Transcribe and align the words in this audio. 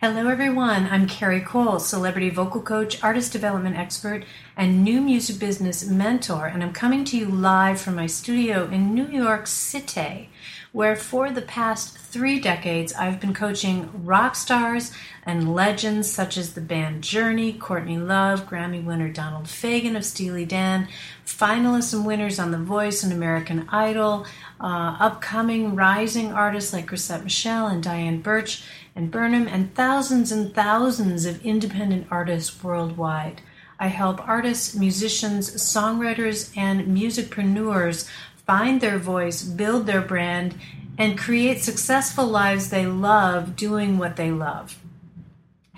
Hello, 0.00 0.28
everyone. 0.28 0.86
I'm 0.92 1.08
Cari 1.08 1.40
Cole, 1.40 1.80
celebrity 1.80 2.30
vocal 2.30 2.62
coach, 2.62 3.02
artist 3.02 3.32
development 3.32 3.76
expert, 3.76 4.24
and 4.56 4.84
new 4.84 5.00
music 5.00 5.40
business 5.40 5.84
mentor. 5.88 6.46
And 6.46 6.62
I'm 6.62 6.72
coming 6.72 7.04
to 7.06 7.18
you 7.18 7.26
live 7.26 7.80
from 7.80 7.96
my 7.96 8.06
studio 8.06 8.68
in 8.70 8.94
New 8.94 9.08
York 9.08 9.48
City, 9.48 10.30
where 10.70 10.94
for 10.94 11.30
the 11.30 11.42
past 11.42 11.98
three 11.98 12.38
decades 12.38 12.92
I've 12.92 13.18
been 13.18 13.34
coaching 13.34 13.90
rock 14.04 14.36
stars 14.36 14.92
and 15.26 15.52
legends 15.52 16.08
such 16.08 16.36
as 16.36 16.52
the 16.52 16.60
band 16.60 17.02
Journey, 17.02 17.52
Courtney 17.52 17.98
Love, 17.98 18.48
Grammy 18.48 18.84
winner 18.84 19.08
Donald 19.08 19.46
Fagen 19.46 19.96
of 19.96 20.04
Steely 20.04 20.44
Dan, 20.44 20.86
finalists 21.26 21.92
and 21.92 22.06
winners 22.06 22.38
on 22.38 22.52
The 22.52 22.58
Voice 22.58 23.02
and 23.02 23.12
American 23.12 23.68
Idol, 23.68 24.26
uh, 24.60 24.96
upcoming 25.00 25.74
rising 25.74 26.32
artists 26.32 26.72
like 26.72 26.86
Chrisette 26.86 27.24
Michele 27.24 27.66
and 27.66 27.82
Diane 27.82 28.20
Birch 28.20 28.62
and 28.98 29.12
Burnham, 29.12 29.46
and 29.46 29.72
thousands 29.76 30.32
and 30.32 30.52
thousands 30.52 31.24
of 31.24 31.46
independent 31.46 32.08
artists 32.10 32.64
worldwide. 32.64 33.40
I 33.78 33.86
help 33.86 34.26
artists, 34.26 34.74
musicians, 34.74 35.54
songwriters, 35.54 36.50
and 36.56 36.88
musicpreneurs 36.88 38.08
find 38.44 38.80
their 38.80 38.98
voice, 38.98 39.44
build 39.44 39.86
their 39.86 40.00
brand, 40.00 40.56
and 40.98 41.16
create 41.16 41.60
successful 41.60 42.26
lives 42.26 42.70
they 42.70 42.86
love 42.86 43.54
doing 43.54 43.98
what 43.98 44.16
they 44.16 44.32
love. 44.32 44.76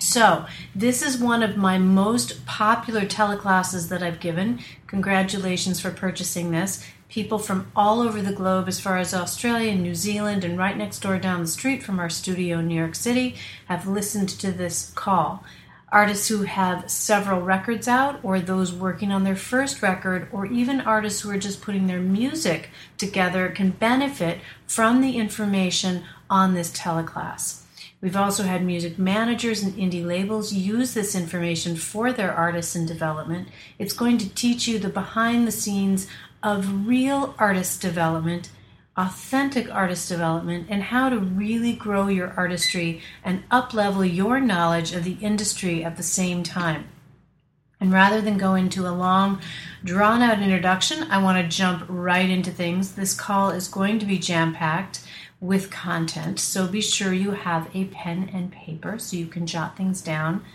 So, 0.01 0.47
this 0.73 1.03
is 1.03 1.19
one 1.19 1.43
of 1.43 1.57
my 1.57 1.77
most 1.77 2.43
popular 2.47 3.01
teleclasses 3.01 3.89
that 3.89 4.01
I've 4.01 4.19
given. 4.19 4.59
Congratulations 4.87 5.79
for 5.79 5.91
purchasing 5.91 6.49
this 6.49 6.83
people 7.07 7.37
from 7.37 7.71
all 7.75 8.01
over 8.01 8.19
the 8.19 8.33
globe, 8.33 8.67
as 8.67 8.79
far 8.79 8.97
as 8.97 9.13
Australia 9.13 9.71
and 9.73 9.83
New 9.83 9.93
Zealand, 9.93 10.43
and 10.43 10.57
right 10.57 10.75
next 10.75 11.03
door 11.03 11.19
down 11.19 11.41
the 11.41 11.47
street 11.47 11.83
from 11.83 11.99
our 11.99 12.09
studio 12.09 12.57
in 12.57 12.67
New 12.67 12.75
York 12.75 12.95
City, 12.95 13.35
have 13.67 13.85
listened 13.85 14.29
to 14.29 14.51
this 14.51 14.91
call. 14.95 15.43
Artists 15.91 16.29
who 16.29 16.43
have 16.43 16.89
several 16.89 17.41
records 17.41 17.87
out, 17.87 18.19
or 18.23 18.39
those 18.39 18.73
working 18.73 19.11
on 19.11 19.23
their 19.23 19.35
first 19.35 19.83
record, 19.83 20.27
or 20.31 20.47
even 20.47 20.81
artists 20.81 21.21
who 21.21 21.29
are 21.29 21.37
just 21.37 21.61
putting 21.61 21.85
their 21.85 22.01
music 22.01 22.71
together 22.97 23.49
can 23.49 23.69
benefit 23.69 24.39
from 24.65 25.01
the 25.01 25.17
information 25.17 26.05
on 26.27 26.55
this 26.55 26.71
teleclass. 26.71 27.60
We've 28.01 28.17
also 28.17 28.43
had 28.43 28.65
music 28.65 28.97
managers 28.97 29.61
and 29.61 29.73
indie 29.75 30.03
labels 30.03 30.51
use 30.51 30.95
this 30.95 31.13
information 31.13 31.75
for 31.75 32.11
their 32.11 32.33
artists 32.33 32.75
in 32.75 32.87
development. 32.87 33.49
It's 33.77 33.93
going 33.93 34.17
to 34.17 34.29
teach 34.33 34.67
you 34.67 34.79
the 34.79 34.89
behind 34.89 35.47
the 35.47 35.51
scenes 35.51 36.07
of 36.41 36.87
real 36.87 37.35
artist 37.37 37.79
development, 37.79 38.49
authentic 38.97 39.71
artist 39.71 40.09
development, 40.09 40.65
and 40.67 40.81
how 40.81 41.09
to 41.09 41.19
really 41.19 41.73
grow 41.73 42.07
your 42.07 42.33
artistry 42.35 43.01
and 43.23 43.47
uplevel 43.49 44.11
your 44.11 44.39
knowledge 44.39 44.93
of 44.93 45.03
the 45.03 45.17
industry 45.21 45.83
at 45.83 45.95
the 45.95 46.03
same 46.03 46.41
time. 46.41 46.89
And 47.79 47.93
rather 47.93 48.19
than 48.19 48.37
go 48.37 48.55
into 48.55 48.87
a 48.87 48.89
long, 48.89 49.41
drawn 49.83 50.23
out 50.23 50.41
introduction, 50.41 51.03
I 51.11 51.21
want 51.21 51.37
to 51.43 51.55
jump 51.55 51.85
right 51.87 52.29
into 52.29 52.49
things. 52.49 52.93
This 52.93 53.13
call 53.13 53.51
is 53.51 53.67
going 53.67 53.99
to 53.99 54.05
be 54.07 54.17
jam 54.17 54.55
packed 54.55 55.01
with 55.41 55.71
content, 55.71 56.39
so 56.39 56.67
be 56.67 56.79
sure 56.79 57.11
you 57.11 57.31
have 57.31 57.67
a 57.75 57.85
pen 57.85 58.29
and 58.31 58.51
paper 58.51 58.97
so 58.99 59.17
you 59.17 59.25
can 59.25 59.47
jot 59.47 59.75
things 59.75 60.01
down. 60.01 60.45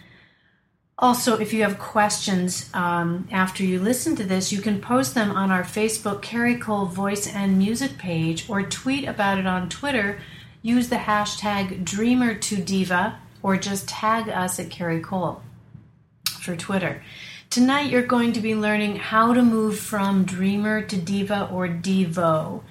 Also, 0.98 1.37
if 1.37 1.53
you 1.53 1.62
have 1.62 1.79
questions 1.79 2.70
um, 2.73 3.29
after 3.31 3.62
you 3.62 3.79
listen 3.79 4.17
to 4.17 4.25
this, 4.25 4.51
you 4.51 4.62
can 4.62 4.81
post 4.81 5.14
them 5.14 5.31
on 5.31 5.51
our 5.51 5.62
Facebook 5.62 6.23
Cari 6.23 6.57
Cole 6.57 6.87
Voice 6.87 7.27
and 7.27 7.59
Music 7.59 7.98
page 7.98 8.48
or 8.48 8.62
tweet 8.62 9.07
about 9.07 9.39
it 9.39 9.47
on 9.47 9.69
Twitter. 9.69 10.19
Use 10.62 10.89
the 10.89 10.97
hashtag 10.97 11.84
Dreamer2Diva 11.84 13.17
or 13.42 13.59
just 13.59 13.89
tag 13.89 14.31
us 14.31 14.59
at 14.59 14.70
Cari 14.70 15.01
Cole 15.01 15.42
for 16.41 16.57
Twitter. 16.57 17.03
Tonight, 17.51 17.91
you're 17.91 18.03
going 18.03 18.33
to 18.33 18.41
be 18.41 18.55
learning 18.55 18.97
how 18.97 19.34
to 19.34 19.42
move 19.42 19.79
from 19.79 20.25
dreamer 20.25 20.83
to 20.83 20.97
diva 20.97 21.48
or 21.53 21.68
divo, 21.68 22.63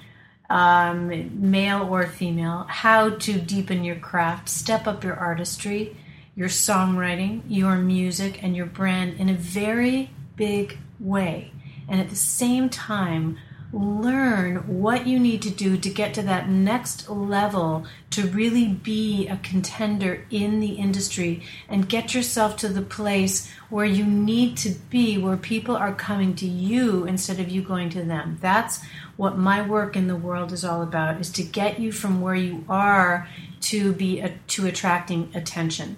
um, 0.48 1.50
male 1.50 1.82
or 1.82 2.06
female, 2.06 2.66
how 2.68 3.10
to 3.10 3.40
deepen 3.40 3.84
your 3.84 3.96
craft, 3.96 4.48
step 4.48 4.86
up 4.86 5.02
your 5.02 5.14
artistry 5.14 5.96
your 6.36 6.48
songwriting, 6.48 7.40
your 7.48 7.76
music, 7.76 8.42
and 8.42 8.54
your 8.54 8.66
brand 8.66 9.18
in 9.18 9.30
a 9.30 9.34
very 9.34 10.10
big 10.36 10.78
way. 11.00 11.50
And 11.88 11.98
at 11.98 12.10
the 12.10 12.16
same 12.16 12.68
time, 12.68 13.38
learn 13.72 14.56
what 14.80 15.06
you 15.06 15.18
need 15.18 15.42
to 15.42 15.50
do 15.50 15.76
to 15.76 15.90
get 15.90 16.14
to 16.14 16.22
that 16.22 16.48
next 16.48 17.08
level 17.08 17.84
to 18.10 18.26
really 18.28 18.68
be 18.68 19.26
a 19.28 19.36
contender 19.38 20.26
in 20.30 20.60
the 20.60 20.74
industry 20.74 21.42
and 21.68 21.88
get 21.88 22.14
yourself 22.14 22.56
to 22.56 22.68
the 22.68 22.82
place 22.82 23.50
where 23.68 23.84
you 23.84 24.04
need 24.04 24.56
to 24.58 24.70
be, 24.90 25.18
where 25.18 25.36
people 25.36 25.76
are 25.76 25.94
coming 25.94 26.34
to 26.34 26.46
you 26.46 27.04
instead 27.06 27.40
of 27.40 27.48
you 27.48 27.62
going 27.62 27.90
to 27.90 28.04
them. 28.04 28.38
That's 28.40 28.80
what 29.16 29.38
my 29.38 29.62
work 29.62 29.96
in 29.96 30.08
the 30.08 30.16
world 30.16 30.52
is 30.52 30.64
all 30.64 30.82
about 30.82 31.20
is 31.20 31.30
to 31.32 31.42
get 31.42 31.78
you 31.78 31.92
from 31.92 32.20
where 32.20 32.34
you 32.34 32.64
are 32.68 33.28
to 33.60 33.92
be 33.92 34.20
a, 34.20 34.34
to 34.48 34.66
attracting 34.66 35.30
attention. 35.34 35.96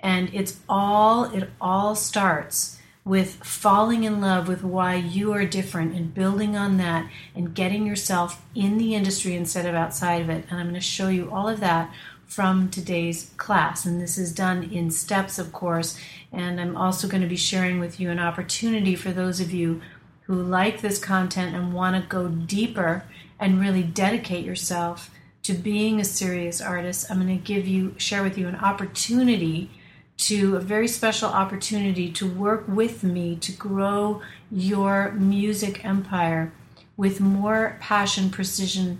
And 0.00 0.30
it's 0.32 0.58
all 0.68 1.24
it 1.24 1.50
all 1.60 1.94
starts 1.94 2.78
with 3.04 3.36
falling 3.36 4.02
in 4.02 4.20
love 4.20 4.48
with 4.48 4.64
why 4.64 4.96
you 4.96 5.32
are 5.32 5.46
different 5.46 5.94
and 5.94 6.12
building 6.12 6.56
on 6.56 6.76
that 6.76 7.08
and 7.36 7.54
getting 7.54 7.86
yourself 7.86 8.42
in 8.52 8.78
the 8.78 8.96
industry 8.96 9.36
instead 9.36 9.64
of 9.64 9.76
outside 9.76 10.20
of 10.20 10.28
it. 10.28 10.44
And 10.50 10.58
i'm 10.58 10.66
going 10.66 10.74
to 10.74 10.80
show 10.80 11.08
you 11.08 11.30
all 11.30 11.48
of 11.48 11.60
that 11.60 11.94
from 12.26 12.68
today's 12.68 13.30
class. 13.36 13.86
And 13.86 14.00
this 14.00 14.18
is 14.18 14.34
done 14.34 14.64
in 14.64 14.90
steps 14.90 15.38
of 15.38 15.52
course. 15.52 15.98
And 16.32 16.60
i'm 16.60 16.76
also 16.76 17.06
going 17.06 17.22
to 17.22 17.28
be 17.28 17.36
sharing 17.36 17.78
with 17.78 18.00
you 18.00 18.10
an 18.10 18.18
opportunity 18.18 18.96
for 18.96 19.12
those 19.12 19.40
of 19.40 19.52
you 19.52 19.80
who 20.26 20.34
like 20.34 20.80
this 20.80 20.98
content 20.98 21.54
and 21.54 21.72
want 21.72 21.96
to 21.96 22.08
go 22.08 22.28
deeper 22.28 23.04
and 23.38 23.60
really 23.60 23.82
dedicate 23.82 24.44
yourself 24.44 25.10
to 25.42 25.52
being 25.52 26.00
a 26.00 26.04
serious 26.04 26.60
artist 26.60 27.10
i'm 27.10 27.20
going 27.20 27.38
to 27.38 27.44
give 27.44 27.66
you 27.66 27.94
share 27.98 28.22
with 28.22 28.36
you 28.36 28.48
an 28.48 28.56
opportunity 28.56 29.70
to 30.16 30.56
a 30.56 30.60
very 30.60 30.88
special 30.88 31.28
opportunity 31.28 32.10
to 32.10 32.26
work 32.26 32.64
with 32.66 33.04
me 33.04 33.36
to 33.36 33.52
grow 33.52 34.22
your 34.50 35.12
music 35.12 35.84
empire 35.84 36.52
with 36.96 37.20
more 37.20 37.76
passion, 37.80 38.30
precision, 38.30 38.98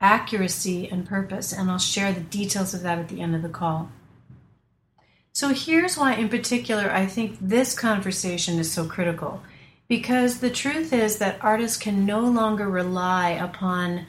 accuracy, 0.00 0.88
and 0.88 1.06
purpose. 1.06 1.52
And 1.52 1.70
I'll 1.70 1.78
share 1.78 2.12
the 2.12 2.20
details 2.20 2.72
of 2.72 2.82
that 2.82 2.98
at 2.98 3.08
the 3.08 3.20
end 3.20 3.34
of 3.34 3.42
the 3.42 3.48
call. 3.48 3.90
So, 5.32 5.48
here's 5.48 5.98
why, 5.98 6.14
in 6.14 6.28
particular, 6.28 6.90
I 6.90 7.06
think 7.06 7.38
this 7.40 7.76
conversation 7.76 8.58
is 8.58 8.72
so 8.72 8.86
critical. 8.86 9.42
Because 9.88 10.38
the 10.38 10.50
truth 10.50 10.92
is 10.92 11.18
that 11.18 11.38
artists 11.42 11.76
can 11.76 12.06
no 12.06 12.20
longer 12.20 12.68
rely 12.68 13.30
upon 13.30 14.06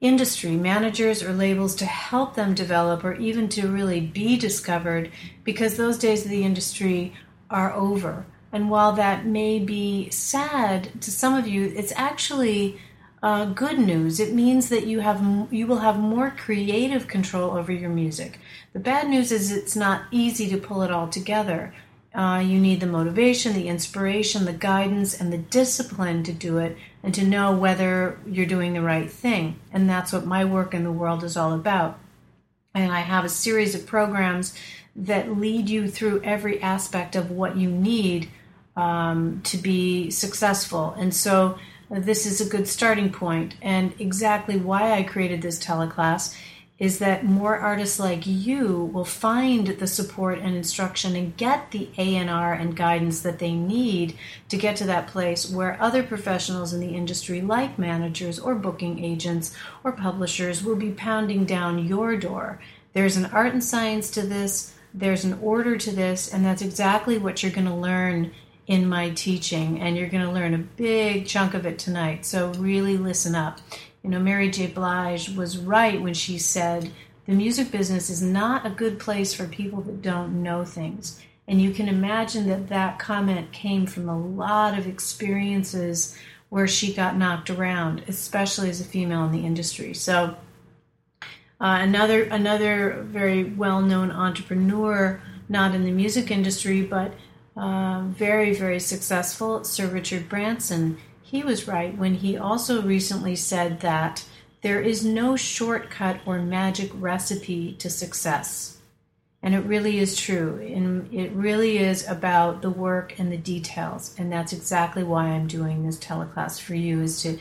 industry, 0.00 0.52
managers, 0.52 1.22
or 1.22 1.32
labels 1.32 1.74
to 1.76 1.86
help 1.86 2.34
them 2.34 2.54
develop 2.54 3.04
or 3.04 3.14
even 3.14 3.48
to 3.48 3.68
really 3.68 4.00
be 4.00 4.36
discovered 4.36 5.10
because 5.44 5.76
those 5.76 5.98
days 5.98 6.24
of 6.24 6.30
the 6.30 6.44
industry 6.44 7.14
are 7.50 7.72
over. 7.72 8.26
And 8.52 8.70
while 8.70 8.92
that 8.92 9.26
may 9.26 9.58
be 9.58 10.08
sad 10.10 11.00
to 11.02 11.10
some 11.10 11.34
of 11.34 11.48
you, 11.48 11.72
it's 11.74 11.92
actually 11.96 12.78
uh, 13.22 13.46
good 13.46 13.78
news. 13.78 14.20
It 14.20 14.32
means 14.32 14.68
that 14.68 14.86
you 14.86 15.00
have 15.00 15.48
you 15.50 15.66
will 15.66 15.78
have 15.78 15.98
more 15.98 16.30
creative 16.30 17.08
control 17.08 17.56
over 17.56 17.72
your 17.72 17.90
music. 17.90 18.38
The 18.72 18.78
bad 18.78 19.08
news 19.08 19.32
is 19.32 19.50
it's 19.50 19.76
not 19.76 20.02
easy 20.10 20.48
to 20.50 20.56
pull 20.56 20.82
it 20.82 20.90
all 20.90 21.08
together. 21.08 21.74
Uh, 22.18 22.40
you 22.40 22.58
need 22.58 22.80
the 22.80 22.86
motivation, 22.86 23.52
the 23.52 23.68
inspiration, 23.68 24.44
the 24.44 24.52
guidance, 24.52 25.14
and 25.14 25.32
the 25.32 25.38
discipline 25.38 26.24
to 26.24 26.32
do 26.32 26.58
it 26.58 26.76
and 27.00 27.14
to 27.14 27.24
know 27.24 27.52
whether 27.52 28.18
you're 28.26 28.44
doing 28.44 28.72
the 28.72 28.82
right 28.82 29.08
thing. 29.08 29.56
And 29.72 29.88
that's 29.88 30.12
what 30.12 30.26
my 30.26 30.44
work 30.44 30.74
in 30.74 30.82
the 30.82 30.90
world 30.90 31.22
is 31.22 31.36
all 31.36 31.52
about. 31.52 31.96
And 32.74 32.90
I 32.90 33.02
have 33.02 33.24
a 33.24 33.28
series 33.28 33.76
of 33.76 33.86
programs 33.86 34.52
that 34.96 35.38
lead 35.38 35.70
you 35.70 35.88
through 35.88 36.20
every 36.24 36.60
aspect 36.60 37.14
of 37.14 37.30
what 37.30 37.56
you 37.56 37.70
need 37.70 38.28
um, 38.74 39.40
to 39.44 39.56
be 39.56 40.10
successful. 40.10 40.96
And 40.98 41.14
so 41.14 41.56
uh, 41.88 42.00
this 42.00 42.26
is 42.26 42.40
a 42.40 42.50
good 42.50 42.66
starting 42.66 43.12
point. 43.12 43.54
And 43.62 43.94
exactly 44.00 44.56
why 44.56 44.90
I 44.90 45.04
created 45.04 45.40
this 45.40 45.64
teleclass 45.64 46.36
is 46.78 47.00
that 47.00 47.24
more 47.24 47.56
artists 47.56 47.98
like 47.98 48.24
you 48.24 48.90
will 48.92 49.04
find 49.04 49.66
the 49.66 49.86
support 49.86 50.38
and 50.38 50.54
instruction 50.54 51.16
and 51.16 51.36
get 51.36 51.72
the 51.72 51.88
A&R 51.98 52.52
and 52.52 52.76
guidance 52.76 53.20
that 53.22 53.40
they 53.40 53.52
need 53.52 54.16
to 54.48 54.56
get 54.56 54.76
to 54.76 54.84
that 54.84 55.08
place 55.08 55.50
where 55.50 55.80
other 55.82 56.04
professionals 56.04 56.72
in 56.72 56.80
the 56.80 56.94
industry 56.94 57.40
like 57.40 57.78
managers 57.78 58.38
or 58.38 58.54
booking 58.54 59.04
agents 59.04 59.54
or 59.82 59.90
publishers 59.90 60.62
will 60.62 60.76
be 60.76 60.92
pounding 60.92 61.44
down 61.44 61.84
your 61.84 62.16
door. 62.16 62.60
There's 62.92 63.16
an 63.16 63.26
art 63.26 63.52
and 63.52 63.64
science 63.64 64.10
to 64.12 64.22
this, 64.22 64.74
there's 64.94 65.24
an 65.24 65.38
order 65.42 65.76
to 65.76 65.90
this, 65.90 66.32
and 66.32 66.44
that's 66.44 66.62
exactly 66.62 67.18
what 67.18 67.42
you're 67.42 67.52
going 67.52 67.66
to 67.66 67.74
learn 67.74 68.32
in 68.68 68.86
my 68.86 69.10
teaching 69.10 69.80
and 69.80 69.96
you're 69.96 70.08
going 70.08 70.24
to 70.24 70.30
learn 70.30 70.54
a 70.54 70.58
big 70.58 71.26
chunk 71.26 71.54
of 71.54 71.66
it 71.66 71.78
tonight. 71.78 72.24
So 72.24 72.52
really 72.52 72.98
listen 72.98 73.34
up. 73.34 73.60
You 74.08 74.14
know, 74.14 74.20
Mary 74.20 74.50
J. 74.50 74.68
Blige 74.68 75.36
was 75.36 75.58
right 75.58 76.00
when 76.00 76.14
she 76.14 76.38
said 76.38 76.90
the 77.26 77.34
music 77.34 77.70
business 77.70 78.08
is 78.08 78.22
not 78.22 78.64
a 78.64 78.70
good 78.70 78.98
place 78.98 79.34
for 79.34 79.46
people 79.46 79.82
that 79.82 80.00
don't 80.00 80.42
know 80.42 80.64
things. 80.64 81.22
And 81.46 81.60
you 81.60 81.72
can 81.72 81.88
imagine 81.88 82.48
that 82.48 82.70
that 82.70 82.98
comment 82.98 83.52
came 83.52 83.84
from 83.84 84.08
a 84.08 84.18
lot 84.18 84.78
of 84.78 84.86
experiences 84.86 86.16
where 86.48 86.66
she 86.66 86.94
got 86.94 87.18
knocked 87.18 87.50
around, 87.50 88.02
especially 88.08 88.70
as 88.70 88.80
a 88.80 88.84
female 88.84 89.26
in 89.26 89.32
the 89.32 89.44
industry. 89.44 89.92
So, 89.92 90.38
uh, 91.60 91.76
another 91.82 92.22
another 92.22 93.02
very 93.02 93.44
well 93.44 93.82
known 93.82 94.10
entrepreneur, 94.10 95.20
not 95.50 95.74
in 95.74 95.84
the 95.84 95.92
music 95.92 96.30
industry, 96.30 96.80
but 96.80 97.12
uh, 97.58 98.04
very 98.06 98.54
very 98.54 98.80
successful, 98.80 99.64
Sir 99.64 99.86
Richard 99.86 100.30
Branson. 100.30 100.96
He 101.30 101.42
was 101.42 101.68
right 101.68 101.94
when 101.94 102.14
he 102.14 102.38
also 102.38 102.80
recently 102.80 103.36
said 103.36 103.80
that 103.80 104.24
there 104.62 104.80
is 104.80 105.04
no 105.04 105.36
shortcut 105.36 106.20
or 106.24 106.38
magic 106.38 106.90
recipe 106.94 107.74
to 107.74 107.90
success. 107.90 108.78
And 109.42 109.54
it 109.54 109.60
really 109.60 109.98
is 109.98 110.16
true. 110.16 110.58
And 110.58 111.12
it 111.12 111.30
really 111.32 111.76
is 111.76 112.08
about 112.08 112.62
the 112.62 112.70
work 112.70 113.18
and 113.18 113.30
the 113.30 113.36
details. 113.36 114.14
And 114.16 114.32
that's 114.32 114.54
exactly 114.54 115.04
why 115.04 115.26
I'm 115.26 115.46
doing 115.46 115.84
this 115.84 115.98
teleclass 115.98 116.58
for 116.58 116.74
you 116.74 117.02
is 117.02 117.20
to 117.24 117.38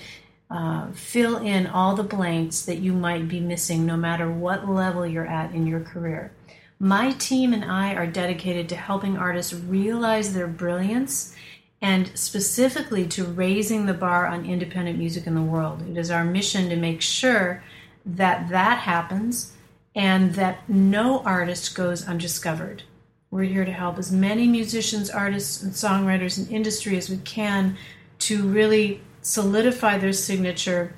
uh, 0.52 0.92
fill 0.92 1.38
in 1.38 1.66
all 1.66 1.96
the 1.96 2.04
blanks 2.04 2.66
that 2.66 2.80
you 2.80 2.92
might 2.92 3.30
be 3.30 3.40
missing 3.40 3.86
no 3.86 3.96
matter 3.96 4.30
what 4.30 4.68
level 4.68 5.08
you're 5.08 5.26
at 5.26 5.54
in 5.54 5.66
your 5.66 5.80
career. 5.80 6.34
My 6.78 7.14
team 7.14 7.54
and 7.54 7.64
I 7.64 7.96
are 7.96 8.06
dedicated 8.06 8.68
to 8.68 8.76
helping 8.76 9.18
artists 9.18 9.54
realize 9.54 10.34
their 10.34 10.48
brilliance 10.48 11.34
and 11.82 12.12
specifically 12.18 13.06
to 13.08 13.24
raising 13.24 13.86
the 13.86 13.94
bar 13.94 14.26
on 14.26 14.46
independent 14.46 14.98
music 14.98 15.28
in 15.28 15.36
the 15.36 15.42
world. 15.42 15.84
It 15.88 15.98
is 15.98 16.10
our 16.10 16.24
mission 16.24 16.70
to 16.70 16.76
make 16.76 17.02
sure 17.02 17.64
that 18.06 18.50
that 18.50 18.80
happens 18.80 19.54
and 19.96 20.36
that 20.36 20.68
no 20.70 21.20
artist 21.20 21.76
goes 21.76 22.08
undiscovered. 22.08 22.84
We're 23.30 23.44
here 23.44 23.66
to 23.66 23.72
help 23.72 23.98
as 23.98 24.12
many 24.12 24.48
musicians, 24.48 25.10
artists, 25.10 25.62
and 25.62 25.74
songwriters 25.74 26.38
in 26.38 26.54
industry 26.54 26.98
as 26.98 27.10
we 27.10 27.18
can 27.18 27.78
to 28.20 28.48
really 28.48 29.02
solidify 29.22 29.98
their 29.98 30.14
signature, 30.14 30.96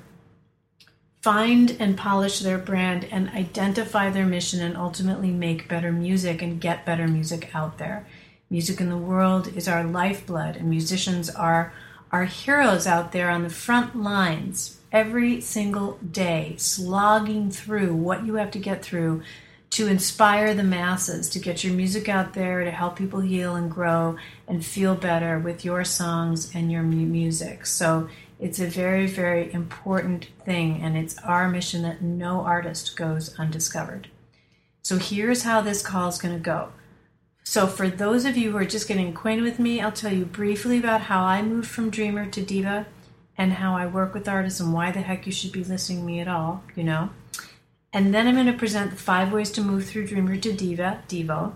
find 1.22 1.76
and 1.80 1.96
polish 1.98 2.38
their 2.40 2.58
brand, 2.58 3.04
and 3.10 3.28
identify 3.30 4.10
their 4.10 4.26
mission, 4.26 4.62
and 4.62 4.76
ultimately 4.76 5.30
make 5.30 5.68
better 5.68 5.90
music 5.90 6.40
and 6.40 6.60
get 6.60 6.86
better 6.86 7.08
music 7.08 7.50
out 7.54 7.78
there. 7.78 8.06
Music 8.52 8.80
in 8.80 8.88
the 8.88 8.96
world 8.96 9.46
is 9.56 9.68
our 9.68 9.84
lifeblood, 9.84 10.56
and 10.56 10.68
musicians 10.68 11.30
are 11.30 11.72
our 12.10 12.24
heroes 12.24 12.84
out 12.84 13.12
there 13.12 13.30
on 13.30 13.44
the 13.44 13.48
front 13.48 13.94
lines 13.94 14.80
every 14.90 15.40
single 15.40 15.92
day, 15.98 16.56
slogging 16.58 17.48
through 17.48 17.94
what 17.94 18.26
you 18.26 18.34
have 18.34 18.50
to 18.50 18.58
get 18.58 18.84
through 18.84 19.22
to 19.70 19.86
inspire 19.86 20.52
the 20.52 20.64
masses, 20.64 21.30
to 21.30 21.38
get 21.38 21.62
your 21.62 21.72
music 21.72 22.08
out 22.08 22.34
there, 22.34 22.64
to 22.64 22.72
help 22.72 22.96
people 22.96 23.20
heal 23.20 23.54
and 23.54 23.70
grow 23.70 24.16
and 24.48 24.66
feel 24.66 24.96
better 24.96 25.38
with 25.38 25.64
your 25.64 25.84
songs 25.84 26.52
and 26.52 26.72
your 26.72 26.82
music. 26.82 27.64
So 27.66 28.08
it's 28.40 28.58
a 28.58 28.66
very, 28.66 29.06
very 29.06 29.52
important 29.52 30.26
thing, 30.44 30.82
and 30.82 30.96
it's 30.96 31.16
our 31.18 31.48
mission 31.48 31.82
that 31.82 32.02
no 32.02 32.40
artist 32.40 32.96
goes 32.96 33.38
undiscovered. 33.38 34.08
So 34.82 34.98
here's 34.98 35.44
how 35.44 35.60
this 35.60 35.86
call 35.86 36.08
is 36.08 36.18
going 36.18 36.34
to 36.34 36.40
go. 36.40 36.72
So, 37.42 37.66
for 37.66 37.88
those 37.88 38.24
of 38.24 38.36
you 38.36 38.52
who 38.52 38.58
are 38.58 38.64
just 38.64 38.86
getting 38.86 39.08
acquainted 39.08 39.42
with 39.42 39.58
me, 39.58 39.80
I'll 39.80 39.92
tell 39.92 40.12
you 40.12 40.24
briefly 40.24 40.78
about 40.78 41.02
how 41.02 41.24
I 41.24 41.42
moved 41.42 41.68
from 41.68 41.90
dreamer 41.90 42.26
to 42.26 42.42
diva 42.42 42.86
and 43.36 43.54
how 43.54 43.74
I 43.74 43.86
work 43.86 44.14
with 44.14 44.28
artists 44.28 44.60
and 44.60 44.72
why 44.72 44.92
the 44.92 45.00
heck 45.00 45.26
you 45.26 45.32
should 45.32 45.52
be 45.52 45.64
listening 45.64 46.00
to 46.00 46.04
me 46.04 46.20
at 46.20 46.28
all, 46.28 46.62
you 46.76 46.84
know. 46.84 47.10
And 47.92 48.14
then 48.14 48.28
I'm 48.28 48.34
going 48.34 48.46
to 48.46 48.52
present 48.52 48.90
the 48.90 48.96
five 48.96 49.32
ways 49.32 49.50
to 49.52 49.62
move 49.62 49.86
through 49.86 50.06
Dreamer 50.06 50.36
to 50.36 50.52
Diva, 50.52 51.02
Divo. 51.08 51.54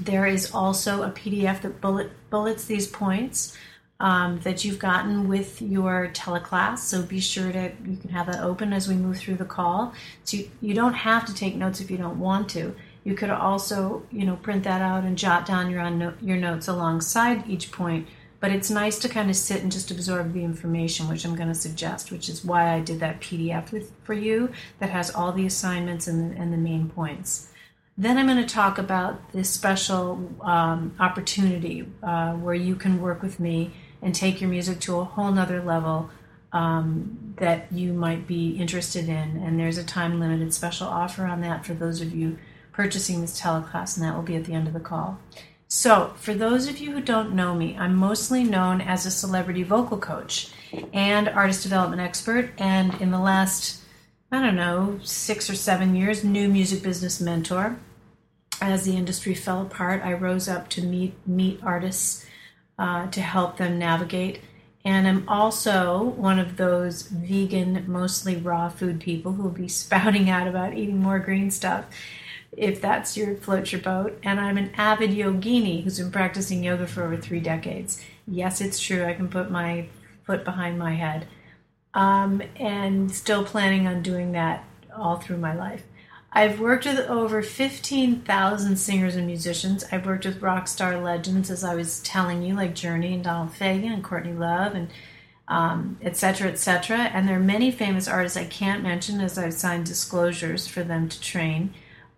There 0.00 0.26
is 0.26 0.52
also 0.52 1.02
a 1.02 1.10
PDF 1.10 1.62
that 1.62 1.80
bullet, 1.80 2.10
bullets 2.30 2.64
these 2.64 2.86
points 2.86 3.56
um, 4.00 4.40
that 4.40 4.64
you've 4.64 4.78
gotten 4.78 5.28
with 5.28 5.62
your 5.62 6.10
teleclass. 6.12 6.78
So 6.78 7.02
be 7.02 7.20
sure 7.20 7.52
to 7.52 7.72
you 7.84 7.96
can 7.96 8.10
have 8.10 8.26
that 8.26 8.42
open 8.42 8.72
as 8.72 8.88
we 8.88 8.94
move 8.94 9.18
through 9.18 9.36
the 9.36 9.44
call. 9.44 9.94
So 10.24 10.38
you, 10.38 10.50
you 10.60 10.74
don't 10.74 10.94
have 10.94 11.24
to 11.26 11.34
take 11.34 11.54
notes 11.54 11.80
if 11.80 11.90
you 11.90 11.96
don't 11.96 12.18
want 12.18 12.48
to. 12.50 12.74
You 13.06 13.14
could 13.14 13.30
also, 13.30 14.02
you 14.10 14.26
know, 14.26 14.36
print 14.36 14.64
that 14.64 14.82
out 14.82 15.04
and 15.04 15.16
jot 15.16 15.46
down 15.46 15.70
your 15.70 15.80
on 15.80 16.16
your 16.20 16.36
notes 16.36 16.68
alongside 16.68 17.48
each 17.48 17.70
point 17.70 18.06
but 18.40 18.50
it's 18.50 18.70
nice 18.70 18.98
to 18.98 19.08
kind 19.08 19.30
of 19.30 19.36
sit 19.36 19.62
and 19.62 19.72
just 19.72 19.90
absorb 19.90 20.32
the 20.32 20.44
information, 20.44 21.08
which 21.08 21.24
I'm 21.24 21.34
going 21.34 21.48
to 21.48 21.54
suggest, 21.54 22.12
which 22.12 22.28
is 22.28 22.44
why 22.44 22.74
I 22.74 22.80
did 22.80 23.00
that 23.00 23.20
PDF 23.20 23.72
with, 23.72 23.92
for 24.04 24.14
you 24.14 24.52
that 24.78 24.90
has 24.90 25.14
all 25.14 25.32
the 25.32 25.46
assignments 25.46 26.06
and 26.06 26.32
the, 26.32 26.40
and 26.40 26.52
the 26.52 26.58
main 26.58 26.88
points. 26.90 27.50
Then 27.98 28.18
I'm 28.18 28.26
going 28.26 28.44
to 28.44 28.54
talk 28.54 28.76
about 28.76 29.32
this 29.32 29.48
special 29.48 30.30
um, 30.42 30.94
opportunity 31.00 31.88
uh, 32.02 32.34
where 32.34 32.54
you 32.54 32.76
can 32.76 33.00
work 33.00 33.22
with 33.22 33.40
me 33.40 33.72
and 34.02 34.14
take 34.14 34.40
your 34.40 34.50
music 34.50 34.80
to 34.80 34.98
a 34.98 35.04
whole 35.04 35.32
nother 35.32 35.62
level 35.62 36.10
um, 36.52 37.34
that 37.38 37.72
you 37.72 37.94
might 37.94 38.26
be 38.26 38.50
interested 38.50 39.08
in. 39.08 39.38
And 39.38 39.58
there's 39.58 39.78
a 39.78 39.84
time 39.84 40.20
limited 40.20 40.52
special 40.52 40.88
offer 40.88 41.24
on 41.24 41.40
that 41.40 41.64
for 41.64 41.72
those 41.72 42.02
of 42.02 42.14
you 42.14 42.38
purchasing 42.76 43.22
this 43.22 43.40
teleclass, 43.40 43.96
and 43.96 44.04
that 44.04 44.14
will 44.14 44.22
be 44.22 44.36
at 44.36 44.44
the 44.44 44.52
end 44.52 44.68
of 44.68 44.74
the 44.74 44.80
call. 44.80 45.18
So, 45.66 46.12
for 46.16 46.34
those 46.34 46.68
of 46.68 46.78
you 46.78 46.92
who 46.92 47.00
don't 47.00 47.34
know 47.34 47.54
me, 47.54 47.76
I'm 47.76 47.96
mostly 47.96 48.44
known 48.44 48.80
as 48.80 49.04
a 49.06 49.10
celebrity 49.10 49.62
vocal 49.62 49.98
coach 49.98 50.52
and 50.92 51.28
artist 51.28 51.62
development 51.62 52.02
expert, 52.02 52.50
and 52.58 52.94
in 53.00 53.10
the 53.10 53.18
last, 53.18 53.80
I 54.30 54.42
don't 54.42 54.54
know, 54.54 55.00
six 55.02 55.48
or 55.48 55.56
seven 55.56 55.96
years, 55.96 56.22
new 56.22 56.48
music 56.48 56.82
business 56.82 57.20
mentor. 57.20 57.78
As 58.60 58.84
the 58.84 58.96
industry 58.96 59.34
fell 59.34 59.62
apart, 59.62 60.02
I 60.04 60.12
rose 60.12 60.48
up 60.48 60.68
to 60.70 60.82
meet 60.82 61.14
meet 61.26 61.60
artists 61.62 62.26
uh, 62.78 63.08
to 63.08 63.20
help 63.20 63.56
them 63.56 63.78
navigate. 63.78 64.40
And 64.84 65.08
I'm 65.08 65.28
also 65.28 66.00
one 66.00 66.38
of 66.38 66.58
those 66.58 67.02
vegan, 67.02 67.84
mostly 67.88 68.36
raw 68.36 68.68
food 68.68 69.00
people 69.00 69.32
who 69.32 69.42
will 69.42 69.50
be 69.50 69.68
spouting 69.82 70.30
out 70.30 70.46
about 70.46 70.74
eating 70.74 71.02
more 71.02 71.18
green 71.18 71.50
stuff 71.50 71.86
if 72.56 72.80
that's 72.80 73.16
your 73.16 73.36
float 73.36 73.72
your 73.72 73.80
boat. 73.80 74.18
And 74.22 74.40
I'm 74.40 74.58
an 74.58 74.72
avid 74.76 75.10
yogini 75.10 75.84
who's 75.84 75.98
been 75.98 76.10
practicing 76.10 76.64
yoga 76.64 76.86
for 76.86 77.04
over 77.04 77.16
three 77.16 77.40
decades. 77.40 78.02
Yes, 78.26 78.60
it's 78.60 78.80
true. 78.80 79.04
I 79.04 79.14
can 79.14 79.28
put 79.28 79.50
my 79.50 79.88
foot 80.24 80.44
behind 80.44 80.78
my 80.78 80.94
head. 80.94 81.28
Um, 81.94 82.42
and 82.56 83.10
still 83.14 83.44
planning 83.44 83.86
on 83.86 84.02
doing 84.02 84.32
that 84.32 84.64
all 84.94 85.16
through 85.16 85.38
my 85.38 85.54
life. 85.54 85.82
I've 86.32 86.60
worked 86.60 86.84
with 86.84 86.98
over 86.98 87.40
15,000 87.40 88.76
singers 88.76 89.16
and 89.16 89.26
musicians. 89.26 89.84
I've 89.90 90.04
worked 90.04 90.26
with 90.26 90.42
rock 90.42 90.68
star 90.68 91.00
legends, 91.00 91.50
as 91.50 91.64
I 91.64 91.74
was 91.74 92.00
telling 92.00 92.42
you, 92.42 92.54
like 92.54 92.74
Journey 92.74 93.14
and 93.14 93.24
Donald 93.24 93.52
Fagen 93.52 93.92
and 93.92 94.04
Courtney 94.04 94.34
Love 94.34 94.74
and 94.74 94.90
um, 95.48 95.96
et 96.02 96.16
cetera, 96.16 96.48
et 96.48 96.58
cetera. 96.58 96.98
And 96.98 97.26
there 97.26 97.36
are 97.36 97.40
many 97.40 97.70
famous 97.70 98.06
artists 98.06 98.36
I 98.36 98.44
can't 98.44 98.82
mention 98.82 99.20
as 99.20 99.38
I've 99.38 99.54
signed 99.54 99.86
disclosures 99.86 100.66
for 100.66 100.82
them 100.82 101.08
to 101.08 101.20
train 101.20 101.72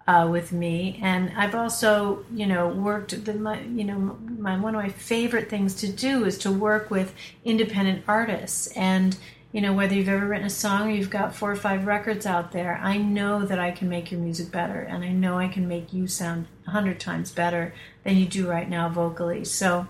uh, 0.08 0.26
with 0.26 0.52
me, 0.52 0.98
and 1.02 1.30
I've 1.36 1.54
also, 1.54 2.24
you 2.32 2.46
know, 2.46 2.66
worked. 2.66 3.26
The, 3.26 3.34
my, 3.34 3.60
you 3.60 3.84
know, 3.84 4.18
my 4.38 4.58
one 4.58 4.74
of 4.74 4.82
my 4.82 4.88
favorite 4.88 5.50
things 5.50 5.74
to 5.76 5.88
do 5.92 6.24
is 6.24 6.38
to 6.38 6.50
work 6.50 6.90
with 6.90 7.14
independent 7.44 8.04
artists. 8.08 8.68
And 8.68 9.16
you 9.52 9.60
know, 9.60 9.74
whether 9.74 9.94
you've 9.94 10.08
ever 10.08 10.26
written 10.26 10.46
a 10.46 10.50
song 10.50 10.88
or 10.88 10.90
you've 10.90 11.10
got 11.10 11.34
four 11.34 11.52
or 11.52 11.56
five 11.56 11.86
records 11.86 12.24
out 12.24 12.52
there, 12.52 12.80
I 12.82 12.96
know 12.96 13.44
that 13.44 13.58
I 13.58 13.70
can 13.70 13.90
make 13.90 14.10
your 14.10 14.20
music 14.20 14.50
better, 14.50 14.80
and 14.80 15.04
I 15.04 15.10
know 15.10 15.38
I 15.38 15.48
can 15.48 15.68
make 15.68 15.92
you 15.92 16.06
sound 16.06 16.46
a 16.66 16.70
hundred 16.70 16.98
times 16.98 17.30
better 17.30 17.74
than 18.04 18.16
you 18.16 18.24
do 18.24 18.48
right 18.48 18.68
now 18.68 18.88
vocally. 18.88 19.44
So, 19.44 19.86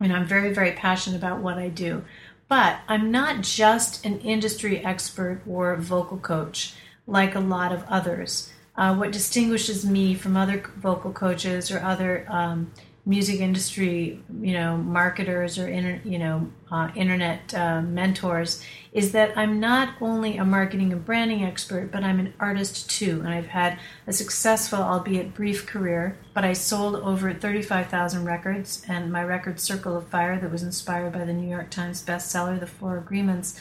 you 0.00 0.08
know, 0.08 0.14
I'm 0.14 0.26
very, 0.26 0.54
very 0.54 0.72
passionate 0.72 1.16
about 1.16 1.40
what 1.40 1.58
I 1.58 1.68
do. 1.68 2.04
But 2.46 2.78
I'm 2.86 3.10
not 3.10 3.42
just 3.42 4.04
an 4.06 4.20
industry 4.20 4.84
expert 4.84 5.42
or 5.48 5.74
vocal 5.76 6.18
coach 6.18 6.74
like 7.06 7.34
a 7.34 7.40
lot 7.40 7.72
of 7.72 7.84
others 7.88 8.52
uh, 8.76 8.94
what 8.94 9.12
distinguishes 9.12 9.84
me 9.84 10.14
from 10.14 10.36
other 10.36 10.62
vocal 10.76 11.12
coaches 11.12 11.70
or 11.70 11.80
other 11.80 12.26
um, 12.28 12.70
music 13.06 13.40
industry, 13.40 14.18
you 14.40 14.54
know, 14.54 14.78
marketers 14.78 15.58
or 15.58 15.68
inter, 15.68 16.00
you 16.04 16.18
know, 16.18 16.50
uh, 16.70 16.90
internet 16.94 17.52
uh, 17.54 17.82
mentors 17.82 18.64
is 18.92 19.12
that 19.12 19.36
I'm 19.36 19.60
not 19.60 19.94
only 20.00 20.38
a 20.38 20.44
marketing 20.44 20.90
and 20.90 21.04
branding 21.04 21.44
expert, 21.44 21.92
but 21.92 22.02
I'm 22.02 22.18
an 22.18 22.32
artist 22.40 22.88
too. 22.88 23.20
And 23.20 23.28
I've 23.28 23.48
had 23.48 23.78
a 24.06 24.12
successful, 24.12 24.78
albeit 24.78 25.34
brief, 25.34 25.66
career. 25.66 26.16
But 26.32 26.44
I 26.44 26.54
sold 26.54 26.96
over 26.96 27.32
35,000 27.34 28.24
records, 28.24 28.82
and 28.88 29.12
my 29.12 29.22
record 29.22 29.60
Circle 29.60 29.96
of 29.96 30.08
Fire, 30.08 30.40
that 30.40 30.50
was 30.50 30.62
inspired 30.62 31.12
by 31.12 31.24
the 31.24 31.34
New 31.34 31.48
York 31.48 31.70
Times 31.70 32.02
bestseller, 32.02 32.58
The 32.58 32.66
Four 32.66 32.96
Agreements, 32.96 33.60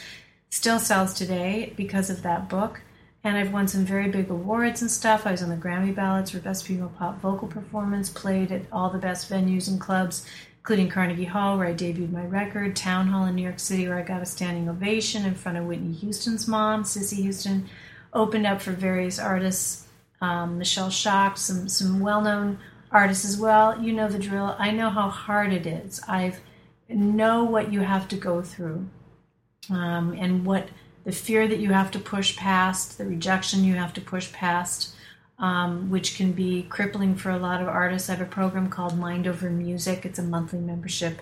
still 0.49 0.79
sells 0.79 1.13
today 1.13 1.73
because 1.75 2.09
of 2.09 2.23
that 2.23 2.47
book 2.47 2.81
and 3.23 3.37
I've 3.37 3.53
won 3.53 3.67
some 3.67 3.85
very 3.85 4.09
big 4.09 4.29
awards 4.29 4.81
and 4.81 4.91
stuff. 4.91 5.25
I 5.25 5.31
was 5.31 5.41
on 5.41 5.49
the 5.49 5.55
Grammy 5.55 5.95
ballots 5.95 6.31
for 6.31 6.39
Best 6.39 6.65
Female 6.65 6.91
Pop 6.97 7.21
Vocal 7.21 7.47
Performance, 7.47 8.09
played 8.09 8.51
at 8.51 8.63
all 8.71 8.89
the 8.89 8.97
best 8.97 9.29
venues 9.29 9.69
and 9.69 9.79
clubs, 9.79 10.25
including 10.59 10.89
Carnegie 10.89 11.23
Hall, 11.23 11.57
where 11.57 11.67
I 11.67 11.73
debuted 11.73 12.11
my 12.11 12.25
record, 12.25 12.75
Town 12.75 13.07
Hall 13.07 13.25
in 13.25 13.35
New 13.35 13.43
York 13.43 13.59
City, 13.59 13.87
where 13.87 13.97
I 13.97 14.03
got 14.03 14.21
a 14.21 14.25
standing 14.25 14.67
ovation 14.67 15.25
in 15.25 15.35
front 15.35 15.57
of 15.57 15.65
Whitney 15.65 15.93
Houston's 15.93 16.47
mom, 16.47 16.83
Cissy 16.83 17.21
Houston, 17.21 17.69
opened 18.11 18.45
up 18.45 18.61
for 18.61 18.71
various 18.71 19.19
artists. 19.19 19.87
Um, 20.19 20.57
Michelle 20.57 20.89
Shocked, 20.89 21.37
some 21.37 21.67
some 21.67 21.99
well 21.99 22.21
known 22.21 22.59
artists 22.91 23.25
as 23.25 23.37
well. 23.37 23.81
You 23.81 23.91
know 23.91 24.07
the 24.07 24.19
drill. 24.19 24.55
I 24.57 24.71
know 24.71 24.89
how 24.89 25.09
hard 25.09 25.51
it 25.51 25.67
is. 25.67 25.99
I 26.07 26.33
know 26.87 27.43
what 27.43 27.73
you 27.73 27.81
have 27.81 28.07
to 28.09 28.15
go 28.15 28.41
through, 28.41 28.87
um, 29.69 30.13
and 30.17 30.45
what 30.45 30.69
the 31.03 31.11
fear 31.11 31.47
that 31.47 31.59
you 31.59 31.71
have 31.73 31.91
to 31.91 31.99
push 31.99 32.35
past, 32.37 32.97
the 32.97 33.05
rejection 33.05 33.63
you 33.63 33.75
have 33.75 33.93
to 33.93 34.01
push 34.01 34.31
past, 34.31 34.95
um, 35.39 35.89
which 35.89 36.15
can 36.15 36.31
be 36.31 36.63
crippling 36.63 37.15
for 37.15 37.29
a 37.29 37.37
lot 37.37 37.61
of 37.61 37.67
artists. 37.67 38.09
I 38.09 38.13
have 38.13 38.21
a 38.21 38.29
program 38.29 38.69
called 38.69 38.97
Mind 38.97 39.27
Over 39.27 39.49
Music. 39.49 40.05
It's 40.05 40.19
a 40.19 40.23
monthly 40.23 40.59
membership 40.59 41.21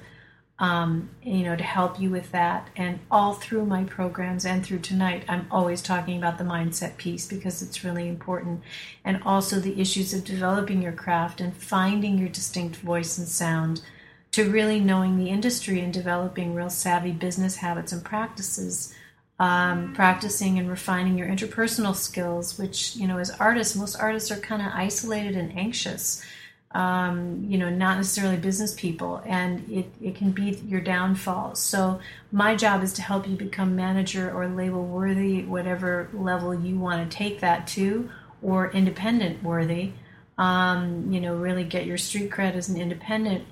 um, 0.61 1.09
you 1.23 1.41
know, 1.41 1.55
to 1.55 1.63
help 1.63 1.99
you 1.99 2.11
with 2.11 2.31
that. 2.31 2.69
And 2.75 2.99
all 3.09 3.33
through 3.33 3.65
my 3.65 3.83
programs 3.83 4.45
and 4.45 4.63
through 4.63 4.79
tonight, 4.79 5.25
I'm 5.27 5.47
always 5.49 5.81
talking 5.81 6.19
about 6.19 6.37
the 6.37 6.43
mindset 6.43 6.97
piece 6.97 7.25
because 7.25 7.63
it's 7.63 7.83
really 7.83 8.07
important. 8.07 8.61
And 9.03 9.23
also 9.25 9.59
the 9.59 9.81
issues 9.81 10.13
of 10.13 10.23
developing 10.23 10.83
your 10.83 10.91
craft 10.91 11.41
and 11.41 11.57
finding 11.57 12.19
your 12.19 12.29
distinct 12.29 12.75
voice 12.75 13.17
and 13.17 13.27
sound 13.27 13.81
to 14.33 14.51
really 14.51 14.79
knowing 14.79 15.17
the 15.17 15.29
industry 15.29 15.79
and 15.79 15.91
developing 15.91 16.53
real 16.53 16.69
savvy 16.69 17.11
business 17.11 17.55
habits 17.55 17.91
and 17.91 18.05
practices. 18.05 18.93
Um, 19.41 19.95
practicing 19.95 20.59
and 20.59 20.69
refining 20.69 21.17
your 21.17 21.27
interpersonal 21.27 21.95
skills, 21.95 22.59
which, 22.59 22.95
you 22.95 23.07
know, 23.07 23.17
as 23.17 23.31
artists, 23.31 23.75
most 23.75 23.95
artists 23.95 24.29
are 24.29 24.39
kind 24.39 24.61
of 24.61 24.67
isolated 24.71 25.35
and 25.35 25.57
anxious 25.57 26.23
um, 26.73 27.45
you 27.49 27.57
know, 27.57 27.69
not 27.69 27.97
necessarily 27.97 28.37
business 28.37 28.73
people, 28.73 29.21
and 29.25 29.69
it, 29.69 29.87
it 30.01 30.15
can 30.15 30.31
be 30.31 30.51
your 30.65 30.79
downfall. 30.79 31.55
So, 31.55 31.99
my 32.31 32.55
job 32.55 32.81
is 32.81 32.93
to 32.93 33.01
help 33.01 33.27
you 33.27 33.35
become 33.35 33.75
manager 33.75 34.31
or 34.31 34.47
label 34.47 34.85
worthy, 34.85 35.43
whatever 35.43 36.09
level 36.13 36.53
you 36.55 36.79
want 36.79 37.09
to 37.09 37.17
take 37.17 37.41
that 37.41 37.67
to, 37.67 38.09
or 38.41 38.71
independent 38.71 39.43
worthy. 39.43 39.91
Um, 40.37 41.11
you 41.11 41.19
know, 41.19 41.35
really 41.35 41.65
get 41.65 41.85
your 41.85 41.97
street 41.97 42.31
cred 42.31 42.55
as 42.55 42.69
an 42.69 42.79
independent 42.79 43.43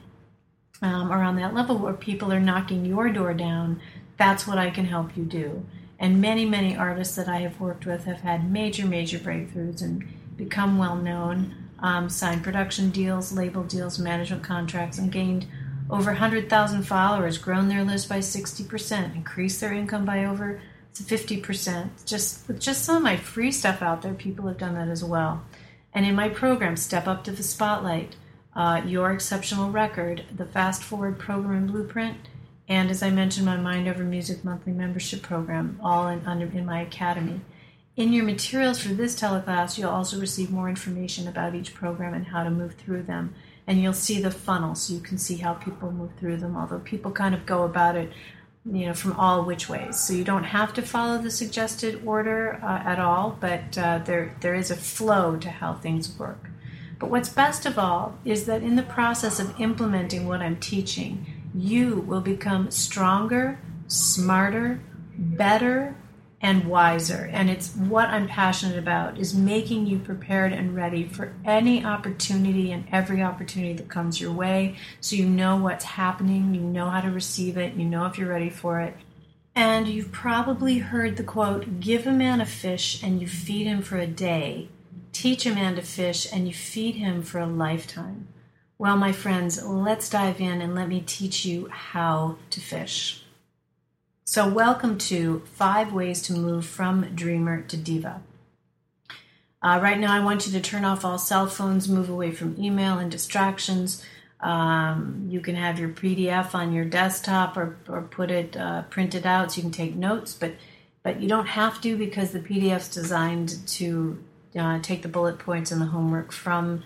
um, 0.82 1.12
around 1.12 1.36
that 1.36 1.54
level 1.54 1.78
where 1.78 1.94
people 1.94 2.32
are 2.32 2.40
knocking 2.40 2.86
your 2.86 3.10
door 3.10 3.34
down. 3.34 3.82
That's 4.18 4.48
what 4.48 4.58
I 4.58 4.70
can 4.70 4.86
help 4.86 5.18
you 5.18 5.26
do. 5.26 5.66
And 6.00 6.22
many, 6.22 6.46
many 6.46 6.76
artists 6.78 7.16
that 7.18 7.28
I 7.28 7.40
have 7.40 7.60
worked 7.60 7.86
with 7.86 8.06
have 8.06 8.22
had 8.22 8.50
major, 8.50 8.86
major 8.86 9.20
breakthroughs 9.20 9.82
and 9.82 10.08
become 10.38 10.78
well 10.78 10.96
known 10.96 11.54
um, 11.80 12.10
signed 12.10 12.44
production 12.44 12.90
deals, 12.90 13.32
label 13.32 13.64
deals, 13.64 14.00
management 14.00 14.44
contracts, 14.44 14.98
and 14.98 15.12
gained 15.12 15.46
over 15.90 16.12
100,000 16.12 16.84
followers, 16.84 17.38
grown 17.38 17.68
their 17.68 17.84
list 17.84 18.08
by 18.08 18.20
60%, 18.20 19.16
increased 19.16 19.60
their 19.60 19.74
income 19.74 20.06
by 20.06 20.26
over 20.26 20.62
50%. 20.94 22.06
Just 22.06 22.48
with 22.48 22.60
just 22.60 22.84
some 22.84 22.98
of 22.98 23.04
my 23.04 23.18
free 23.18 23.52
stuff 23.52 23.82
out 23.82 24.02
there, 24.02 24.14
people 24.14 24.48
have 24.48 24.58
done 24.58 24.76
that 24.76 24.88
as 24.88 25.04
well. 25.04 25.44
And 25.94 26.06
in 26.06 26.16
my 26.16 26.30
program, 26.30 26.78
Step 26.78 27.08
Up 27.08 27.24
to 27.24 27.32
the 27.32 27.44
Spotlight, 27.44 28.16
uh, 28.56 28.82
Your 28.86 29.12
Exceptional 29.12 29.72
Record, 29.72 30.26
the 30.36 30.46
Fast 30.46 30.84
Forward 30.84 31.18
Program 31.18 31.58
and 31.58 31.72
Blueprint, 31.72 32.18
and 32.70 32.92
as 32.92 33.02
I 33.02 33.10
mentioned, 33.10 33.48
my 33.48 33.58
Mind 33.58 33.88
Over 33.88 34.04
Music 34.04 34.46
monthly 34.46 34.74
membership 34.74 35.24
program, 35.24 35.80
all 35.84 36.08
in, 36.08 36.26
under, 36.28 36.46
in 36.46 36.68
my 36.68 36.82
academy. 36.82 37.42
In 37.98 38.14
your 38.14 38.24
materials 38.24 38.80
for 38.80 38.90
this 38.90 39.20
teleclass, 39.20 39.78
you'll 39.78 39.90
also 39.90 40.20
receive 40.20 40.52
more 40.52 40.70
information 40.70 41.28
about 41.28 41.56
each 41.56 41.74
program 41.74 42.14
and 42.14 42.28
how 42.28 42.44
to 42.44 42.52
move 42.52 42.76
through 42.76 43.04
them. 43.04 43.34
And 43.66 43.82
you'll 43.82 43.94
see 43.94 44.22
the 44.22 44.32
funnel 44.32 44.76
so 44.76 44.94
you 44.94 45.00
can 45.00 45.18
see 45.18 45.38
how 45.38 45.56
people 45.56 45.92
move 45.92 46.12
through 46.20 46.38
them, 46.38 46.56
although 46.56 46.80
people 46.80 47.12
kind 47.12 47.34
of 47.34 47.48
go 47.48 47.64
about 47.64 47.96
it 47.96 48.12
you 48.66 48.86
know 48.86 48.94
from 48.94 49.14
all 49.14 49.46
which 49.46 49.70
ways 49.70 49.98
so 49.98 50.14
you 50.14 50.24
don't 50.24 50.44
have 50.44 50.74
to 50.74 50.82
follow 50.82 51.18
the 51.18 51.32
suggested 51.32 52.02
order 52.06 52.60
uh, 52.62 52.80
at 52.86 53.00
all 53.00 53.38
but 53.40 53.78
uh, 53.78 54.00
there 54.00 54.36
there 54.42 54.54
is 54.54 54.70
a 54.70 54.76
flow 54.76 55.38
to 55.38 55.50
how 55.50 55.74
things 55.74 56.18
work 56.20 56.50
but 57.00 57.10
what's 57.10 57.30
best 57.30 57.66
of 57.66 57.80
all 57.80 58.18
is 58.26 58.46
that 58.46 58.62
in 58.62 58.76
the 58.76 58.84
process 58.84 59.40
of 59.40 59.58
implementing 59.62 60.28
what 60.28 60.42
i'm 60.42 60.58
teaching 60.58 61.39
you 61.54 61.96
will 62.02 62.22
become 62.22 62.72
stronger 62.72 63.60
smarter 63.90 64.80
better 65.18 65.96
and 66.42 66.66
wiser. 66.66 67.30
And 67.34 67.50
it's 67.50 67.76
what 67.76 68.08
I'm 68.08 68.28
passionate 68.28 68.78
about 68.78 69.18
is 69.18 69.36
making 69.36 69.88
you 69.88 70.00
prepared 70.00 70.54
and 70.54 70.74
ready 70.74 71.06
for 71.06 71.34
any 71.44 71.84
opportunity 71.84 72.72
and 72.72 72.88
every 72.92 73.22
opportunity 73.22 73.74
that 73.74 73.90
comes 73.90 74.22
your 74.22 74.32
way. 74.32 74.78
So 75.02 75.18
you 75.18 75.26
know 75.26 75.58
what's 75.58 75.84
happening, 75.84 76.56
you 76.56 76.62
know 76.62 76.90
how 76.90 77.02
to 77.02 77.12
receive 77.12 77.58
it, 77.58 77.74
you 77.74 77.84
know 77.84 78.06
if 78.06 78.18
you're 78.18 78.30
ready 78.30 78.50
for 78.50 78.80
it. 78.80 78.96
And 79.54 79.90
you've 79.90 80.14
probably 80.14 80.78
heard 80.78 81.18
the 81.18 81.24
quote 81.24 81.82
give 81.82 82.08
a 82.08 82.12
man 82.12 82.40
a 82.40 82.46
fish 82.46 83.04
and 83.04 83.20
you 83.20 83.28
feed 83.28 83.68
him 83.68 83.82
for 83.82 83.98
a 83.98 84.08
day, 84.08 84.70
teach 85.12 85.46
a 85.46 85.54
man 85.54 85.76
to 85.76 85.82
fish 85.82 86.32
and 86.32 86.48
you 86.48 86.54
feed 86.54 86.96
him 86.96 87.22
for 87.22 87.40
a 87.40 87.46
lifetime. 87.46 88.30
Well, 88.82 88.96
my 88.96 89.12
friends, 89.12 89.62
let's 89.62 90.10
dive 90.10 90.40
in 90.40 90.62
and 90.62 90.74
let 90.74 90.88
me 90.88 91.04
teach 91.06 91.44
you 91.44 91.68
how 91.70 92.38
to 92.50 92.62
fish. 92.62 93.26
So, 94.24 94.48
welcome 94.48 94.98
to 95.00 95.44
Five 95.54 95.92
Ways 95.92 96.22
to 96.22 96.34
Move 96.34 96.66
from 96.66 97.14
Dreamer 97.14 97.62
to 97.64 97.76
Diva. 97.76 98.22
Uh, 99.62 99.82
right 99.84 100.00
now, 100.00 100.16
I 100.16 100.24
want 100.24 100.46
you 100.46 100.54
to 100.54 100.62
turn 100.62 100.86
off 100.86 101.04
all 101.04 101.18
cell 101.18 101.48
phones, 101.48 101.90
move 101.90 102.10
away 102.10 102.32
from 102.32 102.56
email 102.58 103.00
and 103.00 103.12
distractions. 103.12 104.02
Um, 104.40 105.28
you 105.28 105.42
can 105.42 105.56
have 105.56 105.78
your 105.78 105.90
PDF 105.90 106.56
on 106.56 106.72
your 106.72 106.86
desktop 106.86 107.58
or, 107.58 107.76
or 107.90 108.04
put 108.04 108.32
it 108.32 108.56
uh, 108.56 108.84
printed 108.84 109.26
out 109.26 109.52
so 109.52 109.58
you 109.58 109.64
can 109.64 109.72
take 109.72 109.96
notes, 109.96 110.34
but 110.34 110.54
but 111.04 111.20
you 111.20 111.28
don't 111.28 111.48
have 111.48 111.82
to 111.82 111.98
because 111.98 112.32
the 112.32 112.40
PDF 112.40 112.78
is 112.78 112.88
designed 112.88 113.58
to 113.68 114.24
uh, 114.58 114.80
take 114.82 115.02
the 115.02 115.10
bullet 115.10 115.38
points 115.38 115.70
and 115.70 115.82
the 115.82 115.88
homework 115.88 116.32
from 116.32 116.82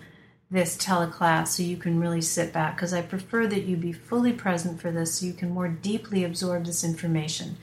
this 0.54 0.76
teleclass 0.76 1.48
so 1.48 1.62
you 1.62 1.76
can 1.76 2.00
really 2.00 2.20
sit 2.20 2.52
back 2.52 2.76
because 2.76 2.94
I 2.94 3.02
prefer 3.02 3.46
that 3.48 3.64
you 3.64 3.76
be 3.76 3.92
fully 3.92 4.32
present 4.32 4.80
for 4.80 4.90
this 4.90 5.16
so 5.16 5.26
you 5.26 5.32
can 5.32 5.50
more 5.50 5.68
deeply 5.68 6.24
absorb 6.24 6.64
this 6.64 6.84
information 6.84 7.56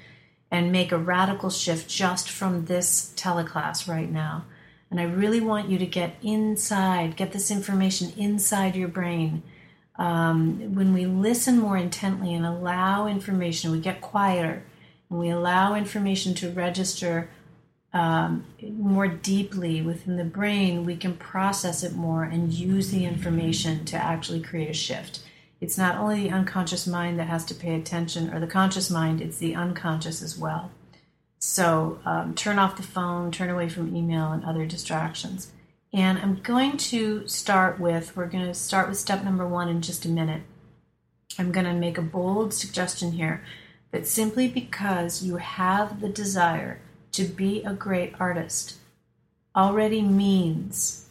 and 0.51 0.71
make 0.71 0.91
a 0.91 0.97
radical 0.97 1.49
shift 1.49 1.89
just 1.89 2.29
from 2.29 2.65
this 2.65 3.13
teleclass 3.15 3.87
right 3.87 4.11
now. 4.11 4.45
And 4.91 4.99
I 4.99 5.03
really 5.03 5.39
want 5.39 5.69
you 5.69 5.77
to 5.77 5.85
get 5.85 6.17
inside, 6.21 7.15
get 7.15 7.31
this 7.31 7.49
information 7.49 8.11
inside 8.17 8.75
your 8.75 8.89
brain. 8.89 9.41
Um, 9.95 10.75
when 10.75 10.93
we 10.93 11.05
listen 11.05 11.59
more 11.59 11.77
intently 11.77 12.33
and 12.33 12.45
allow 12.45 13.07
information, 13.07 13.71
we 13.71 13.79
get 13.79 14.01
quieter 14.01 14.63
and 15.09 15.17
we 15.17 15.29
allow 15.29 15.75
information 15.75 16.33
to 16.35 16.51
register 16.51 17.29
um, 17.93 18.45
more 18.61 19.07
deeply 19.07 19.81
within 19.81 20.17
the 20.17 20.23
brain, 20.23 20.85
we 20.85 20.95
can 20.95 21.15
process 21.15 21.83
it 21.83 21.93
more 21.93 22.23
and 22.23 22.53
use 22.53 22.91
the 22.91 23.05
information 23.05 23.83
to 23.85 23.97
actually 23.97 24.41
create 24.41 24.69
a 24.69 24.73
shift. 24.73 25.19
It's 25.59 25.77
not 25.77 25.97
only 25.97 26.23
the 26.23 26.33
unconscious 26.33 26.87
mind 26.87 27.19
that 27.19 27.27
has 27.27 27.45
to 27.45 27.55
pay 27.55 27.75
attention, 27.75 28.33
or 28.33 28.39
the 28.39 28.47
conscious 28.47 28.89
mind, 28.89 29.21
it's 29.21 29.37
the 29.37 29.55
unconscious 29.55 30.21
as 30.21 30.37
well. 30.37 30.71
So 31.37 31.99
um, 32.05 32.33
turn 32.33 32.59
off 32.59 32.77
the 32.77 32.83
phone, 32.83 33.31
turn 33.31 33.49
away 33.49 33.67
from 33.67 33.95
email 33.95 34.31
and 34.31 34.43
other 34.45 34.65
distractions. 34.65 35.51
And 35.93 36.17
I'm 36.19 36.35
going 36.35 36.77
to 36.77 37.27
start 37.27 37.79
with, 37.79 38.15
we're 38.15 38.27
going 38.27 38.45
to 38.45 38.53
start 38.53 38.87
with 38.87 38.97
step 38.97 39.23
number 39.23 39.45
one 39.45 39.67
in 39.67 39.81
just 39.81 40.05
a 40.05 40.09
minute. 40.09 40.43
I'm 41.37 41.51
going 41.51 41.65
to 41.65 41.73
make 41.73 41.97
a 41.97 42.03
bold 42.03 42.53
suggestion 42.53 43.11
here 43.13 43.43
that 43.91 44.07
simply 44.07 44.47
because 44.47 45.21
you 45.21 45.37
have 45.37 45.99
the 45.99 46.09
desire 46.09 46.79
to 47.13 47.23
be 47.23 47.63
a 47.63 47.73
great 47.73 48.13
artist 48.19 48.75
already 49.55 50.01
means 50.01 51.09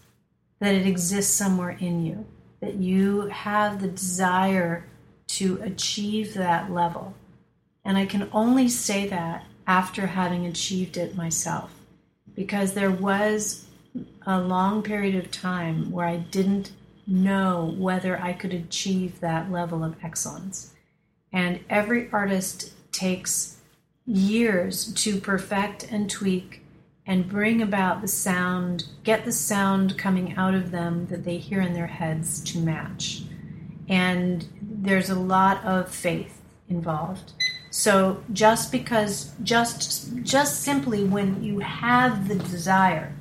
that 0.60 0.74
it 0.74 0.86
exists 0.86 1.34
somewhere 1.34 1.76
in 1.80 2.04
you, 2.04 2.26
that 2.60 2.74
you 2.74 3.22
have 3.26 3.80
the 3.80 3.88
desire 3.88 4.86
to 5.26 5.60
achieve 5.62 6.34
that 6.34 6.70
level. 6.70 7.14
And 7.84 7.96
I 7.96 8.06
can 8.06 8.28
only 8.32 8.68
say 8.68 9.06
that 9.08 9.44
after 9.66 10.06
having 10.06 10.46
achieved 10.46 10.96
it 10.96 11.16
myself, 11.16 11.72
because 12.34 12.74
there 12.74 12.90
was 12.90 13.66
a 14.26 14.40
long 14.40 14.82
period 14.82 15.14
of 15.14 15.30
time 15.30 15.90
where 15.90 16.06
I 16.06 16.16
didn't 16.16 16.72
know 17.06 17.74
whether 17.76 18.20
I 18.20 18.32
could 18.32 18.52
achieve 18.52 19.20
that 19.20 19.50
level 19.50 19.82
of 19.82 19.96
excellence. 20.02 20.72
And 21.32 21.60
every 21.68 22.10
artist 22.10 22.72
takes 22.92 23.59
years 24.10 24.92
to 24.94 25.20
perfect 25.20 25.84
and 25.90 26.10
tweak 26.10 26.62
and 27.06 27.28
bring 27.28 27.62
about 27.62 28.02
the 28.02 28.08
sound, 28.08 28.84
get 29.04 29.24
the 29.24 29.32
sound 29.32 29.96
coming 29.96 30.36
out 30.36 30.54
of 30.54 30.70
them 30.70 31.06
that 31.06 31.24
they 31.24 31.36
hear 31.38 31.60
in 31.60 31.74
their 31.74 31.86
heads 31.86 32.40
to 32.40 32.58
match. 32.58 33.22
And 33.88 34.46
there's 34.60 35.10
a 35.10 35.14
lot 35.14 35.64
of 35.64 35.92
faith 35.92 36.40
involved. 36.68 37.32
So 37.70 38.22
just 38.32 38.72
because 38.72 39.32
just 39.42 40.22
just 40.24 40.62
simply 40.62 41.04
when 41.04 41.42
you 41.42 41.60
have 41.60 42.26
the 42.28 42.34
desire, 42.34 43.12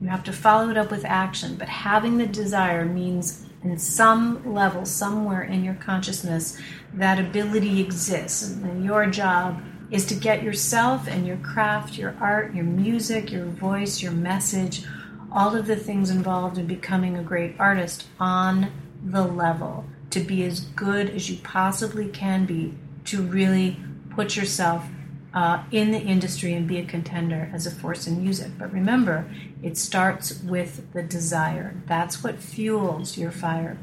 you 0.00 0.08
have 0.08 0.24
to 0.24 0.32
follow 0.32 0.70
it 0.70 0.78
up 0.78 0.90
with 0.90 1.04
action, 1.04 1.56
but 1.56 1.68
having 1.68 2.16
the 2.16 2.26
desire 2.26 2.86
means 2.86 3.46
in 3.62 3.78
some 3.78 4.54
level 4.54 4.84
somewhere 4.84 5.42
in 5.42 5.64
your 5.64 5.74
consciousness 5.74 6.58
that 6.94 7.18
ability 7.18 7.80
exists 7.80 8.50
and 8.50 8.84
your 8.84 9.06
job 9.06 9.62
is 9.90 10.06
to 10.06 10.14
get 10.14 10.42
yourself 10.42 11.06
and 11.06 11.26
your 11.26 11.36
craft, 11.38 11.98
your 11.98 12.16
art, 12.20 12.54
your 12.54 12.64
music, 12.64 13.30
your 13.30 13.44
voice, 13.44 14.02
your 14.02 14.12
message, 14.12 14.84
all 15.30 15.54
of 15.54 15.66
the 15.66 15.76
things 15.76 16.10
involved 16.10 16.58
in 16.58 16.66
becoming 16.66 17.16
a 17.16 17.22
great 17.22 17.54
artist 17.58 18.06
on 18.18 18.72
the 19.04 19.24
level, 19.24 19.84
to 20.10 20.20
be 20.20 20.44
as 20.44 20.60
good 20.60 21.10
as 21.10 21.28
you 21.28 21.36
possibly 21.42 22.08
can 22.08 22.46
be, 22.46 22.74
to 23.04 23.22
really 23.22 23.76
put 24.10 24.36
yourself 24.36 24.84
uh, 25.34 25.62
in 25.72 25.90
the 25.90 25.98
industry 25.98 26.54
and 26.54 26.68
be 26.68 26.78
a 26.78 26.84
contender 26.84 27.50
as 27.52 27.66
a 27.66 27.70
force 27.70 28.06
in 28.06 28.22
music. 28.22 28.52
But 28.56 28.72
remember, 28.72 29.28
it 29.62 29.76
starts 29.76 30.40
with 30.42 30.92
the 30.92 31.02
desire. 31.02 31.74
That's 31.86 32.22
what 32.22 32.38
fuels 32.38 33.18
your 33.18 33.32
fire. 33.32 33.76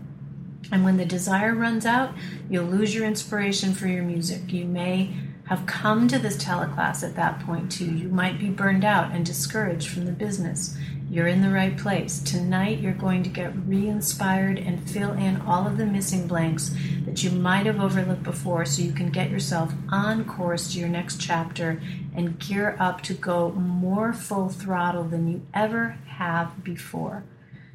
And 0.71 0.85
when 0.85 0.95
the 0.95 1.05
desire 1.05 1.53
runs 1.53 1.85
out, 1.85 2.13
you'll 2.49 2.65
lose 2.65 2.95
your 2.95 3.05
inspiration 3.05 3.73
for 3.73 3.87
your 3.87 4.03
music. 4.03 4.53
You 4.53 4.65
may 4.65 5.13
have 5.51 5.65
come 5.65 6.07
to 6.07 6.17
this 6.17 6.37
teleclass 6.37 7.03
at 7.03 7.13
that 7.17 7.41
point 7.41 7.69
too. 7.69 7.93
You 7.93 8.07
might 8.07 8.39
be 8.39 8.49
burned 8.49 8.85
out 8.85 9.11
and 9.11 9.25
discouraged 9.25 9.89
from 9.89 10.05
the 10.05 10.13
business. 10.13 10.77
You're 11.09 11.27
in 11.27 11.41
the 11.41 11.49
right 11.49 11.77
place. 11.77 12.19
Tonight, 12.19 12.79
you're 12.79 12.93
going 12.93 13.21
to 13.23 13.29
get 13.29 13.51
re 13.67 13.85
inspired 13.89 14.57
and 14.57 14.89
fill 14.89 15.11
in 15.11 15.41
all 15.41 15.67
of 15.67 15.75
the 15.77 15.85
missing 15.85 16.25
blanks 16.25 16.73
that 17.03 17.21
you 17.21 17.31
might 17.31 17.65
have 17.65 17.81
overlooked 17.81 18.23
before 18.23 18.63
so 18.63 18.81
you 18.81 18.93
can 18.93 19.09
get 19.09 19.29
yourself 19.29 19.73
on 19.89 20.23
course 20.23 20.71
to 20.71 20.79
your 20.79 20.87
next 20.87 21.19
chapter 21.19 21.81
and 22.15 22.39
gear 22.39 22.77
up 22.79 23.01
to 23.01 23.13
go 23.13 23.51
more 23.51 24.13
full 24.13 24.47
throttle 24.47 25.03
than 25.03 25.27
you 25.27 25.45
ever 25.53 25.97
have 26.07 26.63
before. 26.63 27.25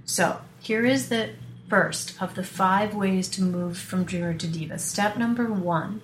So, 0.07 0.41
here 0.61 0.87
is 0.87 1.11
the 1.11 1.33
first 1.69 2.23
of 2.23 2.37
the 2.37 2.45
five 2.45 2.95
ways 2.95 3.29
to 3.29 3.43
move 3.43 3.77
from 3.77 4.05
dreamer 4.05 4.33
to 4.33 4.47
diva. 4.47 4.79
Step 4.79 5.19
number 5.19 5.53
one 5.53 6.01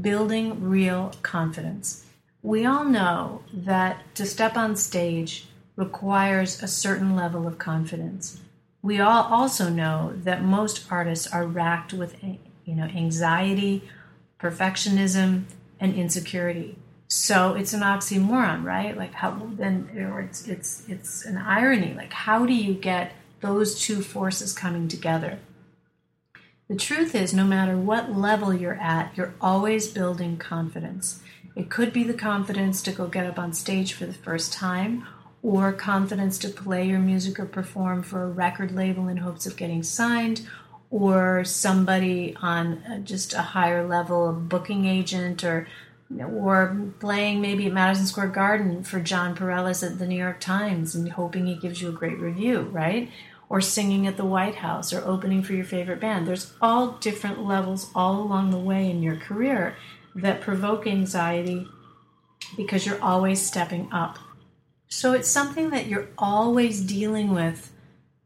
building 0.00 0.62
real 0.62 1.12
confidence. 1.22 2.04
We 2.42 2.66
all 2.66 2.84
know 2.84 3.42
that 3.52 4.14
to 4.16 4.26
step 4.26 4.56
on 4.56 4.76
stage 4.76 5.46
requires 5.76 6.62
a 6.62 6.68
certain 6.68 7.16
level 7.16 7.46
of 7.46 7.58
confidence. 7.58 8.40
We 8.82 9.00
all 9.00 9.22
also 9.24 9.68
know 9.70 10.12
that 10.14 10.44
most 10.44 10.90
artists 10.92 11.26
are 11.26 11.46
racked 11.46 11.92
with 11.92 12.22
you 12.22 12.74
know 12.74 12.84
anxiety, 12.84 13.88
perfectionism, 14.38 15.44
and 15.80 15.94
insecurity. 15.94 16.76
So 17.08 17.54
it's 17.54 17.72
an 17.72 17.80
oxymoron, 17.80 18.64
right? 18.64 18.96
Like 18.96 19.14
how 19.14 19.48
then 19.52 19.88
or 19.96 20.20
it's 20.20 20.46
it's 20.48 20.88
it's 20.88 21.24
an 21.24 21.38
irony. 21.38 21.94
Like 21.94 22.12
how 22.12 22.44
do 22.44 22.52
you 22.52 22.74
get 22.74 23.12
those 23.40 23.80
two 23.80 24.02
forces 24.02 24.52
coming 24.52 24.88
together? 24.88 25.38
The 26.66 26.76
truth 26.76 27.14
is, 27.14 27.34
no 27.34 27.44
matter 27.44 27.76
what 27.76 28.16
level 28.16 28.54
you're 28.54 28.80
at, 28.80 29.14
you're 29.16 29.34
always 29.38 29.88
building 29.88 30.38
confidence. 30.38 31.20
It 31.54 31.68
could 31.68 31.92
be 31.92 32.04
the 32.04 32.14
confidence 32.14 32.80
to 32.82 32.92
go 32.92 33.06
get 33.06 33.26
up 33.26 33.38
on 33.38 33.52
stage 33.52 33.92
for 33.92 34.06
the 34.06 34.14
first 34.14 34.50
time, 34.50 35.06
or 35.42 35.74
confidence 35.74 36.38
to 36.38 36.48
play 36.48 36.88
your 36.88 37.00
music 37.00 37.38
or 37.38 37.44
perform 37.44 38.02
for 38.02 38.22
a 38.22 38.30
record 38.30 38.72
label 38.72 39.08
in 39.08 39.18
hopes 39.18 39.44
of 39.44 39.58
getting 39.58 39.82
signed, 39.82 40.48
or 40.90 41.44
somebody 41.44 42.34
on 42.40 42.78
uh, 42.84 42.98
just 43.00 43.34
a 43.34 43.42
higher 43.42 43.86
level 43.86 44.26
of 44.26 44.48
booking 44.48 44.86
agent, 44.86 45.44
or 45.44 45.68
or 46.18 46.92
playing 46.98 47.42
maybe 47.42 47.66
at 47.66 47.72
Madison 47.72 48.06
Square 48.06 48.28
Garden 48.28 48.84
for 48.84 49.00
Jon 49.00 49.36
Pareles 49.36 49.86
at 49.86 49.98
the 49.98 50.06
New 50.06 50.16
York 50.16 50.40
Times 50.40 50.94
and 50.94 51.10
hoping 51.12 51.46
he 51.46 51.56
gives 51.56 51.82
you 51.82 51.88
a 51.88 51.92
great 51.92 52.18
review, 52.18 52.60
right? 52.60 53.10
Or 53.48 53.60
singing 53.60 54.06
at 54.06 54.16
the 54.16 54.24
White 54.24 54.56
House 54.56 54.92
or 54.92 55.04
opening 55.04 55.42
for 55.42 55.52
your 55.52 55.64
favorite 55.64 56.00
band. 56.00 56.26
There's 56.26 56.52
all 56.60 56.92
different 56.92 57.44
levels 57.44 57.90
all 57.94 58.20
along 58.20 58.50
the 58.50 58.58
way 58.58 58.90
in 58.90 59.02
your 59.02 59.16
career 59.16 59.76
that 60.14 60.40
provoke 60.40 60.86
anxiety 60.86 61.66
because 62.56 62.86
you're 62.86 63.02
always 63.02 63.44
stepping 63.44 63.92
up. 63.92 64.18
So 64.88 65.12
it's 65.12 65.28
something 65.28 65.70
that 65.70 65.86
you're 65.86 66.08
always 66.18 66.80
dealing 66.80 67.34
with 67.34 67.72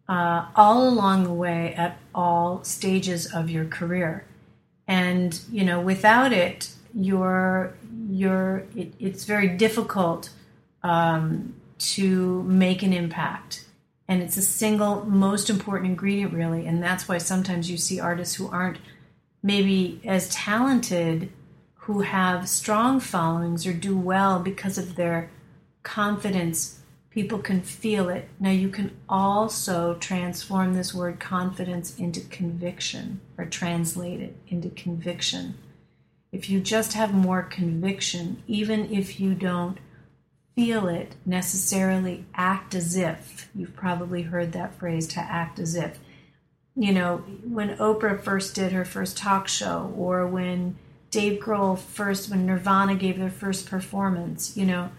uh, 0.08 0.46
all 0.54 0.88
along 0.88 1.24
the 1.24 1.32
way 1.32 1.74
at 1.74 1.98
all 2.14 2.64
stages 2.64 3.32
of 3.32 3.50
your 3.50 3.64
career. 3.64 4.24
And 4.86 5.38
you 5.50 5.64
know, 5.64 5.80
without 5.80 6.32
it, 6.32 6.70
you're 6.94 7.74
you're 8.08 8.64
it, 8.74 8.94
it's 8.98 9.24
very 9.24 9.48
difficult 9.48 10.30
um, 10.82 11.54
to 11.78 12.42
make 12.44 12.82
an 12.82 12.92
impact 12.92 13.64
and 14.08 14.22
it's 14.22 14.38
a 14.38 14.42
single 14.42 15.04
most 15.04 15.50
important 15.50 15.90
ingredient 15.90 16.32
really. 16.32 16.66
And 16.66 16.82
that's 16.82 17.06
why 17.06 17.18
sometimes 17.18 17.70
you 17.70 17.76
see 17.76 18.00
artists 18.00 18.34
who 18.34 18.48
aren't 18.48 18.78
maybe 19.42 20.00
as 20.04 20.28
talented 20.30 21.30
who 21.74 22.00
have 22.00 22.48
strong 22.48 23.00
followings 23.00 23.66
or 23.66 23.72
do 23.72 23.96
well 23.96 24.38
because 24.40 24.78
of 24.78 24.96
their 24.96 25.30
confidence. 25.82 26.80
People 27.10 27.38
can 27.38 27.62
feel 27.62 28.08
it. 28.08 28.28
Now 28.38 28.50
you 28.50 28.68
can 28.68 28.96
also 29.08 29.94
transform 29.94 30.74
this 30.74 30.94
word 30.94 31.18
confidence 31.18 31.96
into 31.98 32.20
conviction 32.20 33.20
or 33.36 33.46
translate 33.46 34.20
it 34.20 34.36
into 34.48 34.70
conviction. 34.70 35.54
If 36.30 36.50
you 36.50 36.60
just 36.60 36.92
have 36.92 37.14
more 37.14 37.42
conviction 37.42 38.42
even 38.46 38.92
if 38.92 39.18
you 39.18 39.34
don't 39.34 39.78
feel 40.58 40.88
it 40.88 41.14
necessarily 41.24 42.24
act 42.34 42.74
as 42.74 42.96
if. 42.96 43.48
You've 43.54 43.76
probably 43.76 44.22
heard 44.22 44.50
that 44.54 44.74
phrase 44.74 45.06
to 45.08 45.20
act 45.20 45.60
as 45.60 45.76
if. 45.76 46.00
You 46.74 46.92
know, 46.92 47.18
when 47.44 47.76
Oprah 47.76 48.20
first 48.20 48.56
did 48.56 48.72
her 48.72 48.84
first 48.84 49.16
talk 49.16 49.46
show, 49.46 49.94
or 49.96 50.26
when 50.26 50.76
Dave 51.12 51.40
Grohl 51.40 51.78
first, 51.78 52.28
when 52.28 52.44
Nirvana 52.44 52.96
gave 52.96 53.20
their 53.20 53.30
first 53.30 53.70
performance, 53.70 54.56
you 54.56 54.66
know, 54.66 54.90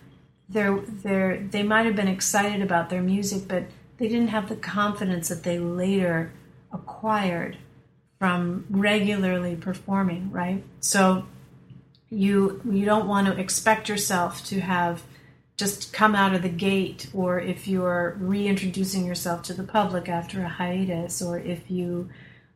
they're, 0.48 0.80
they're, 0.80 1.38
they 1.38 1.64
might 1.64 1.86
have 1.86 1.96
been 1.96 2.08
excited 2.08 2.62
about 2.62 2.90
their 2.90 3.02
music, 3.02 3.50
but 3.50 3.66
they 3.98 4.08
didn't 4.08 4.30
have 4.30 4.48
the 4.48 4.56
confidence 4.56 5.28
that 5.28 5.44
they 5.44 5.60
later 5.60 6.32
acquired 6.72 7.58
from 8.18 8.66
regularly 8.70 9.58
performing, 9.58 10.32
right? 10.32 10.64
So 10.80 11.26
you 12.10 12.62
you 12.70 12.86
don't 12.86 13.08
want 13.08 13.28
to 13.28 13.40
expect 13.40 13.88
yourself 13.88 14.44
to 14.46 14.62
have 14.62 15.04
just 15.60 15.92
come 15.92 16.16
out 16.16 16.34
of 16.34 16.42
the 16.42 16.48
gate, 16.48 17.08
or 17.14 17.38
if 17.38 17.68
you're 17.68 18.16
reintroducing 18.18 19.06
yourself 19.06 19.44
to 19.44 19.54
the 19.54 19.64
public 19.64 20.08
after 20.08 20.42
a 20.42 20.48
hiatus, 20.48 21.22
or 21.22 21.38
if 21.38 21.70
you 21.70 22.10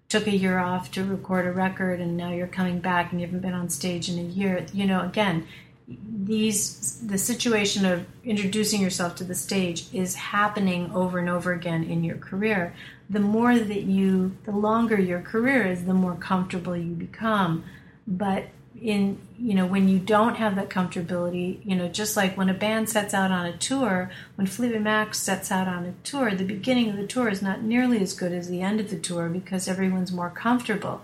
took 0.07 0.25
a 0.25 0.31
year 0.31 0.57
off 0.57 0.89
to 0.89 1.03
record 1.03 1.45
a 1.45 1.51
record 1.51 1.99
and 1.99 2.15
now 2.15 2.31
you're 2.31 2.47
coming 2.47 2.79
back 2.79 3.11
and 3.11 3.19
you 3.19 3.27
haven't 3.27 3.41
been 3.41 3.53
on 3.53 3.69
stage 3.69 4.07
in 4.07 4.17
a 4.17 4.21
year, 4.21 4.65
you 4.71 4.85
know, 4.85 5.01
again, 5.01 5.45
these 5.85 7.01
the 7.05 7.17
situation 7.17 7.85
of 7.85 8.05
introducing 8.23 8.79
yourself 8.79 9.15
to 9.15 9.25
the 9.25 9.35
stage 9.35 9.87
is 9.91 10.15
happening 10.15 10.89
over 10.93 11.19
and 11.19 11.27
over 11.27 11.51
again 11.51 11.83
in 11.83 12.05
your 12.05 12.15
career. 12.15 12.73
The 13.09 13.19
more 13.19 13.59
that 13.59 13.83
you, 13.83 14.37
the 14.45 14.51
longer 14.51 14.97
your 14.97 15.19
career 15.19 15.67
is, 15.67 15.83
the 15.83 15.93
more 15.93 16.15
comfortable 16.15 16.77
you 16.77 16.93
become. 16.93 17.65
But 18.07 18.45
in 18.81 19.19
you 19.37 19.53
know 19.53 19.65
when 19.65 19.87
you 19.87 19.99
don't 19.99 20.35
have 20.35 20.55
that 20.55 20.69
comfortability 20.69 21.63
you 21.63 21.75
know 21.75 21.87
just 21.87 22.17
like 22.17 22.35
when 22.35 22.49
a 22.49 22.53
band 22.53 22.89
sets 22.89 23.13
out 23.13 23.31
on 23.31 23.45
a 23.45 23.55
tour 23.57 24.09
when 24.35 24.47
fleetwood 24.47 24.81
mac 24.81 25.13
sets 25.13 25.51
out 25.51 25.67
on 25.67 25.85
a 25.85 25.93
tour 26.03 26.33
the 26.33 26.43
beginning 26.43 26.89
of 26.89 26.97
the 26.97 27.05
tour 27.05 27.29
is 27.29 27.41
not 27.41 27.61
nearly 27.61 28.01
as 28.01 28.13
good 28.13 28.31
as 28.31 28.49
the 28.49 28.61
end 28.61 28.79
of 28.79 28.89
the 28.89 28.99
tour 28.99 29.29
because 29.29 29.67
everyone's 29.67 30.11
more 30.11 30.29
comfortable. 30.29 31.01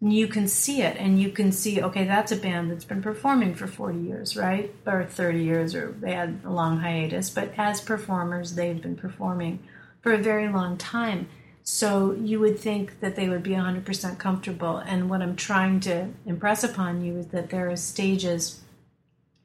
You 0.00 0.26
can 0.26 0.48
see 0.48 0.82
it 0.82 0.96
and 0.96 1.20
you 1.20 1.30
can 1.30 1.52
see 1.52 1.80
okay 1.80 2.04
that's 2.04 2.32
a 2.32 2.36
band 2.36 2.70
that's 2.70 2.84
been 2.84 3.02
performing 3.02 3.54
for 3.54 3.68
40 3.68 4.00
years 4.00 4.36
right? 4.36 4.74
Or 4.84 5.04
30 5.04 5.44
years 5.44 5.74
or 5.74 5.92
they 5.92 6.12
had 6.12 6.40
a 6.44 6.50
long 6.50 6.78
hiatus 6.80 7.30
but 7.30 7.52
as 7.56 7.80
performers 7.80 8.54
they've 8.54 8.82
been 8.82 8.96
performing 8.96 9.60
for 10.00 10.12
a 10.12 10.18
very 10.18 10.48
long 10.48 10.76
time 10.76 11.28
so 11.64 12.12
you 12.12 12.40
would 12.40 12.58
think 12.58 13.00
that 13.00 13.14
they 13.14 13.28
would 13.28 13.42
be 13.42 13.50
100% 13.50 14.18
comfortable. 14.18 14.78
And 14.78 15.08
what 15.08 15.22
I'm 15.22 15.36
trying 15.36 15.80
to 15.80 16.08
impress 16.26 16.64
upon 16.64 17.04
you 17.04 17.18
is 17.18 17.26
that 17.28 17.50
there 17.50 17.70
are 17.70 17.76
stages 17.76 18.62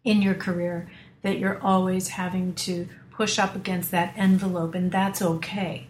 in 0.03 0.21
your 0.21 0.33
career 0.33 0.89
that 1.21 1.37
you're 1.37 1.61
always 1.61 2.09
having 2.09 2.53
to 2.53 2.87
push 3.11 3.37
up 3.37 3.55
against 3.55 3.91
that 3.91 4.13
envelope, 4.15 4.75
and 4.75 4.91
that's 4.91 5.21
okay. 5.21 5.87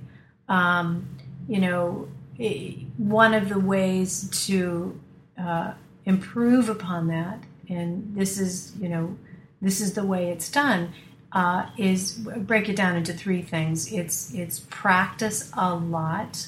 Um, 0.48 1.08
you 1.48 1.60
know, 1.60 2.08
one 2.98 3.34
of 3.34 3.50
the 3.50 3.60
ways 3.60 4.30
to 4.46 5.00
uh, 5.40 5.74
improve 6.06 6.70
upon 6.70 7.08
that, 7.08 7.40
and 7.70 8.16
this 8.16 8.40
is, 8.40 8.74
you 8.80 8.90
know, 8.90 9.18
this 9.62 9.82
is 9.82 9.94
the 9.94 10.06
way 10.06 10.30
it's 10.30 10.50
done, 10.50 10.94
uh, 11.38 11.70
is 11.78 12.14
break 12.14 12.68
it 12.68 12.76
down 12.76 12.96
into 12.96 13.14
three 13.14 13.44
things. 13.44 13.94
It's 13.94 14.34
it's 14.34 14.62
practice 14.72 15.52
a 15.56 15.76
lot, 15.76 16.48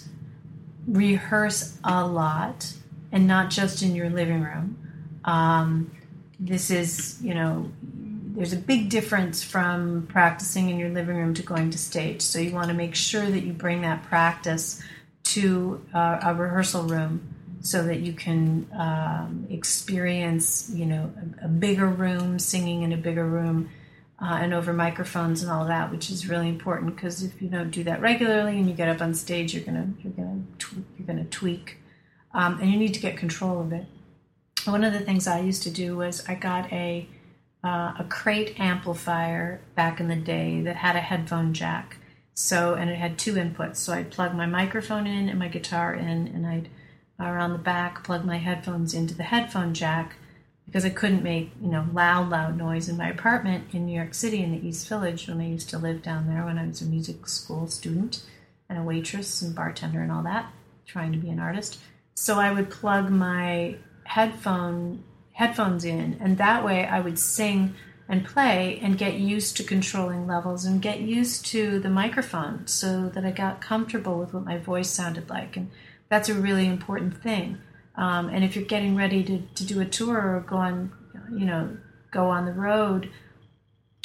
rehearse 0.88 1.78
a 1.84 2.08
lot, 2.08 2.73
and 3.12 3.28
not 3.28 3.52
just 3.52 3.84
in 3.84 3.95
your 3.95 4.10
living 4.10 4.41
room. 4.41 4.78
Um, 5.25 5.91
this 6.39 6.71
is 6.71 7.21
you 7.21 7.36
know 7.36 7.71
there's 8.36 8.52
a 8.52 8.58
big 8.58 8.89
difference 8.89 9.43
from 9.43 10.08
practicing 10.08 10.71
in 10.71 10.80
your 10.80 10.89
living 10.89 11.17
room 11.17 11.36
to 11.36 11.43
going 11.43 11.69
to 11.69 11.78
stage. 11.78 12.23
So 12.23 12.39
you 12.39 12.52
want 12.52 12.69
to 12.69 12.73
make 12.73 12.95
sure 12.95 13.30
that 13.30 13.41
you 13.41 13.54
bring 13.54 13.84
that 13.84 14.02
practice 14.02 14.82
to 15.25 15.86
uh, 15.93 16.19
a 16.23 16.34
rehearsal 16.34 16.84
room 16.84 17.36
so 17.62 17.84
that 17.84 17.99
you 17.99 18.13
can 18.13 18.67
um, 18.73 19.45
experience, 19.52 20.71
you 20.73 20.88
know, 20.88 21.12
a, 21.41 21.45
a, 21.45 21.47
bigger 21.47 21.88
room, 21.88 22.39
singing 22.39 22.84
in 22.84 22.93
a 22.93 22.97
bigger 22.97 23.25
room, 23.25 23.69
uh, 24.21 24.39
and 24.41 24.53
over 24.53 24.73
microphones 24.73 25.41
and 25.41 25.51
all 25.51 25.65
that, 25.65 25.91
which 25.91 26.10
is 26.10 26.27
really 26.27 26.49
important 26.49 26.95
because 26.95 27.23
if 27.23 27.41
you 27.41 27.47
don't 27.47 27.71
do 27.71 27.84
that 27.84 28.01
regularly 28.01 28.58
and 28.58 28.67
you 28.67 28.75
get 28.75 28.89
up 28.89 29.01
on 29.01 29.13
stage, 29.13 29.53
you're 29.53 29.63
gonna 29.63 29.89
you're 30.01 30.13
gonna 30.13 30.41
you're 30.97 31.08
gonna 31.08 31.25
tweak, 31.25 31.77
um, 32.34 32.60
and 32.60 32.71
you 32.71 32.77
need 32.77 32.93
to 32.93 32.99
get 32.99 33.17
control 33.17 33.62
of 33.62 33.71
it. 33.71 33.86
One 34.65 34.84
of 34.84 34.93
the 34.93 34.99
things 34.99 35.25
I 35.25 35.39
used 35.39 35.63
to 35.63 35.71
do 35.71 35.95
was 35.95 36.23
I 36.27 36.36
got 36.36 36.71
a 36.71 37.08
uh, 37.63 37.93
a 37.99 38.05
crate 38.10 38.60
amplifier 38.60 39.62
back 39.75 39.99
in 39.99 40.08
the 40.08 40.15
day 40.15 40.62
that 40.62 40.77
had 40.77 40.95
a 40.95 41.01
headphone 41.01 41.53
jack. 41.53 41.97
So 42.34 42.73
and 42.73 42.89
it 42.89 42.97
had 42.97 43.17
two 43.17 43.34
inputs. 43.34 43.77
So 43.77 43.93
I'd 43.93 44.12
plug 44.12 44.34
my 44.34 44.45
microphone 44.45 45.08
in 45.08 45.29
and 45.29 45.39
my 45.39 45.47
guitar 45.47 45.93
in, 45.93 46.27
and 46.27 46.45
I'd 46.45 46.69
around 47.19 47.51
the 47.51 47.60
back 47.60 48.03
plug 48.03 48.25
my 48.25 48.38
headphones 48.38 48.93
into 48.93 49.13
the 49.13 49.23
headphone 49.23 49.73
jack 49.73 50.15
because 50.69 50.86
I 50.86 50.91
couldn't 50.91 51.23
make 51.23 51.51
you 51.60 51.67
know 51.67 51.88
loud 51.93 52.29
loud 52.29 52.55
noise 52.55 52.89
in 52.89 52.97
my 52.97 53.10
apartment 53.10 53.73
in 53.73 53.88
New 53.88 53.95
York 53.95 54.13
City 54.13 54.43
in 54.43 54.51
the 54.51 54.67
East 54.67 54.88
Village 54.88 55.27
when 55.27 55.41
I 55.41 55.47
used 55.47 55.69
to 55.71 55.79
live 55.79 56.03
down 56.03 56.27
there 56.27 56.45
when 56.45 56.60
I 56.60 56.67
was 56.67 56.82
a 56.82 56.86
music 56.86 57.27
school 57.27 57.67
student 57.67 58.23
and 58.69 58.77
a 58.77 58.84
waitress 58.84 59.41
and 59.41 59.55
bartender 59.55 60.01
and 60.01 60.12
all 60.12 60.21
that, 60.23 60.53
trying 60.86 61.12
to 61.12 61.17
be 61.17 61.29
an 61.29 61.39
artist. 61.39 61.79
So 62.13 62.39
I 62.39 62.51
would 62.51 62.69
plug 62.69 63.10
my 63.10 63.77
headphone 64.03 65.03
headphones 65.34 65.86
in, 65.86 66.17
and 66.21 66.38
that 66.38 66.63
way 66.63 66.86
I 66.86 66.99
would 66.99 67.17
sing 67.17 67.73
and 68.08 68.25
play 68.25 68.79
and 68.82 68.97
get 68.97 69.15
used 69.15 69.58
to 69.58 69.63
controlling 69.63 70.27
levels 70.27 70.65
and 70.65 70.82
get 70.82 70.99
used 70.99 71.45
to 71.47 71.79
the 71.79 71.89
microphone 71.89 72.67
so 72.67 73.10
that 73.10 73.25
I 73.25 73.32
got 73.32 73.62
comfortable 73.62 74.19
with 74.19 74.34
what 74.34 74.45
my 74.45 74.58
voice 74.58 74.89
sounded 74.89 75.29
like. 75.29 75.58
And 75.58 75.71
that's 76.10 76.29
a 76.29 76.34
really 76.34 76.67
important 76.67 77.21
thing. 77.23 77.60
Um, 77.99 78.29
and 78.29 78.45
if 78.45 78.55
you're 78.55 78.65
getting 78.65 78.95
ready 78.95 79.23
to, 79.25 79.41
to 79.55 79.63
do 79.65 79.81
a 79.81 79.85
tour 79.85 80.15
or 80.15 80.45
go 80.47 80.55
on, 80.55 80.91
you 81.31 81.45
know, 81.45 81.77
go 82.12 82.29
on 82.29 82.45
the 82.45 82.53
road, 82.53 83.12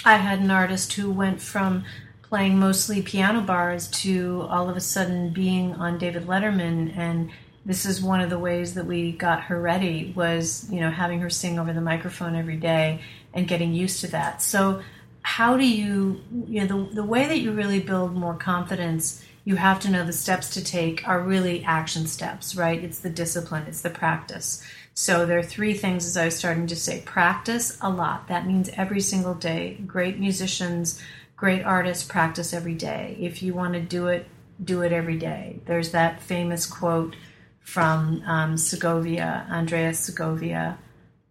I 0.04 0.16
had 0.16 0.40
an 0.40 0.50
artist 0.50 0.92
who 0.94 1.12
went 1.12 1.40
from 1.40 1.84
playing 2.22 2.58
mostly 2.58 3.02
piano 3.02 3.40
bars 3.40 3.86
to 3.88 4.46
all 4.50 4.68
of 4.68 4.76
a 4.76 4.80
sudden 4.80 5.32
being 5.32 5.74
on 5.74 5.98
David 5.98 6.26
Letterman. 6.26 6.98
And 6.98 7.30
this 7.64 7.86
is 7.86 8.02
one 8.02 8.20
of 8.20 8.30
the 8.30 8.38
ways 8.38 8.74
that 8.74 8.86
we 8.86 9.12
got 9.12 9.44
her 9.44 9.60
ready 9.60 10.12
was 10.16 10.68
you 10.72 10.80
know 10.80 10.90
having 10.90 11.20
her 11.20 11.30
sing 11.30 11.60
over 11.60 11.72
the 11.72 11.80
microphone 11.80 12.34
every 12.34 12.56
day 12.56 13.00
and 13.32 13.46
getting 13.46 13.72
used 13.72 14.00
to 14.00 14.08
that. 14.08 14.42
So 14.42 14.82
how 15.22 15.56
do 15.56 15.66
you 15.66 16.20
you 16.48 16.64
know 16.64 16.86
the, 16.86 16.96
the 16.96 17.04
way 17.04 17.26
that 17.26 17.38
you 17.38 17.52
really 17.52 17.78
build 17.78 18.14
more 18.14 18.34
confidence 18.34 19.24
you 19.44 19.56
have 19.56 19.78
to 19.80 19.90
know 19.90 20.04
the 20.04 20.12
steps 20.12 20.50
to 20.50 20.64
take 20.64 21.06
are 21.06 21.20
really 21.20 21.64
action 21.64 22.06
steps 22.06 22.56
right 22.56 22.82
it's 22.82 23.00
the 23.00 23.10
discipline 23.10 23.64
it's 23.66 23.82
the 23.82 23.90
practice 23.90 24.62
so 24.94 25.26
there 25.26 25.38
are 25.38 25.42
three 25.42 25.74
things 25.74 26.06
as 26.06 26.16
i 26.16 26.24
was 26.24 26.36
starting 26.36 26.66
to 26.66 26.76
say 26.76 27.02
practice 27.04 27.78
a 27.80 27.90
lot 27.90 28.28
that 28.28 28.46
means 28.46 28.70
every 28.76 29.00
single 29.00 29.34
day 29.34 29.78
great 29.86 30.18
musicians 30.18 31.00
great 31.36 31.64
artists 31.64 32.04
practice 32.04 32.52
every 32.52 32.74
day 32.74 33.16
if 33.20 33.42
you 33.42 33.54
want 33.54 33.74
to 33.74 33.80
do 33.80 34.06
it 34.06 34.26
do 34.62 34.82
it 34.82 34.92
every 34.92 35.18
day 35.18 35.58
there's 35.66 35.90
that 35.90 36.22
famous 36.22 36.64
quote 36.66 37.16
from 37.64 38.22
um, 38.26 38.56
Segovia, 38.56 39.46
Andreas 39.50 39.98
Segovia. 39.98 40.78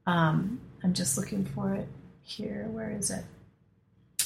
Um, 0.06 0.60
I'm 0.84 0.94
just 0.94 1.18
looking 1.18 1.46
for 1.46 1.74
it 1.76 1.88
here. 2.24 2.68
Where 2.70 2.92
is 2.92 3.12
it? 3.12 3.24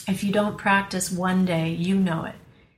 If 0.08 0.24
you 0.24 0.32
don't 0.32 0.58
practice 0.58 1.12
one 1.12 1.46
day, 1.46 1.70
you 1.70 1.96
know 1.96 2.24
it. 2.24 2.36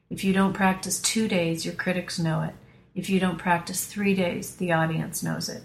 If 0.09 0.23
you 0.23 0.33
don't 0.33 0.53
practice 0.53 0.99
two 0.99 1.27
days, 1.27 1.65
your 1.65 1.75
critics 1.75 2.17
know 2.19 2.41
it. 2.41 2.55
If 2.95 3.09
you 3.09 3.19
don't 3.19 3.37
practice 3.37 3.85
three 3.85 4.15
days, 4.15 4.55
the 4.55 4.71
audience 4.71 5.21
knows 5.21 5.49
it. 5.49 5.63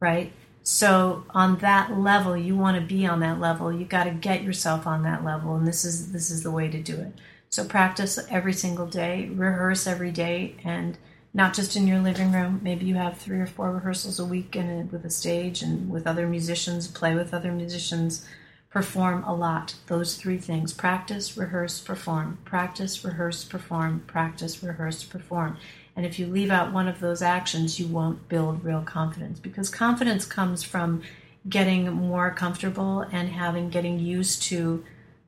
Right? 0.00 0.32
So 0.62 1.24
on 1.30 1.58
that 1.58 1.98
level, 1.98 2.36
you 2.36 2.56
want 2.56 2.78
to 2.78 2.94
be 2.94 3.06
on 3.06 3.20
that 3.20 3.40
level. 3.40 3.72
You 3.72 3.84
got 3.84 4.04
to 4.04 4.10
get 4.10 4.42
yourself 4.42 4.86
on 4.86 5.02
that 5.02 5.24
level, 5.24 5.56
and 5.56 5.66
this 5.66 5.84
is 5.84 6.12
this 6.12 6.30
is 6.30 6.42
the 6.42 6.50
way 6.50 6.68
to 6.68 6.80
do 6.80 6.96
it. 7.00 7.14
So 7.48 7.64
practice 7.64 8.18
every 8.30 8.52
single 8.52 8.86
day, 8.86 9.28
rehearse 9.28 9.86
every 9.86 10.12
day, 10.12 10.56
and 10.64 10.96
not 11.34 11.54
just 11.54 11.76
in 11.76 11.86
your 11.86 11.98
living 11.98 12.32
room. 12.32 12.60
Maybe 12.62 12.86
you 12.86 12.94
have 12.94 13.18
three 13.18 13.40
or 13.40 13.46
four 13.46 13.72
rehearsals 13.72 14.18
a 14.18 14.24
week 14.24 14.54
and 14.54 14.90
with 14.92 15.04
a 15.04 15.10
stage 15.10 15.62
and 15.62 15.90
with 15.90 16.06
other 16.06 16.26
musicians, 16.26 16.88
play 16.88 17.14
with 17.14 17.34
other 17.34 17.52
musicians, 17.52 18.26
perform 18.72 19.22
a 19.24 19.34
lot. 19.34 19.74
Those 19.86 20.16
three 20.16 20.38
things 20.38 20.72
practice, 20.72 21.36
rehearse, 21.36 21.78
perform. 21.80 22.38
Practice, 22.44 23.04
rehearse, 23.04 23.44
perform. 23.44 24.02
Practice, 24.06 24.62
rehearse, 24.62 25.04
perform. 25.04 25.58
And 25.94 26.06
if 26.06 26.18
you 26.18 26.26
leave 26.26 26.50
out 26.50 26.72
one 26.72 26.88
of 26.88 27.00
those 27.00 27.20
actions, 27.20 27.78
you 27.78 27.86
won't 27.86 28.28
build 28.28 28.64
real 28.64 28.80
confidence 28.80 29.38
because 29.38 29.68
confidence 29.68 30.24
comes 30.24 30.62
from 30.62 31.02
getting 31.48 31.92
more 31.92 32.30
comfortable 32.30 33.00
and 33.12 33.28
having 33.28 33.68
getting 33.68 33.98
used 33.98 34.42
to 34.44 34.84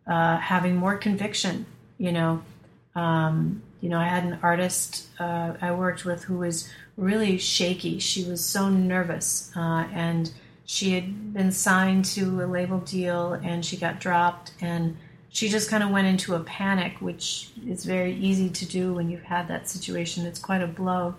uh, 0.06 0.38
having 0.38 0.76
more 0.76 0.96
conviction. 0.96 1.66
You 1.98 2.12
know, 2.12 2.42
um, 2.94 3.62
you 3.82 3.90
know, 3.90 3.98
I 3.98 4.06
had 4.06 4.24
an 4.24 4.38
artist 4.42 5.08
uh, 5.18 5.52
I 5.60 5.72
worked 5.72 6.06
with 6.06 6.24
who 6.24 6.38
was 6.38 6.70
really 6.96 7.36
shaky. 7.36 7.98
She 7.98 8.24
was 8.24 8.42
so 8.42 8.70
nervous, 8.70 9.50
uh, 9.54 9.86
and 9.92 10.32
she 10.64 10.92
had 10.92 11.34
been 11.34 11.52
signed 11.52 12.04
to 12.06 12.42
a 12.42 12.46
label 12.46 12.78
deal, 12.78 13.34
and 13.34 13.64
she 13.64 13.76
got 13.76 14.00
dropped, 14.00 14.52
and 14.60 14.96
she 15.28 15.48
just 15.48 15.68
kind 15.68 15.82
of 15.82 15.90
went 15.90 16.06
into 16.06 16.34
a 16.34 16.40
panic, 16.40 17.00
which 17.00 17.50
is 17.66 17.84
very 17.84 18.14
easy 18.14 18.48
to 18.48 18.66
do 18.66 18.94
when 18.94 19.10
you've 19.10 19.24
had 19.24 19.48
that 19.48 19.68
situation. 19.68 20.26
It's 20.26 20.38
quite 20.38 20.62
a 20.62 20.66
blow, 20.66 21.16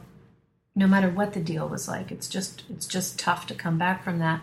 no 0.73 0.87
matter 0.87 1.09
what 1.09 1.33
the 1.33 1.41
deal 1.41 1.67
was 1.67 1.87
like. 1.87 2.11
It's 2.11 2.27
just 2.27 2.63
it's 2.69 2.87
just 2.87 3.19
tough 3.19 3.45
to 3.47 3.55
come 3.55 3.77
back 3.77 4.03
from 4.03 4.19
that. 4.19 4.41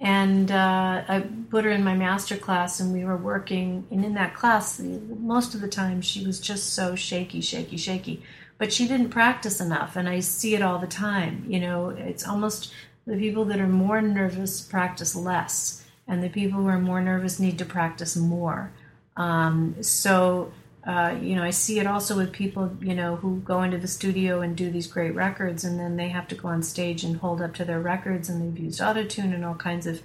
And 0.00 0.50
uh, 0.50 1.04
I 1.06 1.26
put 1.50 1.64
her 1.64 1.70
in 1.70 1.84
my 1.84 1.94
master 1.94 2.36
class, 2.36 2.80
and 2.80 2.92
we 2.92 3.04
were 3.04 3.16
working. 3.16 3.86
And 3.90 4.04
in 4.04 4.14
that 4.14 4.34
class, 4.34 4.80
most 4.80 5.54
of 5.54 5.60
the 5.60 5.68
time, 5.68 6.00
she 6.00 6.26
was 6.26 6.40
just 6.40 6.74
so 6.74 6.96
shaky, 6.96 7.40
shaky, 7.40 7.76
shaky. 7.76 8.22
But 8.58 8.72
she 8.72 8.88
didn't 8.88 9.10
practice 9.10 9.60
enough, 9.60 9.96
and 9.96 10.08
I 10.08 10.20
see 10.20 10.54
it 10.54 10.62
all 10.62 10.78
the 10.78 10.86
time. 10.86 11.44
You 11.46 11.60
know, 11.60 11.90
it's 11.90 12.26
almost 12.26 12.72
the 13.06 13.16
people 13.16 13.44
that 13.46 13.60
are 13.60 13.68
more 13.68 14.00
nervous 14.00 14.60
practice 14.60 15.14
less, 15.14 15.84
and 16.06 16.22
the 16.22 16.28
people 16.28 16.60
who 16.60 16.68
are 16.68 16.78
more 16.78 17.00
nervous 17.00 17.38
need 17.38 17.58
to 17.58 17.64
practice 17.64 18.16
more. 18.16 18.72
Um, 19.16 19.76
so 19.82 20.52
uh, 20.86 21.16
you 21.20 21.34
know, 21.34 21.42
I 21.42 21.50
see 21.50 21.78
it 21.78 21.86
also 21.86 22.14
with 22.16 22.32
people, 22.32 22.76
you 22.80 22.94
know, 22.94 23.16
who 23.16 23.40
go 23.40 23.62
into 23.62 23.78
the 23.78 23.88
studio 23.88 24.42
and 24.42 24.54
do 24.54 24.70
these 24.70 24.86
great 24.86 25.14
records, 25.14 25.64
and 25.64 25.80
then 25.80 25.96
they 25.96 26.08
have 26.10 26.28
to 26.28 26.34
go 26.34 26.48
on 26.48 26.62
stage 26.62 27.04
and 27.04 27.16
hold 27.16 27.40
up 27.40 27.54
to 27.54 27.64
their 27.64 27.80
records, 27.80 28.28
and 28.28 28.42
they've 28.42 28.64
used 28.64 28.80
autotune 28.80 29.32
and 29.34 29.44
all 29.44 29.54
kinds 29.54 29.86
of, 29.86 30.02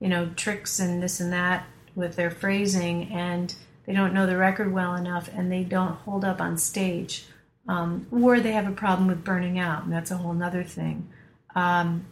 you 0.00 0.08
know, 0.08 0.30
tricks 0.34 0.80
and 0.80 1.00
this 1.00 1.20
and 1.20 1.32
that 1.32 1.66
with 1.94 2.16
their 2.16 2.30
phrasing, 2.30 3.12
and 3.12 3.54
they 3.86 3.92
don't 3.92 4.12
know 4.12 4.26
the 4.26 4.36
record 4.36 4.72
well 4.72 4.96
enough, 4.96 5.28
and 5.32 5.50
they 5.50 5.62
don't 5.62 5.94
hold 5.94 6.24
up 6.24 6.40
on 6.40 6.58
stage, 6.58 7.26
um, 7.68 8.08
or 8.10 8.40
they 8.40 8.52
have 8.52 8.66
a 8.66 8.72
problem 8.72 9.06
with 9.06 9.22
burning 9.22 9.60
out, 9.60 9.84
and 9.84 9.92
that's 9.92 10.10
a 10.10 10.16
whole 10.16 10.42
other 10.42 10.64
thing. 10.64 11.08
Um, 11.54 12.04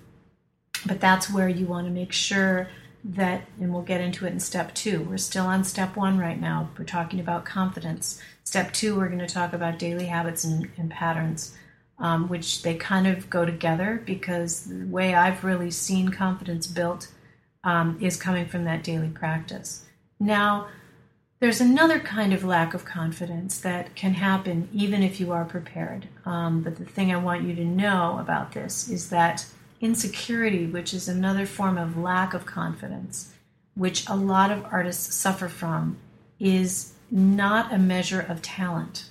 but 0.87 1.01
that's 1.01 1.31
where 1.31 1.49
you 1.49 1.67
want 1.67 1.87
to 1.87 1.93
make 1.93 2.13
sure 2.13 2.69
that, 3.05 3.43
and 3.61 3.73
we'll 3.73 3.83
get 3.83 4.01
into 4.01 4.27
it 4.27 4.33
in 4.33 4.41
step 4.41 4.75
two. 4.75 5.03
We're 5.03 5.19
still 5.19 5.47
on 5.47 5.65
step 5.65 5.97
one 5.97 6.19
right 6.19 6.41
now. 6.41 6.71
We're 6.79 6.85
talking 6.85 7.21
about 7.21 7.45
confidence. 7.45 8.21
Step 8.45 8.73
two, 8.73 8.97
we're 8.97 9.09
going 9.09 9.19
to 9.19 9.27
talk 9.27 9.53
about 9.53 9.79
daily 9.79 10.07
habits 10.07 10.45
and, 10.45 10.71
and 10.79 10.91
patterns, 10.91 11.55
um, 11.99 12.29
which 12.29 12.63
they 12.63 12.75
kind 12.75 13.07
of 13.07 13.29
go 13.29 13.45
together 13.45 14.03
because 14.07 14.65
the 14.65 14.87
way 14.87 15.15
I've 15.15 15.45
really 15.45 15.71
seen 15.71 16.09
confidence 16.09 16.67
built 16.67 17.09
um, 17.63 17.99
is 18.01 18.17
coming 18.17 18.47
from 18.47 18.65
that 18.65 18.83
daily 18.83 19.09
practice. 19.09 19.85
Now, 20.19 20.69
there's 21.41 21.61
another 21.61 22.01
kind 22.01 22.33
of 22.33 22.45
lack 22.45 22.73
of 22.73 22.87
confidence 22.87 23.59
that 23.61 23.95
can 23.95 24.15
happen 24.15 24.69
even 24.73 25.03
if 25.03 25.21
you 25.21 25.33
are 25.33 25.45
prepared. 25.45 26.09
Um, 26.25 26.63
but 26.63 26.77
the 26.77 26.87
thing 26.87 27.13
I 27.13 27.17
want 27.17 27.43
you 27.43 27.55
to 27.57 27.65
know 27.65 28.17
about 28.19 28.53
this 28.53 28.89
is 28.89 29.11
that 29.11 29.45
insecurity, 29.85 30.65
which 30.65 30.95
is 30.95 31.09
another 31.09 31.45
form 31.45 31.77
of 31.77 31.99
lack 31.99 32.33
of 32.33 32.47
confidence, 32.47 33.35
which 33.75 34.09
a 34.09 34.17
lot 34.17 34.51
of 34.51 34.65
artists 34.73 35.15
suffer 35.15 35.47
from, 35.47 35.99
is 36.41 36.95
not 37.11 37.71
a 37.71 37.79
measure 37.79 38.21
of 38.23 38.41
talent. 38.41 39.11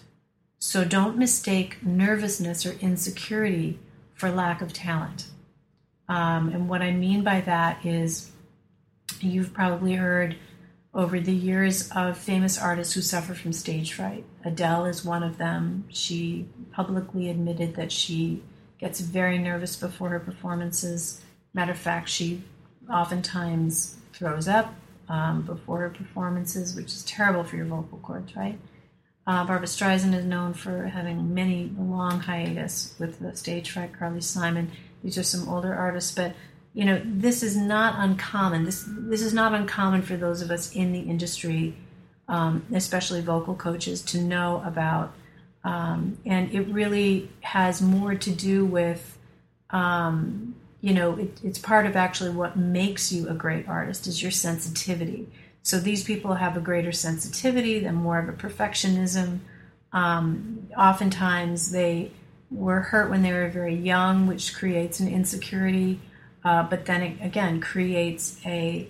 So 0.58 0.84
don't 0.84 1.16
mistake 1.16 1.86
nervousness 1.86 2.66
or 2.66 2.72
insecurity 2.82 3.80
for 4.16 4.32
lack 4.32 4.64
of 4.64 4.74
talent. 4.74 5.28
Um, 6.10 6.50
and 6.50 6.68
what 6.68 6.82
I 6.82 6.92
mean 6.92 7.24
by 7.24 7.42
that 7.42 7.86
is 7.86 8.32
you've 9.20 9.54
probably 9.54 9.94
heard 9.94 10.38
over 10.92 11.20
the 11.20 11.34
years 11.34 11.92
of 11.92 12.18
famous 12.18 12.60
artists 12.60 12.96
who 12.96 13.02
suffer 13.02 13.36
from 13.36 13.54
stage 13.54 13.94
fright. 13.94 14.26
Adele 14.44 14.86
is 14.86 15.06
one 15.06 15.22
of 15.22 15.38
them. 15.38 15.86
She 15.90 16.48
publicly 16.72 17.30
admitted 17.30 17.76
that 17.76 17.92
she 17.92 18.42
gets 18.84 19.00
very 19.00 19.38
nervous 19.38 19.78
before 19.78 20.10
her 20.10 20.20
performances. 20.20 21.22
Matter 21.54 21.72
of 21.72 21.78
fact, 21.78 22.10
she 22.10 22.44
oftentimes 22.92 23.96
throws 24.12 24.50
up 24.50 24.76
um, 25.08 25.44
before 25.44 25.80
her 25.80 25.90
performances, 25.90 26.76
which 26.76 26.88
is 26.88 27.04
terrible 27.06 27.46
for 27.46 27.56
your 27.56 27.66
vocal 27.66 27.98
cords, 28.00 28.36
right? 28.36 28.60
Uh, 29.26 29.46
Barbra 29.46 29.68
Streisand 29.68 30.14
is 30.14 30.26
known 30.26 30.54
for 30.54 30.88
having 30.88 31.34
many 31.34 31.72
long 31.78 32.20
hiatus 32.20 32.94
with 33.00 33.20
the 33.20 33.34
stage 33.38 33.72
fright. 33.72 33.98
Carly 33.98 34.20
Simon, 34.20 34.70
these 35.02 35.18
are 35.18 35.24
some 35.24 35.48
older 35.48 35.74
artists, 35.74 36.14
but 36.14 36.36
you 36.74 36.84
know, 36.84 37.02
this 37.06 37.42
is 37.42 37.56
not 37.56 37.96
uncommon. 37.98 38.66
This 38.66 38.84
this 38.88 39.22
is 39.22 39.34
not 39.34 39.54
uncommon 39.54 40.02
for 40.02 40.18
those 40.18 40.42
of 40.42 40.52
us 40.52 40.76
in 40.76 40.92
the 40.92 41.02
industry, 41.02 41.78
um, 42.28 42.66
especially 42.74 43.22
vocal 43.22 43.56
coaches, 43.56 44.02
to 44.02 44.18
know 44.18 44.62
about. 44.66 45.14
Um, 45.64 46.18
and 46.26 46.54
it 46.54 46.68
really 46.68 47.30
has 47.42 47.82
more 47.82 48.16
to 48.16 48.32
do 48.32 48.66
with, 48.66 49.18
um, 49.70 50.56
you 50.82 50.94
know, 50.94 51.18
it, 51.18 51.40
it's 51.44 51.58
part 51.58 51.86
of 51.86 51.96
actually 51.96 52.32
what 52.32 52.58
makes 52.58 53.12
you 53.12 53.30
a 53.30 53.34
great 53.34 53.68
artist 53.68 54.08
is 54.08 54.22
your 54.22 54.32
sensitivity. 54.32 55.30
So 55.62 55.80
these 55.80 56.04
people 56.04 56.34
have 56.36 56.58
a 56.58 56.60
greater 56.60 56.92
sensitivity, 56.92 57.80
than 57.80 57.96
more 57.96 58.20
of 58.20 58.28
a 58.28 58.34
perfectionism. 58.34 59.40
Um, 59.94 60.68
oftentimes 60.78 61.72
they 61.72 62.12
were 62.52 62.82
hurt 62.82 63.10
when 63.10 63.22
they 63.22 63.32
were 63.32 63.50
very 63.50 63.76
young, 63.76 64.28
which 64.28 64.56
creates 64.56 65.00
an 65.00 65.08
insecurity 65.08 66.02
uh, 66.44 66.64
but 66.64 66.86
then 66.86 67.02
it, 67.02 67.18
again 67.22 67.62
creates 67.62 68.40
a 68.46 68.88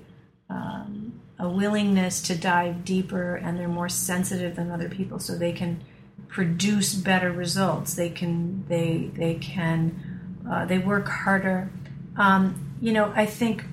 um, 0.49 1.19
a 1.39 1.49
willingness 1.49 2.21
to 2.23 2.35
dive 2.35 2.85
deeper, 2.85 3.35
and 3.35 3.59
they're 3.59 3.67
more 3.67 3.89
sensitive 3.89 4.55
than 4.55 4.71
other 4.71 4.89
people, 4.89 5.19
so 5.19 5.37
they 5.37 5.51
can 5.51 5.83
produce 6.27 6.93
better 6.93 7.31
results. 7.31 7.95
They 7.95 8.09
can 8.09 8.65
they 8.67 9.11
they 9.13 9.35
can 9.35 10.41
uh, 10.49 10.65
they 10.65 10.79
work 10.79 11.07
harder. 11.07 11.69
Um, 12.17 12.75
you 12.81 12.93
know, 12.93 13.11
I 13.15 13.25
think. 13.25 13.65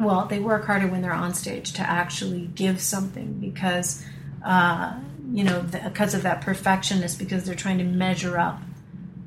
Well, 0.00 0.26
they 0.26 0.38
work 0.38 0.66
harder 0.66 0.86
when 0.86 1.02
they're 1.02 1.12
on 1.12 1.34
stage 1.34 1.72
to 1.72 1.82
actually 1.82 2.46
give 2.54 2.80
something 2.80 3.32
because, 3.40 4.04
uh, 4.44 4.96
you 5.32 5.42
know, 5.42 5.62
because 5.62 6.14
of 6.14 6.22
that 6.22 6.40
perfectionist, 6.40 7.18
because 7.18 7.42
they're 7.42 7.56
trying 7.56 7.78
to 7.78 7.84
measure 7.84 8.38
up 8.38 8.62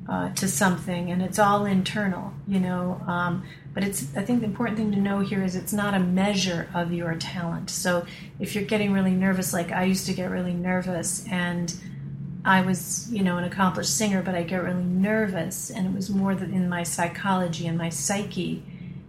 uh, 0.08 0.30
to 0.30 0.48
something, 0.48 1.10
and 1.10 1.20
it's 1.20 1.38
all 1.38 1.66
internal, 1.66 2.32
you 2.48 2.58
know. 2.58 3.02
Um, 3.06 3.44
but 3.74 3.84
it's 3.84 4.16
I 4.16 4.22
think 4.22 4.40
the 4.40 4.46
important 4.46 4.78
thing 4.78 4.92
to 4.92 4.98
know 4.98 5.20
here 5.20 5.42
is 5.44 5.56
it's 5.56 5.74
not 5.74 5.92
a 5.92 6.00
measure 6.00 6.70
of 6.72 6.90
your 6.90 7.14
talent. 7.16 7.68
So 7.68 8.06
if 8.40 8.54
you're 8.54 8.64
getting 8.64 8.92
really 8.92 9.10
nervous, 9.10 9.52
like 9.52 9.72
I 9.72 9.84
used 9.84 10.06
to 10.06 10.14
get 10.14 10.30
really 10.30 10.54
nervous, 10.54 11.26
and 11.30 11.74
I 12.44 12.62
was, 12.62 13.10
you 13.12 13.22
know, 13.22 13.36
an 13.36 13.44
accomplished 13.44 13.96
singer, 13.96 14.22
but 14.22 14.34
I 14.34 14.42
get 14.42 14.62
really 14.64 14.82
nervous, 14.82 15.70
and 15.70 15.86
it 15.86 15.92
was 15.94 16.10
more 16.10 16.34
than 16.34 16.52
in 16.52 16.68
my 16.68 16.82
psychology 16.82 17.66
and 17.66 17.78
my 17.78 17.88
psyche. 17.88 18.64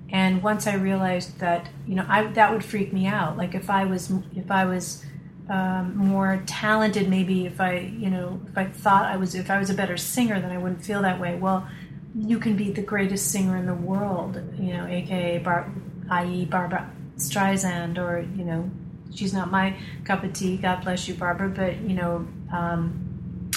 And 0.10 0.44
once 0.44 0.68
I 0.68 0.76
realized 0.76 1.40
that, 1.40 1.70
you 1.88 1.96
know, 1.96 2.06
I, 2.08 2.28
that 2.34 2.52
would 2.52 2.64
freak 2.64 2.94
me 2.94 3.08
out. 3.08 3.36
Like 3.36 3.56
if 3.56 3.70
I 3.70 3.86
was, 3.86 4.12
if 4.36 4.52
I 4.52 4.66
was 4.66 5.04
um, 5.50 5.98
more 5.98 6.42
talented 6.46 7.10
maybe 7.10 7.46
if 7.46 7.60
i 7.60 7.80
you 7.98 8.10
know 8.10 8.40
if 8.48 8.58
i 8.58 8.64
thought 8.66 9.06
i 9.06 9.18
was 9.18 9.36
if 9.36 9.50
i 9.50 9.60
was 9.60 9.70
a 9.70 9.74
better 9.74 9.98
singer 9.98 10.40
then 10.40 10.52
i 10.52 10.58
wouldn't 10.58 10.84
feel 10.84 11.02
that 11.02 11.20
way 11.20 11.36
well 11.36 11.68
you 12.16 12.40
can 12.40 12.56
be 12.56 12.72
the 12.72 12.82
greatest 12.82 13.32
singer 13.32 13.58
in 13.58 13.66
the 13.66 13.74
world 13.74 14.42
you 14.58 14.74
know 14.74 14.86
aka 14.86 15.40
Bar- 15.40 15.70
i.e 16.10 16.46
barbra 16.46 16.90
streisand 17.18 17.98
or 17.98 18.26
you 18.38 18.46
know 18.46 18.70
she's 19.14 19.34
not 19.34 19.52
my 19.52 19.76
cup 20.06 20.24
of 20.24 20.32
tea 20.32 20.56
god 20.56 20.82
bless 20.84 21.08
you 21.08 21.14
barbara 21.14 21.50
but 21.50 21.78
you 21.82 21.96
know 21.96 22.26
um, 22.54 23.13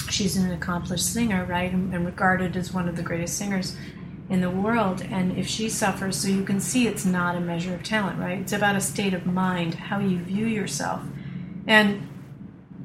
she's 0.09 0.37
an 0.37 0.51
accomplished 0.51 1.13
singer 1.13 1.45
right 1.45 1.71
and, 1.71 1.93
and 1.93 2.05
regarded 2.05 2.55
as 2.55 2.73
one 2.73 2.87
of 2.87 2.95
the 2.95 3.01
greatest 3.01 3.37
singers 3.37 3.75
in 4.29 4.41
the 4.41 4.49
world 4.49 5.01
and 5.01 5.37
if 5.37 5.47
she 5.47 5.69
suffers 5.69 6.17
so 6.17 6.27
you 6.27 6.43
can 6.43 6.59
see 6.59 6.87
it's 6.87 7.05
not 7.05 7.35
a 7.35 7.39
measure 7.39 7.73
of 7.73 7.83
talent 7.83 8.19
right 8.19 8.39
it's 8.39 8.53
about 8.53 8.75
a 8.75 8.81
state 8.81 9.13
of 9.13 9.25
mind 9.25 9.75
how 9.75 9.99
you 9.99 10.19
view 10.19 10.45
yourself 10.45 11.01
and 11.65 12.07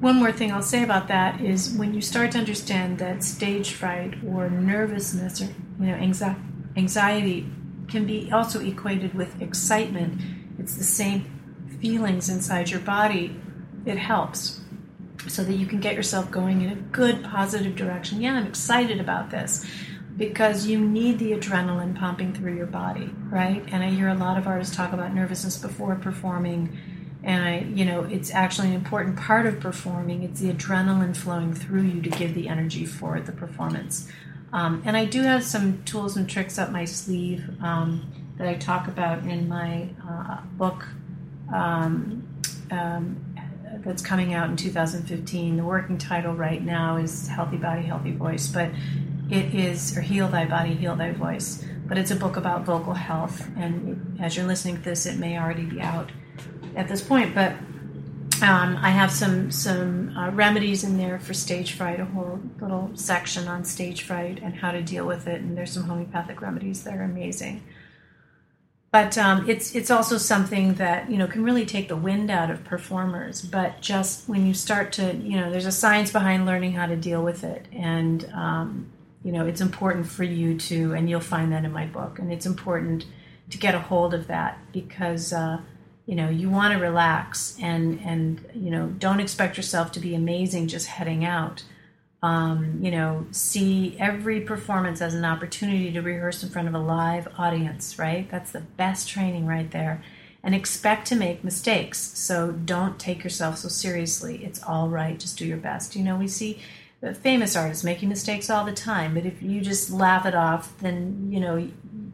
one 0.02 0.16
more 0.16 0.32
thing 0.32 0.50
I'll 0.50 0.62
say 0.62 0.82
about 0.82 1.06
that 1.08 1.40
is 1.40 1.74
when 1.74 1.94
you 1.94 2.00
start 2.00 2.32
to 2.32 2.38
understand 2.38 2.98
that 2.98 3.22
stage 3.22 3.70
fright 3.70 4.14
or 4.26 4.50
nervousness 4.50 5.40
or 5.40 5.44
you 5.78 5.86
know 5.86 5.94
anxiety 6.76 7.46
can 7.88 8.04
be 8.04 8.28
also 8.32 8.58
equated 8.60 9.14
with 9.14 9.40
excitement. 9.40 10.20
It's 10.58 10.74
the 10.74 10.82
same 10.82 11.78
feelings 11.80 12.28
inside 12.28 12.70
your 12.70 12.80
body. 12.80 13.36
It 13.86 13.96
helps 13.96 14.61
so 15.28 15.44
that 15.44 15.54
you 15.54 15.66
can 15.66 15.80
get 15.80 15.94
yourself 15.94 16.30
going 16.30 16.62
in 16.62 16.70
a 16.70 16.76
good 16.76 17.22
positive 17.24 17.76
direction. 17.76 18.20
Yeah, 18.20 18.34
I'm 18.34 18.46
excited 18.46 19.00
about 19.00 19.30
this 19.30 19.64
because 20.16 20.66
you 20.66 20.78
need 20.78 21.18
the 21.18 21.32
adrenaline 21.32 21.98
pumping 21.98 22.34
through 22.34 22.54
your 22.54 22.66
body, 22.66 23.10
right? 23.30 23.64
And 23.72 23.82
I 23.82 23.90
hear 23.90 24.08
a 24.08 24.14
lot 24.14 24.36
of 24.36 24.46
artists 24.46 24.74
talk 24.74 24.92
about 24.92 25.14
nervousness 25.14 25.58
before 25.58 25.94
performing 25.96 26.76
and 27.24 27.44
I, 27.44 27.58
you 27.72 27.84
know, 27.84 28.02
it's 28.02 28.32
actually 28.32 28.68
an 28.68 28.74
important 28.74 29.16
part 29.16 29.46
of 29.46 29.60
performing. 29.60 30.24
It's 30.24 30.40
the 30.40 30.52
adrenaline 30.52 31.16
flowing 31.16 31.54
through 31.54 31.82
you 31.82 32.02
to 32.02 32.10
give 32.10 32.34
the 32.34 32.48
energy 32.48 32.84
for 32.84 33.20
the 33.20 33.32
performance. 33.32 34.08
Um, 34.52 34.82
and 34.84 34.96
I 34.96 35.04
do 35.04 35.22
have 35.22 35.44
some 35.44 35.82
tools 35.84 36.16
and 36.16 36.28
tricks 36.28 36.58
up 36.58 36.70
my 36.70 36.84
sleeve 36.84 37.48
um, 37.62 38.12
that 38.38 38.48
I 38.48 38.54
talk 38.54 38.88
about 38.88 39.24
in 39.24 39.48
my 39.48 39.88
uh, 40.06 40.40
book 40.56 40.86
um, 41.54 42.26
um 42.70 43.31
that's 43.84 44.02
coming 44.02 44.34
out 44.34 44.50
in 44.50 44.56
2015. 44.56 45.56
The 45.56 45.64
working 45.64 45.98
title 45.98 46.34
right 46.34 46.62
now 46.62 46.96
is 46.96 47.28
Healthy 47.28 47.56
Body, 47.56 47.82
Healthy 47.82 48.12
Voice, 48.12 48.48
but 48.48 48.70
it 49.30 49.54
is, 49.54 49.96
or 49.96 50.00
Heal 50.00 50.28
Thy 50.28 50.44
Body, 50.44 50.74
Heal 50.74 50.96
Thy 50.96 51.12
Voice. 51.12 51.64
But 51.86 51.98
it's 51.98 52.10
a 52.10 52.16
book 52.16 52.36
about 52.36 52.64
vocal 52.64 52.94
health, 52.94 53.48
and 53.56 54.18
as 54.20 54.36
you're 54.36 54.46
listening 54.46 54.76
to 54.76 54.82
this, 54.82 55.06
it 55.06 55.18
may 55.18 55.38
already 55.38 55.64
be 55.64 55.80
out 55.80 56.10
at 56.74 56.88
this 56.88 57.02
point, 57.02 57.34
but 57.34 57.54
um, 58.42 58.76
I 58.82 58.90
have 58.90 59.12
some 59.12 59.52
some 59.52 60.16
uh, 60.16 60.30
remedies 60.30 60.82
in 60.82 60.98
there 60.98 61.20
for 61.20 61.32
stage 61.32 61.74
fright, 61.74 62.00
a 62.00 62.04
whole 62.04 62.40
little 62.60 62.90
section 62.94 63.46
on 63.46 63.64
stage 63.64 64.02
fright 64.02 64.40
and 64.42 64.54
how 64.54 64.72
to 64.72 64.82
deal 64.82 65.06
with 65.06 65.28
it. 65.28 65.40
And 65.42 65.56
there's 65.56 65.70
some 65.70 65.84
homeopathic 65.84 66.40
remedies 66.40 66.82
that 66.82 66.96
are 66.96 67.04
amazing. 67.04 67.62
But 68.92 69.16
um, 69.16 69.48
it's 69.48 69.74
it's 69.74 69.90
also 69.90 70.18
something 70.18 70.74
that 70.74 71.10
you 71.10 71.16
know 71.16 71.26
can 71.26 71.42
really 71.42 71.64
take 71.64 71.88
the 71.88 71.96
wind 71.96 72.30
out 72.30 72.50
of 72.50 72.62
performers. 72.62 73.40
But 73.40 73.80
just 73.80 74.28
when 74.28 74.46
you 74.46 74.52
start 74.52 74.92
to 74.92 75.16
you 75.16 75.40
know, 75.40 75.50
there's 75.50 75.66
a 75.66 75.72
science 75.72 76.12
behind 76.12 76.44
learning 76.44 76.72
how 76.72 76.84
to 76.84 76.94
deal 76.94 77.24
with 77.24 77.42
it, 77.42 77.66
and 77.72 78.30
um, 78.34 78.92
you 79.24 79.32
know 79.32 79.46
it's 79.46 79.62
important 79.62 80.06
for 80.06 80.24
you 80.24 80.58
to, 80.58 80.92
and 80.92 81.08
you'll 81.08 81.20
find 81.20 81.50
that 81.52 81.64
in 81.64 81.72
my 81.72 81.86
book. 81.86 82.18
And 82.18 82.30
it's 82.30 82.44
important 82.44 83.06
to 83.48 83.56
get 83.56 83.74
a 83.74 83.80
hold 83.80 84.14
of 84.14 84.28
that 84.28 84.58
because. 84.72 85.32
Uh, 85.32 85.60
you 86.04 86.16
know 86.16 86.28
you 86.28 86.50
want 86.50 86.74
to 86.74 86.80
relax 86.80 87.56
and 87.62 88.00
and 88.00 88.44
you 88.54 88.72
know 88.72 88.88
don't 88.98 89.20
expect 89.20 89.56
yourself 89.56 89.92
to 89.92 90.00
be 90.00 90.16
amazing 90.16 90.66
just 90.66 90.88
heading 90.88 91.24
out 91.24 91.62
um, 92.22 92.78
you 92.80 92.90
know 92.90 93.26
see 93.30 93.96
every 93.98 94.40
performance 94.40 95.00
as 95.00 95.14
an 95.14 95.24
opportunity 95.24 95.92
to 95.92 96.00
rehearse 96.00 96.42
in 96.42 96.50
front 96.50 96.68
of 96.68 96.74
a 96.74 96.78
live 96.78 97.28
audience 97.38 97.98
right? 97.98 98.30
That's 98.30 98.52
the 98.52 98.60
best 98.60 99.08
training 99.08 99.46
right 99.46 99.70
there. 99.70 100.02
And 100.44 100.56
expect 100.56 101.06
to 101.08 101.14
make 101.14 101.44
mistakes. 101.44 101.98
So 102.18 102.50
don't 102.50 102.98
take 102.98 103.22
yourself 103.22 103.58
so 103.58 103.68
seriously. 103.68 104.44
It's 104.44 104.60
all 104.64 104.88
right. 104.88 105.16
Just 105.16 105.38
do 105.38 105.46
your 105.46 105.56
best. 105.56 105.94
You 105.96 106.02
know 106.02 106.16
we 106.16 106.28
see 106.28 106.58
famous 107.20 107.56
artists 107.56 107.82
making 107.82 108.08
mistakes 108.08 108.48
all 108.48 108.64
the 108.64 108.72
time 108.72 109.12
but 109.14 109.26
if 109.26 109.42
you 109.42 109.60
just 109.60 109.90
laugh 109.90 110.24
it 110.24 110.36
off 110.36 110.78
then 110.78 111.26
you 111.32 111.40
know 111.40 111.56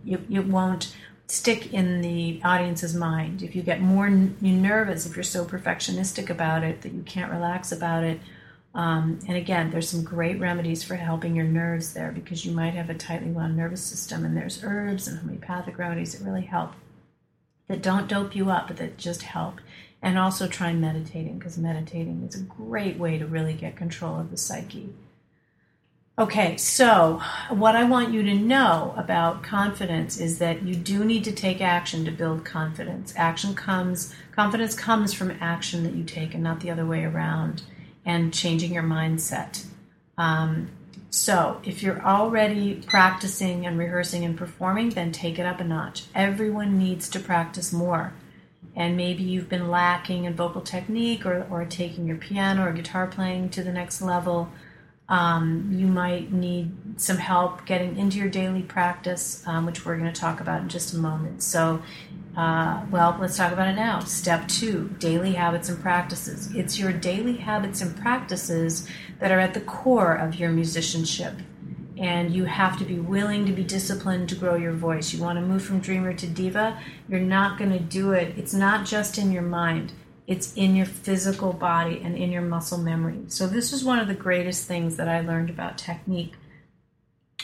you, 0.03 0.25
you 0.31 0.41
won't 0.41 0.95
stick 1.29 1.75
in 1.75 2.01
the 2.01 2.41
audience's 2.43 2.95
mind. 2.95 3.43
If 3.43 3.55
you 3.55 3.63
get 3.63 3.81
more 3.81 4.07
n- 4.07 4.37
nervous, 4.41 5.07
if 5.07 5.15
you're 5.15 5.23
so 5.23 5.45
perfectionistic 5.45 6.31
about 6.31 6.65
it 6.65 6.81
that 6.83 6.93
you 6.93 7.03
can't 7.03 7.31
relax 7.31 7.71
about 7.71 8.03
it, 8.03 8.19
um, 8.79 9.19
and 9.27 9.37
again, 9.37 9.71
there's 9.71 9.89
some 9.89 10.05
great 10.05 10.39
remedies 10.39 10.85
for 10.85 10.95
helping 10.95 11.35
your 11.35 11.45
nerves 11.45 11.95
there 11.95 12.13
because 12.13 12.47
you 12.47 12.53
might 12.53 12.75
have 12.75 12.89
a 12.89 12.95
tightly 12.95 13.33
wound 13.33 13.57
nervous 13.57 13.83
system, 13.83 14.25
and 14.25 14.37
there's 14.37 14.63
herbs 14.63 15.09
and 15.09 15.19
homeopathic 15.19 15.77
remedies 15.79 16.13
that 16.13 16.25
really 16.25 16.47
help 16.47 16.75
that 17.67 17.83
don't 17.83 18.07
dope 18.07 18.37
you 18.37 18.51
up, 18.51 18.69
but 18.69 18.77
that 18.77 18.97
just 18.97 19.23
help. 19.23 19.61
And 20.01 20.17
also 20.17 20.47
try 20.47 20.73
meditating 20.73 21.39
because 21.39 21.59
meditating 21.59 22.23
is 22.23 22.41
a 22.41 22.45
great 22.45 22.97
way 22.99 23.19
to 23.19 23.27
really 23.27 23.53
get 23.53 23.75
control 23.75 24.21
of 24.21 24.31
the 24.31 24.37
psyche. 24.37 24.95
Okay, 26.17 26.57
so 26.57 27.21
what 27.51 27.75
I 27.75 27.83
want 27.83 28.13
you 28.15 28.23
to 28.23 28.35
know 28.35 28.95
about 28.97 29.43
confidence 29.43 30.21
is 30.21 30.39
that 30.39 30.63
you 30.63 30.77
do 30.77 31.05
need 31.05 31.25
to 31.25 31.33
take 31.33 31.61
action 31.61 32.05
to 32.05 32.13
build 32.13 32.45
confidence. 32.45 33.13
Action 33.17 33.57
comes, 33.57 34.15
confidence 34.31 34.77
comes 34.77 35.13
from 35.13 35.37
action 35.41 35.83
that 35.83 35.95
you 35.95 36.05
take 36.05 36.33
and 36.33 36.45
not 36.45 36.61
the 36.61 36.71
other 36.71 36.87
way 36.87 37.03
around, 37.03 37.63
and 38.05 38.33
changing 38.33 38.73
your 38.73 38.83
mindset. 38.83 39.65
Um, 40.17 40.71
so 41.11 41.61
if 41.65 41.83
you're 41.83 42.03
already 42.03 42.75
practicing 42.87 43.67
and 43.67 43.79
rehearsing 43.79 44.25
and 44.25 44.37
performing, 44.37 44.91
then 44.91 45.13
take 45.13 45.39
it 45.39 45.47
up 45.47 45.61
a 45.61 45.65
notch. 45.65 46.05
Everyone 46.15 46.79
needs 46.79 47.09
to 47.11 47.21
practice 47.21 47.73
more. 47.73 48.13
And 48.77 48.97
maybe 48.97 49.23
you've 49.23 49.49
been 49.49 49.71
lacking 49.71 50.25
in 50.25 50.35
vocal 50.35 50.61
technique 50.61 51.27
or, 51.27 51.47
or 51.51 51.65
taking 51.65 52.07
your 52.07 52.17
piano 52.17 52.65
or 52.65 52.73
guitar 52.73 53.07
playing 53.07 53.51
to 53.51 53.63
the 53.63 53.73
next 53.73 54.01
level 54.01 54.51
um, 55.09 55.71
you 55.73 55.87
might 55.87 56.33
need 56.33 57.01
some 57.01 57.17
help 57.17 57.65
getting 57.65 57.97
into 57.97 58.19
your 58.19 58.29
daily 58.29 58.63
practice, 58.63 59.43
um, 59.47 59.65
which 59.65 59.87
we're 59.87 59.97
going 59.97 60.13
to 60.13 60.21
talk 60.21 60.41
about 60.41 60.61
in 60.61 60.69
just 60.69 60.93
a 60.93 60.99
moment. 60.99 61.43
So, 61.43 61.83
uh, 62.39 62.87
well, 62.93 63.19
let's 63.21 63.37
talk 63.37 63.53
about 63.53 63.67
it 63.67 63.75
now. 63.75 63.99
Step 63.99 64.47
two 64.47 64.95
daily 65.01 65.33
habits 65.33 65.69
and 65.69 65.81
practices. 65.81 66.55
It's 66.55 66.79
your 66.79 66.93
daily 66.93 67.37
habits 67.37 67.81
and 67.81 67.97
practices 67.97 68.89
that 69.19 69.33
are 69.33 69.41
at 69.41 69.55
the 69.55 69.61
core 69.61 70.15
of 70.15 70.37
your 70.37 70.51
musicianship. 70.51 71.35
and 71.97 72.33
you 72.33 72.45
have 72.45 72.79
to 72.79 72.85
be 72.85 73.01
willing 73.01 73.45
to 73.45 73.51
be 73.51 73.65
disciplined 73.65 74.29
to 74.29 74.37
grow 74.37 74.55
your 74.55 74.73
voice. 74.73 75.13
You 75.13 75.21
want 75.21 75.37
to 75.37 75.45
move 75.45 75.65
from 75.65 75.81
dreamer 75.81 76.15
to 76.15 76.29
diva, 76.29 76.79
you're 77.09 77.19
not 77.19 77.59
going 77.59 77.73
to 77.73 77.81
do 77.81 78.13
it. 78.13 78.39
It's 78.39 78.55
not 78.55 78.87
just 78.87 79.19
in 79.19 79.33
your 79.33 79.43
mind, 79.43 79.91
it's 80.29 80.55
in 80.55 80.77
your 80.77 80.87
physical 80.87 81.53
body 81.53 82.01
and 82.05 82.17
in 82.17 82.31
your 82.31 82.43
muscle 82.43 82.79
memory. 82.79 83.23
So, 83.27 83.49
this 83.49 83.73
is 83.73 83.83
one 83.83 83.99
of 83.99 84.07
the 84.07 84.15
greatest 84.15 84.69
things 84.69 84.97
that 84.97 85.09
I 85.09 85.23
learned 85.23 85.51
about 85.51 85.77
technique 85.77 86.35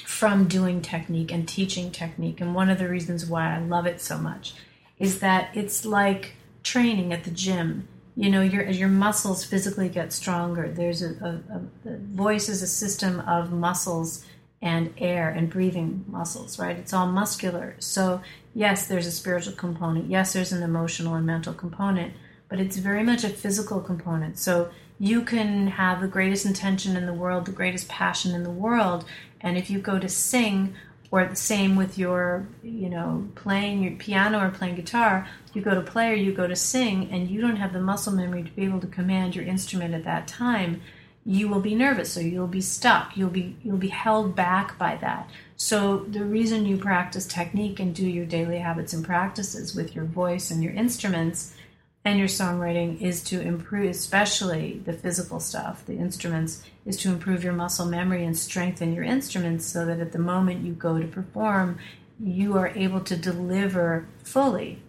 from 0.04 0.46
doing 0.46 0.80
technique 0.83 1.33
and 1.33 1.48
teaching 1.48 1.90
technique. 1.90 2.40
And 2.40 2.54
one 2.54 2.70
of 2.70 2.78
the 2.78 2.88
reasons 2.88 3.26
why 3.26 3.57
I 3.57 3.59
love 3.59 3.87
it 3.87 4.00
so 4.00 4.18
much 4.18 4.54
is 4.98 5.20
that 5.20 5.50
it's 5.54 5.85
like 5.85 6.35
training 6.62 7.12
at 7.12 7.24
the 7.24 7.30
gym. 7.30 7.88
You 8.16 8.30
know 8.30 8.42
your 8.42 8.68
your 8.68 8.88
muscles 8.88 9.44
physically 9.44 9.88
get 9.88 10.12
stronger. 10.12 10.70
There's 10.70 11.02
a, 11.02 11.11
a, 11.20 11.88
a, 11.88 11.98
voice 11.98 12.48
is 12.48 12.62
a 12.62 12.66
system 12.66 13.20
of 13.20 13.52
muscles 13.52 14.24
and 14.62 14.94
air 14.98 15.28
and 15.28 15.50
breathing 15.50 16.04
muscles 16.09 16.59
right? 16.59 16.76
It's 16.76 16.92
all 16.92 17.07
muscular. 17.07 17.76
So 17.80 18.20
yes 18.54 18.87
there's 18.87 19.07
a 19.07 19.12
spiritual 19.12 19.54
component. 19.54 20.09
Yes 20.09 20.33
there's 20.33 20.52
an 20.52 20.62
emotional 20.62 21.14
and 21.14 21.26
mental 21.26 21.54
component 21.54 22.14
but 22.48 22.61
it's 22.61 22.76
very 22.76 23.02
much 23.02 23.24
a 23.24 23.30
physical 23.30 23.80
component. 23.80 24.38
So 24.38 24.70
you 25.00 25.22
can 25.22 25.66
have 25.66 26.00
the 26.00 26.07
greatest 26.07 26.46
intention 26.46 26.96
in 26.96 27.07
the 27.07 27.12
world 27.12 27.46
the 27.46 27.52
greatest 27.52 27.88
passion 27.88 28.33
in 28.33 28.44
the 28.44 28.50
world 28.50 29.04
and 29.40 29.59
if 29.59 29.68
you 29.68 29.80
go 29.80 29.98
to 29.98 30.09
sing 30.09 30.74
or 31.14 31.24
the 31.24 31.37
same 31.37 31.77
with 31.77 31.96
your 31.96 32.48
you 32.64 32.88
know 32.88 33.29
playing 33.37 33.85
your 33.85 33.92
piano 33.92 34.40
or 34.40 34.50
playing 34.50 34.74
guitar. 34.74 35.29
You 35.53 35.62
go 35.62 35.74
to 35.74 35.81
play 35.81 36.11
or 36.11 36.16
you 36.16 36.33
go 36.33 36.48
to 36.48 36.57
sing 36.57 37.09
and 37.12 37.31
you 37.31 37.40
don't 37.40 37.57
have 37.57 37.72
the 37.72 37.81
muscle 37.81 38.12
memory 38.12 38.42
to 38.42 38.50
be 38.50 38.64
able 38.64 38.81
to 38.81 38.88
command 38.88 39.37
your 39.37 39.44
instrument 39.44 39.94
at 39.94 40.05
that 40.05 40.27
time 40.27 40.81
you 41.27 41.48
will 41.48 41.61
be 41.61 41.74
nervous. 41.74 42.16
Or 42.16 42.22
you'll 42.22 42.46
be 42.46 42.61
stuck. 42.61 43.16
You'll 43.16 43.31
be 43.31 43.57
you'll 43.62 43.77
be 43.79 43.88
held 43.88 44.35
back 44.35 44.79
by 44.79 44.96
that. 44.96 45.31
So 45.57 45.98
the 45.98 46.24
reason 46.24 46.66
you 46.66 46.77
practice 46.77 47.27
technique 47.27 47.81
and 47.81 47.94
do 47.94 48.07
your 48.07 48.27
daily 48.27 48.59
habits 48.59 48.92
and 48.92 49.05
practices 49.05 49.74
with 49.74 49.94
your 49.94 50.05
voice 50.05 50.50
and 50.50 50.62
your 50.62 50.74
instruments 50.74 51.55
and 52.04 52.18
your 52.18 52.28
songwriting 52.28 53.00
is 53.00 53.22
to 53.22 53.40
improve 53.40 53.90
especially 53.90 54.80
the 54.84 54.92
physical 54.92 55.40
stuff 55.40 55.84
the 55.86 55.96
instruments 55.96 56.62
is 56.84 56.96
to 56.96 57.08
improve 57.08 57.42
your 57.42 57.52
muscle 57.52 57.86
memory 57.86 58.24
and 58.24 58.36
strengthen 58.36 58.94
your 58.94 59.04
instruments 59.04 59.64
so 59.64 59.86
that 59.86 60.00
at 60.00 60.12
the 60.12 60.18
moment 60.18 60.64
you 60.64 60.72
go 60.72 60.98
to 60.98 61.06
perform 61.06 61.78
you 62.22 62.56
are 62.56 62.68
able 62.68 63.00
to 63.00 63.16
deliver 63.16 64.06
fully 64.22 64.80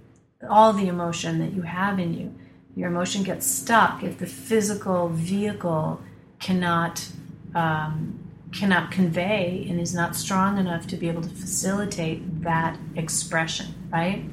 all 0.50 0.74
the 0.74 0.88
emotion 0.88 1.40
that 1.40 1.54
you 1.54 1.64
have 1.64 2.00
in 2.00 2.14
you. 2.14 2.34
Your 2.76 2.90
emotion 2.90 3.24
gets 3.24 3.48
stuck 3.48 4.04
if 4.04 4.18
the 4.18 4.28
physical 4.28 5.10
vehicle 5.10 6.02
cannot 6.40 7.08
um, 7.54 8.20
cannot 8.52 8.92
convey 8.92 9.66
and 9.70 9.80
is 9.80 9.94
not 9.94 10.16
strong 10.16 10.58
enough 10.58 10.88
to 10.88 10.96
be 10.98 11.08
able 11.10 11.22
to 11.22 11.30
facilitate 11.30 12.44
that 12.44 12.78
expression, 12.96 13.68
right? 13.92 14.24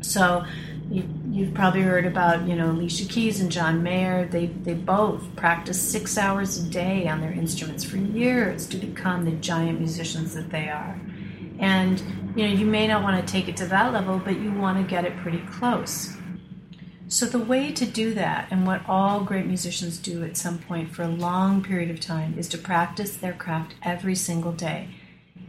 So 0.00 0.44
you, 0.90 1.02
you've 1.34 1.52
probably 1.52 1.82
heard 1.82 2.06
about 2.06 2.46
you 2.46 2.54
know 2.54 2.70
Alicia 2.70 3.06
Keys 3.06 3.40
and 3.40 3.50
John 3.50 3.82
Mayer. 3.82 4.26
They 4.26 4.46
they 4.46 4.74
both 4.74 5.34
practice 5.34 5.80
six 5.80 6.16
hours 6.16 6.58
a 6.58 6.70
day 6.70 7.08
on 7.08 7.20
their 7.20 7.32
instruments 7.32 7.82
for 7.82 7.96
years 7.96 8.66
to 8.68 8.76
become 8.76 9.24
the 9.24 9.32
giant 9.32 9.80
musicians 9.80 10.34
that 10.34 10.50
they 10.50 10.68
are. 10.68 10.98
And 11.58 12.00
you 12.36 12.46
know, 12.46 12.54
you 12.54 12.66
may 12.66 12.86
not 12.86 13.02
want 13.02 13.24
to 13.24 13.32
take 13.32 13.48
it 13.48 13.56
to 13.58 13.66
that 13.66 13.92
level, 13.92 14.18
but 14.18 14.38
you 14.38 14.52
want 14.52 14.78
to 14.78 14.88
get 14.88 15.04
it 15.04 15.16
pretty 15.18 15.42
close. 15.50 16.16
So 17.08 17.26
the 17.26 17.38
way 17.38 17.70
to 17.72 17.84
do 17.84 18.14
that, 18.14 18.48
and 18.50 18.66
what 18.66 18.82
all 18.88 19.20
great 19.20 19.46
musicians 19.46 19.98
do 19.98 20.24
at 20.24 20.36
some 20.36 20.58
point 20.58 20.94
for 20.94 21.02
a 21.02 21.08
long 21.08 21.62
period 21.62 21.90
of 21.90 22.00
time, 22.00 22.38
is 22.38 22.48
to 22.48 22.58
practice 22.58 23.16
their 23.16 23.34
craft 23.34 23.74
every 23.82 24.14
single 24.14 24.52
day. 24.52 24.88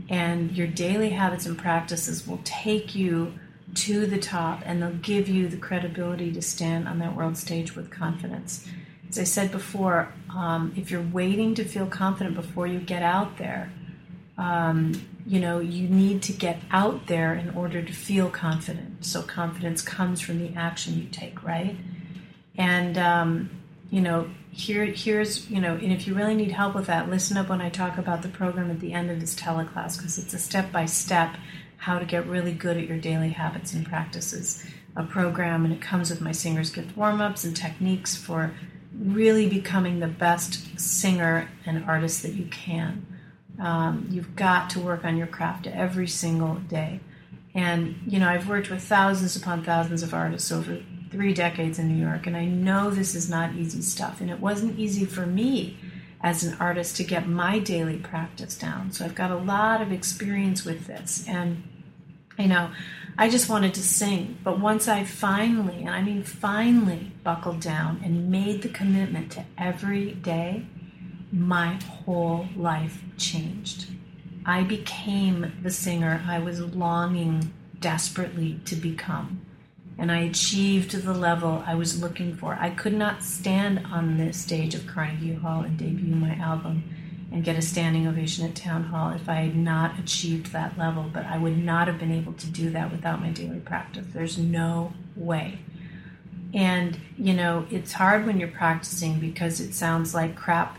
And 0.10 0.52
your 0.52 0.68
daily 0.68 1.12
habits 1.12 1.46
and 1.46 1.58
practices 1.58 2.28
will 2.28 2.42
take 2.44 2.94
you 2.94 3.34
to 3.76 4.06
the 4.06 4.18
top 4.18 4.62
and 4.66 4.82
they'll 4.82 4.92
give 4.92 5.28
you 5.28 5.48
the 5.48 5.58
credibility 5.58 6.32
to 6.32 6.42
stand 6.42 6.88
on 6.88 7.00
that 7.00 7.16
world 7.16 7.38
stage 7.38 7.76
with 7.76 7.92
confidence. 7.92 8.68
As 9.10 9.20
I 9.20 9.24
said 9.24 9.52
before, 9.52 10.12
um, 10.36 10.74
if 10.76 10.90
you're 10.90 11.02
waiting 11.02 11.56
to 11.56 11.64
feel 11.64 11.86
confident 11.86 12.36
before 12.36 12.68
you 12.68 12.80
get 12.80 13.04
out 13.04 13.38
there, 13.38 13.72
um, 14.38 14.94
you 15.26 15.40
know, 15.40 15.60
you 15.60 15.88
need 15.88 16.22
to 16.24 16.34
get 16.34 16.60
out 16.72 17.08
there 17.08 17.34
in 17.34 17.50
order 17.52 17.82
to 17.82 17.94
feel 17.94 18.30
confident. 18.30 19.06
So 19.06 19.22
confidence 19.22 19.82
comes 19.82 20.22
from 20.22 20.40
the 20.40 20.58
action 20.58 20.98
you 20.98 21.08
take, 21.12 21.44
right? 21.44 21.78
And 22.58 22.98
um, 22.98 23.50
you 23.90 24.02
know, 24.02 24.30
here 24.52 24.86
here's 24.86 25.50
you 25.50 25.60
know, 25.62 25.74
and 25.76 25.92
if 25.92 26.08
you 26.08 26.14
really 26.14 26.36
need 26.36 26.52
help 26.52 26.76
with 26.76 26.88
that, 26.88 27.10
listen 27.10 27.38
up 27.38 27.50
when 27.50 27.62
I 27.62 27.70
talk 27.70 27.98
about 27.98 28.22
the 28.22 28.30
program 28.30 28.70
at 28.70 28.80
the 28.80 28.94
end 28.94 29.10
of 29.10 29.20
this 29.20 29.36
teleclass 29.36 29.98
because 29.98 30.18
it's 30.18 30.34
a 30.34 30.40
step 30.40 30.72
by 30.72 30.86
step 30.86 31.36
how 31.78 32.00
to 32.00 32.06
get 32.06 32.28
really 32.28 32.54
good 32.54 32.78
at 32.78 32.88
your 32.88 32.98
daily 32.98 33.30
habits 33.30 33.74
and 33.74 33.86
practices. 33.86 34.66
A 34.96 35.04
program, 35.04 35.66
and 35.66 35.74
it 35.74 35.82
comes 35.82 36.10
with 36.10 36.22
my 36.22 36.32
Singer's 36.32 36.70
Gift 36.70 36.96
warm 36.96 37.20
ups 37.20 37.44
and 37.44 37.56
techniques 37.56 38.16
for 38.16 38.54
really 38.98 39.50
becoming 39.50 40.00
the 40.00 40.08
best 40.08 40.80
singer 40.80 41.50
and 41.66 41.84
artist 41.84 42.24
that 42.24 42.34
you 42.34 42.46
can. 42.46 43.06
Um, 43.60 44.08
you've 44.10 44.36
got 44.36 44.70
to 44.72 44.80
work 44.80 45.04
on 45.04 45.18
your 45.18 45.28
craft 45.28 45.68
every 45.68 46.08
single 46.08 46.56
day. 46.56 47.02
And, 47.54 47.96
you 48.08 48.20
know, 48.20 48.30
I've 48.30 48.50
worked 48.50 48.70
with 48.70 48.84
thousands 48.84 49.36
upon 49.36 49.64
thousands 49.64 50.04
of 50.04 50.14
artists 50.14 50.52
over 50.52 50.82
three 51.10 51.34
decades 51.34 51.80
in 51.80 51.88
New 51.88 52.04
York, 52.06 52.28
and 52.28 52.36
I 52.36 52.46
know 52.46 52.90
this 52.90 53.16
is 53.16 53.30
not 53.30 53.56
easy 53.56 53.82
stuff. 53.82 54.22
And 54.22 54.30
it 54.30 54.40
wasn't 54.40 54.80
easy 54.80 55.06
for 55.06 55.26
me 55.26 55.78
as 56.26 56.44
an 56.44 56.58
artist 56.60 56.98
to 56.98 57.04
get 57.04 57.28
my 57.28 57.60
daily 57.60 57.98
practice 57.98 58.58
down. 58.58 58.92
So 58.92 59.06
I've 59.06 59.14
got 59.14 59.30
a 59.30 59.38
lot 59.38 59.80
of 59.80 59.92
experience 59.92 60.66
with 60.66 60.88
this. 60.88 61.24
And, 61.28 61.62
you 62.40 62.48
know, 62.48 62.72
I 63.16 63.30
just 63.30 63.48
wanted 63.48 63.76
to 63.76 63.84
sing. 63.84 64.40
But 64.44 64.60
once 64.60 64.88
I 64.88 65.04
finally, 65.04 65.82
and 65.82 65.92
I 65.92 66.02
mean 66.02 66.24
finally, 66.24 67.12
buckled 67.24 67.60
down 67.60 68.02
and 68.04 68.32
made 68.32 68.64
the 68.64 68.70
commitment 68.70 69.34
to 69.34 69.46
every 69.56 70.14
day, 70.14 70.66
my 71.32 71.76
whole 71.76 72.48
life 72.56 73.04
changed. 73.18 73.86
I 74.48 74.64
became 74.64 75.54
the 75.62 75.70
singer 75.70 76.24
I 76.28 76.40
was 76.40 76.60
longing 76.60 77.54
desperately 77.80 78.60
to 78.66 78.76
become. 78.76 79.45
And 79.98 80.12
I 80.12 80.20
achieved 80.20 80.92
the 80.92 81.14
level 81.14 81.64
I 81.66 81.76
was 81.76 82.02
looking 82.02 82.36
for. 82.36 82.58
I 82.60 82.70
could 82.70 82.94
not 82.94 83.24
stand 83.24 83.86
on 83.86 84.18
the 84.18 84.34
stage 84.34 84.76
of 84.76 84.86
Carnegie 84.88 85.36
Hall 85.36 85.62
and 85.62 85.78
debut 85.78 86.16
my 86.16 86.36
album 86.36 86.84
and 87.32 87.44
get 87.44 87.58
a 87.58 87.62
standing 87.62 88.08
ovation 88.08 88.46
at 88.46 88.56
Town 88.56 88.84
Hall 88.84 89.12
if 89.12 89.30
I 89.30 89.36
had 89.36 89.56
not 89.56 89.98
achieved 89.98 90.52
that 90.52 90.78
level. 90.78 91.10
But 91.12 91.26
I 91.26 91.38
would 91.38 91.58
not 91.58 91.88
have 91.88 91.98
been 91.98 92.12
able 92.12 92.34
to 92.34 92.48
do 92.48 92.70
that 92.72 92.92
without 92.92 93.22
my 93.22 93.30
daily 93.30 93.60
practice. 93.60 94.06
There's 94.14 94.38
no 94.38 94.94
way. 95.16 95.60
And, 96.54 97.00
you 97.18 97.34
know, 97.34 97.66
it's 97.70 97.94
hard 97.94 98.26
when 98.26 98.40
you're 98.40 98.50
practicing 98.50 99.20
because 99.20 99.60
it 99.60 99.74
sounds 99.74 100.14
like 100.14 100.36
crap 100.36 100.78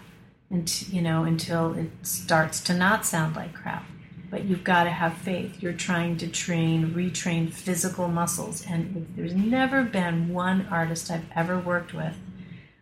and 0.51 0.89
you 0.89 1.03
know 1.03 1.25
until 1.25 1.75
it 1.75 1.91
starts 2.03 2.61
to 2.61 2.75
not 2.75 3.05
sound 3.05 3.37
like 3.37 3.55
crap 3.55 3.85
but 4.31 4.45
you've 4.45 4.65
got 4.65 4.85
to 4.85 4.91
have 4.91 5.15
faith. 5.15 5.63
You're 5.63 5.73
trying 5.73 6.17
to 6.19 6.29
train 6.29 6.93
retrain 6.93 7.53
physical 7.53 8.09
muscles. 8.09 8.65
And 8.69 9.13
there's 9.17 9.35
never 9.35 9.83
been 9.83 10.33
one 10.33 10.67
artist 10.71 11.11
i've 11.11 11.27
ever 11.35 11.59
worked 11.59 11.95
with 11.95 12.17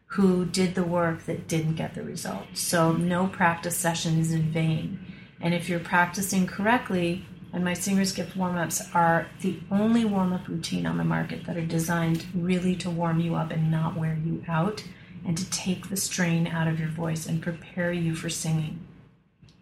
who 0.06 0.44
did 0.44 0.76
the 0.76 0.84
work 0.84 1.24
that 1.24 1.48
didn't 1.48 1.74
get 1.74 1.94
the 1.94 2.02
result. 2.02 2.46
So 2.54 2.92
no 2.92 3.26
practice 3.26 3.76
session 3.76 4.20
is 4.20 4.32
in 4.32 4.52
vain. 4.52 5.00
And 5.40 5.52
if 5.52 5.68
you're 5.68 5.80
practicing 5.80 6.46
correctly 6.46 7.26
and 7.52 7.64
my 7.64 7.74
singer's 7.74 8.12
gift 8.12 8.36
warm-ups 8.36 8.82
are 8.94 9.26
the 9.40 9.58
only 9.70 10.04
warm-up 10.04 10.46
routine 10.46 10.86
on 10.86 10.98
the 10.98 11.04
market 11.04 11.44
that 11.46 11.56
are 11.56 11.66
designed 11.66 12.26
really 12.34 12.76
to 12.76 12.90
warm 12.90 13.18
you 13.18 13.34
up 13.34 13.50
and 13.50 13.70
not 13.70 13.96
wear 13.96 14.16
you 14.24 14.44
out 14.48 14.84
and 15.26 15.36
to 15.36 15.50
take 15.50 15.88
the 15.88 15.96
strain 15.96 16.46
out 16.46 16.68
of 16.68 16.78
your 16.78 16.88
voice 16.88 17.26
and 17.26 17.42
prepare 17.42 17.92
you 17.92 18.14
for 18.14 18.28
singing. 18.30 18.86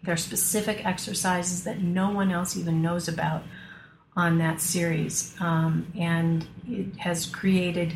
There 0.03 0.15
are 0.15 0.19
specific 0.19 0.85
exercises 0.85 1.65
that 1.65 1.81
no 1.81 2.11
one 2.11 2.33
else 2.33 2.57
even 2.57 2.83
knows 2.83 3.07
about 3.09 3.45
on 4.17 4.39
that 4.39 4.61
series, 4.61 5.35
um, 5.41 5.87
and 5.97 6.47
it 6.69 6.97
has 6.97 7.27
created 7.27 7.95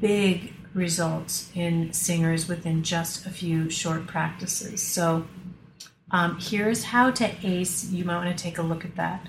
big 0.00 0.54
results 0.74 1.50
in 1.54 1.92
singers 1.92 2.48
within 2.48 2.82
just 2.82 3.26
a 3.26 3.30
few 3.30 3.70
short 3.70 4.06
practices. 4.06 4.82
So, 4.82 5.26
um, 6.10 6.38
here's 6.40 6.84
how 6.84 7.10
to 7.12 7.30
ace. 7.42 7.90
You 7.90 8.04
might 8.04 8.24
want 8.24 8.36
to 8.36 8.42
take 8.42 8.58
a 8.58 8.62
look 8.62 8.84
at 8.84 8.96
that. 8.96 9.26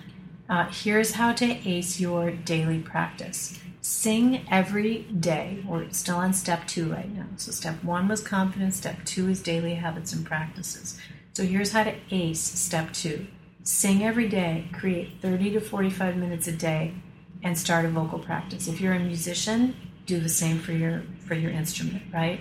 Uh, 0.49 0.69
here's 0.71 1.13
how 1.13 1.33
to 1.33 1.45
ace 1.67 1.99
your 1.99 2.31
daily 2.31 2.79
practice. 2.79 3.59
Sing 3.81 4.45
every 4.49 5.03
day. 5.03 5.63
We're 5.67 5.89
still 5.91 6.17
on 6.17 6.33
step 6.33 6.67
two 6.67 6.91
right 6.91 7.13
now. 7.13 7.27
So, 7.35 7.51
step 7.51 7.83
one 7.83 8.07
was 8.07 8.21
confidence, 8.21 8.77
step 8.77 9.03
two 9.05 9.29
is 9.29 9.41
daily 9.41 9.75
habits 9.75 10.13
and 10.13 10.25
practices. 10.25 10.97
So, 11.37 11.45
here's 11.45 11.71
how 11.71 11.83
to 11.83 11.93
ace 12.09 12.41
step 12.41 12.91
two 12.93 13.27
sing 13.61 14.03
every 14.03 14.27
day, 14.27 14.67
create 14.73 15.21
30 15.21 15.51
to 15.51 15.61
45 15.61 16.17
minutes 16.17 16.47
a 16.47 16.51
day, 16.51 16.95
and 17.43 17.55
start 17.55 17.85
a 17.85 17.89
vocal 17.89 18.17
practice. 18.17 18.67
If 18.67 18.81
you're 18.81 18.95
a 18.95 18.99
musician, 18.99 19.75
do 20.07 20.19
the 20.19 20.29
same 20.29 20.57
for 20.57 20.71
your 20.71 21.03
for 21.27 21.35
your 21.35 21.51
instrument, 21.51 22.01
right? 22.11 22.39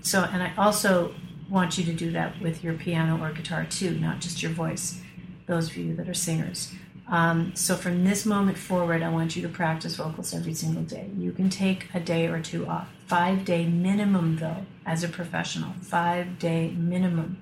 So, 0.00 0.24
and 0.24 0.42
I 0.42 0.52
also 0.58 1.14
want 1.48 1.78
you 1.78 1.84
to 1.84 1.92
do 1.92 2.10
that 2.10 2.40
with 2.40 2.64
your 2.64 2.74
piano 2.74 3.22
or 3.22 3.32
guitar 3.32 3.64
too, 3.64 3.96
not 4.00 4.18
just 4.18 4.42
your 4.42 4.50
voice, 4.50 5.00
those 5.46 5.70
of 5.70 5.76
you 5.76 5.94
that 5.94 6.08
are 6.08 6.12
singers. 6.12 6.72
Um, 7.06 7.54
so 7.54 7.76
from 7.76 8.04
this 8.04 8.26
moment 8.26 8.58
forward, 8.58 9.04
I 9.04 9.10
want 9.10 9.36
you 9.36 9.42
to 9.42 9.48
practice 9.48 9.94
vocals 9.94 10.34
every 10.34 10.54
single 10.54 10.82
day. 10.82 11.08
You 11.16 11.30
can 11.30 11.48
take 11.48 11.86
a 11.94 12.00
day 12.00 12.26
or 12.26 12.40
two 12.40 12.66
off. 12.66 12.88
Five 13.06 13.44
day 13.44 13.66
minimum, 13.66 14.38
though, 14.38 14.66
as 14.84 15.04
a 15.04 15.08
professional. 15.08 15.74
Five 15.80 16.40
day 16.40 16.70
minimum. 16.70 17.36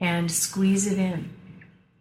And 0.00 0.30
squeeze 0.30 0.86
it 0.86 0.98
in. 0.98 1.30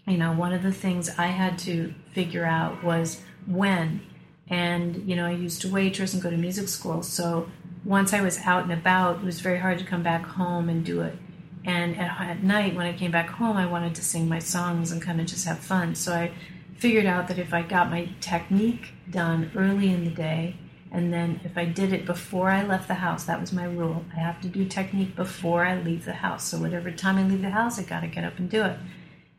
You 0.07 0.17
know, 0.17 0.31
one 0.31 0.53
of 0.53 0.63
the 0.63 0.71
things 0.71 1.09
I 1.17 1.27
had 1.27 1.59
to 1.59 1.93
figure 2.13 2.45
out 2.45 2.83
was 2.83 3.21
when. 3.45 4.01
And, 4.49 5.07
you 5.07 5.15
know, 5.15 5.25
I 5.25 5.31
used 5.31 5.61
to 5.61 5.71
waitress 5.71 6.13
and 6.13 6.23
go 6.23 6.29
to 6.29 6.37
music 6.37 6.69
school. 6.69 7.03
So 7.03 7.49
once 7.83 8.13
I 8.13 8.21
was 8.21 8.39
out 8.39 8.63
and 8.63 8.71
about, 8.71 9.17
it 9.17 9.23
was 9.23 9.41
very 9.41 9.59
hard 9.59 9.77
to 9.79 9.85
come 9.85 10.01
back 10.01 10.25
home 10.25 10.69
and 10.69 10.83
do 10.83 11.01
it. 11.01 11.17
And 11.65 11.97
at, 11.97 12.19
at 12.19 12.43
night, 12.43 12.75
when 12.75 12.85
I 12.85 12.93
came 12.93 13.11
back 13.11 13.29
home, 13.29 13.57
I 13.57 13.65
wanted 13.65 13.95
to 13.95 14.03
sing 14.03 14.27
my 14.27 14.39
songs 14.39 14.91
and 14.91 15.01
kind 15.01 15.19
of 15.19 15.27
just 15.27 15.45
have 15.45 15.59
fun. 15.59 15.93
So 15.93 16.13
I 16.13 16.31
figured 16.77 17.05
out 17.05 17.27
that 17.27 17.37
if 17.37 17.53
I 17.53 17.61
got 17.61 17.91
my 17.91 18.09
technique 18.21 18.93
done 19.09 19.51
early 19.55 19.89
in 19.89 20.05
the 20.05 20.11
day, 20.11 20.55
and 20.91 21.13
then 21.13 21.39
if 21.43 21.57
I 21.57 21.65
did 21.65 21.93
it 21.93 22.05
before 22.05 22.49
I 22.49 22.63
left 22.63 22.87
the 22.87 22.95
house, 22.95 23.25
that 23.25 23.39
was 23.39 23.53
my 23.53 23.65
rule. 23.65 24.03
I 24.15 24.19
have 24.19 24.41
to 24.41 24.47
do 24.47 24.65
technique 24.65 25.15
before 25.15 25.63
I 25.63 25.79
leave 25.79 26.05
the 26.05 26.13
house. 26.13 26.45
So 26.45 26.57
whatever 26.57 26.89
time 26.91 27.17
I 27.17 27.23
leave 27.23 27.43
the 27.43 27.51
house, 27.51 27.77
I 27.77 27.83
got 27.83 28.01
to 28.01 28.07
get 28.07 28.23
up 28.23 28.39
and 28.39 28.49
do 28.49 28.63
it. 28.63 28.77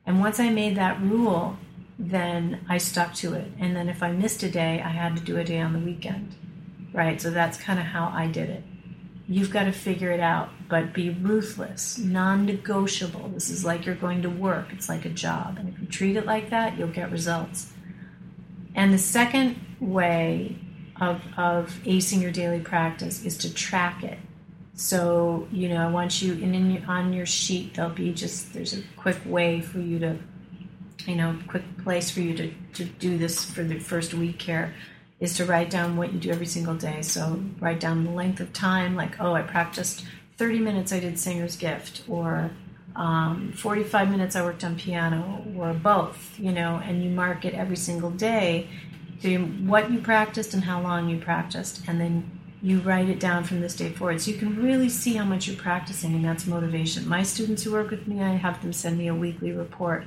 And 0.07 0.20
once 0.20 0.38
I 0.38 0.51
made 0.51 0.76
that 0.76 1.01
rule, 1.01 1.57
then 1.98 2.64
I 2.68 2.78
stuck 2.78 3.14
to 3.14 3.34
it. 3.34 3.51
And 3.59 3.74
then 3.74 3.88
if 3.88 4.03
I 4.03 4.12
missed 4.12 4.42
a 4.44 4.51
day, 4.51 4.80
I 4.80 4.90
had 4.90 5.16
to 5.16 5.22
do 5.22 5.38
a 5.38 5.44
day 5.44 5.61
on 5.61 5.72
the 5.72 5.80
weekend. 5.80 6.36
Right? 6.92 7.20
So 7.20 7.30
that's 7.30 7.59
kind 7.59 7.80
of 7.80 7.86
how 7.86 8.12
I 8.14 8.28
did 8.28 8.48
it. 8.48 8.62
You've 9.26 9.51
got 9.51 9.64
to 9.64 9.72
figure 9.72 10.11
it 10.11 10.18
out, 10.18 10.51
but 10.68 10.92
be 10.92 11.11
ruthless, 11.11 11.98
non 11.98 12.46
negotiable. 12.46 13.28
This 13.28 13.48
is 13.48 13.64
like 13.64 13.86
you're 13.86 13.94
going 13.94 14.22
to 14.22 14.30
work, 14.30 14.72
it's 14.72 14.88
like 14.88 15.05
a 15.05 15.11
job. 15.11 15.57
And 15.59 15.68
if 15.68 15.78
you 15.80 15.86
treat 15.86 16.16
it 16.16 16.26
like 16.26 16.51
that, 16.51 16.76
you'll 16.76 16.88
get 16.88 17.12
results. 17.12 17.72
And 18.74 18.92
the 18.92 18.98
second 18.98 19.61
way 19.78 20.59
of, 21.01 21.22
of 21.36 21.80
acing 21.84 22.20
your 22.20 22.30
daily 22.30 22.61
practice 22.61 23.24
is 23.24 23.36
to 23.38 23.53
track 23.53 24.05
it. 24.05 24.18
So, 24.74 25.48
you 25.51 25.68
know, 25.68 25.76
I 25.76 25.90
want 25.90 26.22
you, 26.22 26.32
and 26.34 26.55
in, 26.55 26.84
on 26.86 27.12
your 27.12 27.26
sheet, 27.26 27.74
there'll 27.74 27.90
be 27.90 28.12
just, 28.12 28.53
there's 28.55 28.74
a 28.74 28.82
quick 28.96 29.18
way 29.26 29.61
for 29.61 29.78
you 29.78 29.98
to, 29.98 30.16
you 31.07 31.16
know, 31.16 31.36
quick 31.48 31.64
place 31.82 32.11
for 32.11 32.20
you 32.20 32.34
to, 32.36 32.53
to 32.74 32.84
do 32.84 33.18
this 33.18 33.44
for 33.44 33.62
the 33.62 33.78
first 33.78 34.14
week 34.14 34.40
here 34.40 34.74
is 35.18 35.36
to 35.36 35.44
write 35.44 35.68
down 35.68 35.96
what 35.96 36.12
you 36.12 36.18
do 36.18 36.30
every 36.30 36.46
single 36.46 36.74
day. 36.74 37.03
So 37.03 37.42
write 37.59 37.78
down 37.78 38.05
the 38.05 38.11
length 38.11 38.40
of 38.40 38.53
time, 38.55 38.96
like, 38.96 39.20
oh, 39.20 39.34
I 39.34 39.42
practiced 39.42 40.05
30 40.38 40.59
minutes, 40.61 40.92
I 40.92 41.01
did 41.01 41.18
Singer's 41.18 41.57
Gift, 41.57 42.03
or 42.09 42.51
um, 42.96 43.53
45 43.55 44.11
minutes 44.11 44.34
I 44.34 44.42
worked 44.42 44.64
on 44.64 44.76
piano, 44.76 45.44
or 45.59 45.74
both, 45.74 46.38
you 46.38 46.53
know, 46.53 46.80
and 46.82 47.05
you 47.05 47.11
mark 47.11 47.44
it 47.44 47.53
every 47.53 47.76
single 47.76 48.11
day 48.11 48.68
to 49.23 49.39
what 49.39 49.91
you 49.91 50.01
practiced 50.01 50.55
and 50.55 50.64
how 50.64 50.81
long 50.81 51.09
you 51.09 51.18
practiced, 51.18 51.83
and 51.87 52.01
then 52.01 52.31
you 52.62 52.81
write 52.81 53.09
it 53.09 53.21
down 53.21 53.45
from 53.45 53.61
this 53.61 53.75
day 53.75 53.91
forward. 53.91 54.21
So 54.21 54.31
you 54.31 54.37
can 54.37 54.62
really 54.62 54.89
see 54.89 55.14
how 55.14 55.25
much 55.25 55.47
you're 55.47 55.57
practicing, 55.57 56.14
and 56.14 56.25
that's 56.25 56.47
motivation. 56.47 57.09
My 57.09 57.23
students 57.23 57.62
who 57.62 57.73
work 57.73 57.91
with 57.91 58.07
me, 58.07 58.23
I 58.23 58.31
have 58.31 58.61
them 58.61 58.73
send 58.73 58.99
me 58.99 59.09
a 59.09 59.14
weekly 59.14 59.53
report, 59.53 60.05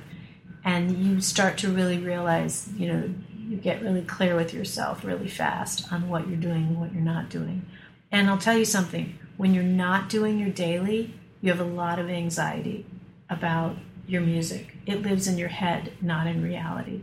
and 0.64 0.96
you 0.98 1.20
start 1.20 1.58
to 1.58 1.68
really 1.68 1.98
realize, 1.98 2.68
you 2.76 2.92
know, 2.92 3.10
you 3.48 3.56
get 3.56 3.82
really 3.82 4.02
clear 4.02 4.36
with 4.36 4.54
yourself 4.54 5.04
really 5.04 5.28
fast 5.28 5.92
on 5.92 6.08
what 6.08 6.28
you're 6.28 6.36
doing 6.36 6.68
and 6.68 6.80
what 6.80 6.92
you're 6.92 7.02
not 7.02 7.28
doing. 7.28 7.66
And 8.10 8.30
I'll 8.30 8.38
tell 8.38 8.56
you 8.56 8.64
something 8.64 9.18
when 9.36 9.52
you're 9.52 9.64
not 9.64 10.08
doing 10.08 10.38
your 10.38 10.50
daily, 10.50 11.12
you 11.40 11.50
have 11.50 11.60
a 11.60 11.64
lot 11.64 11.98
of 11.98 12.08
anxiety 12.08 12.86
about 13.28 13.76
your 14.06 14.22
music. 14.22 14.76
It 14.86 15.02
lives 15.02 15.26
in 15.26 15.36
your 15.36 15.48
head, 15.48 15.92
not 16.00 16.26
in 16.26 16.42
reality. 16.42 17.00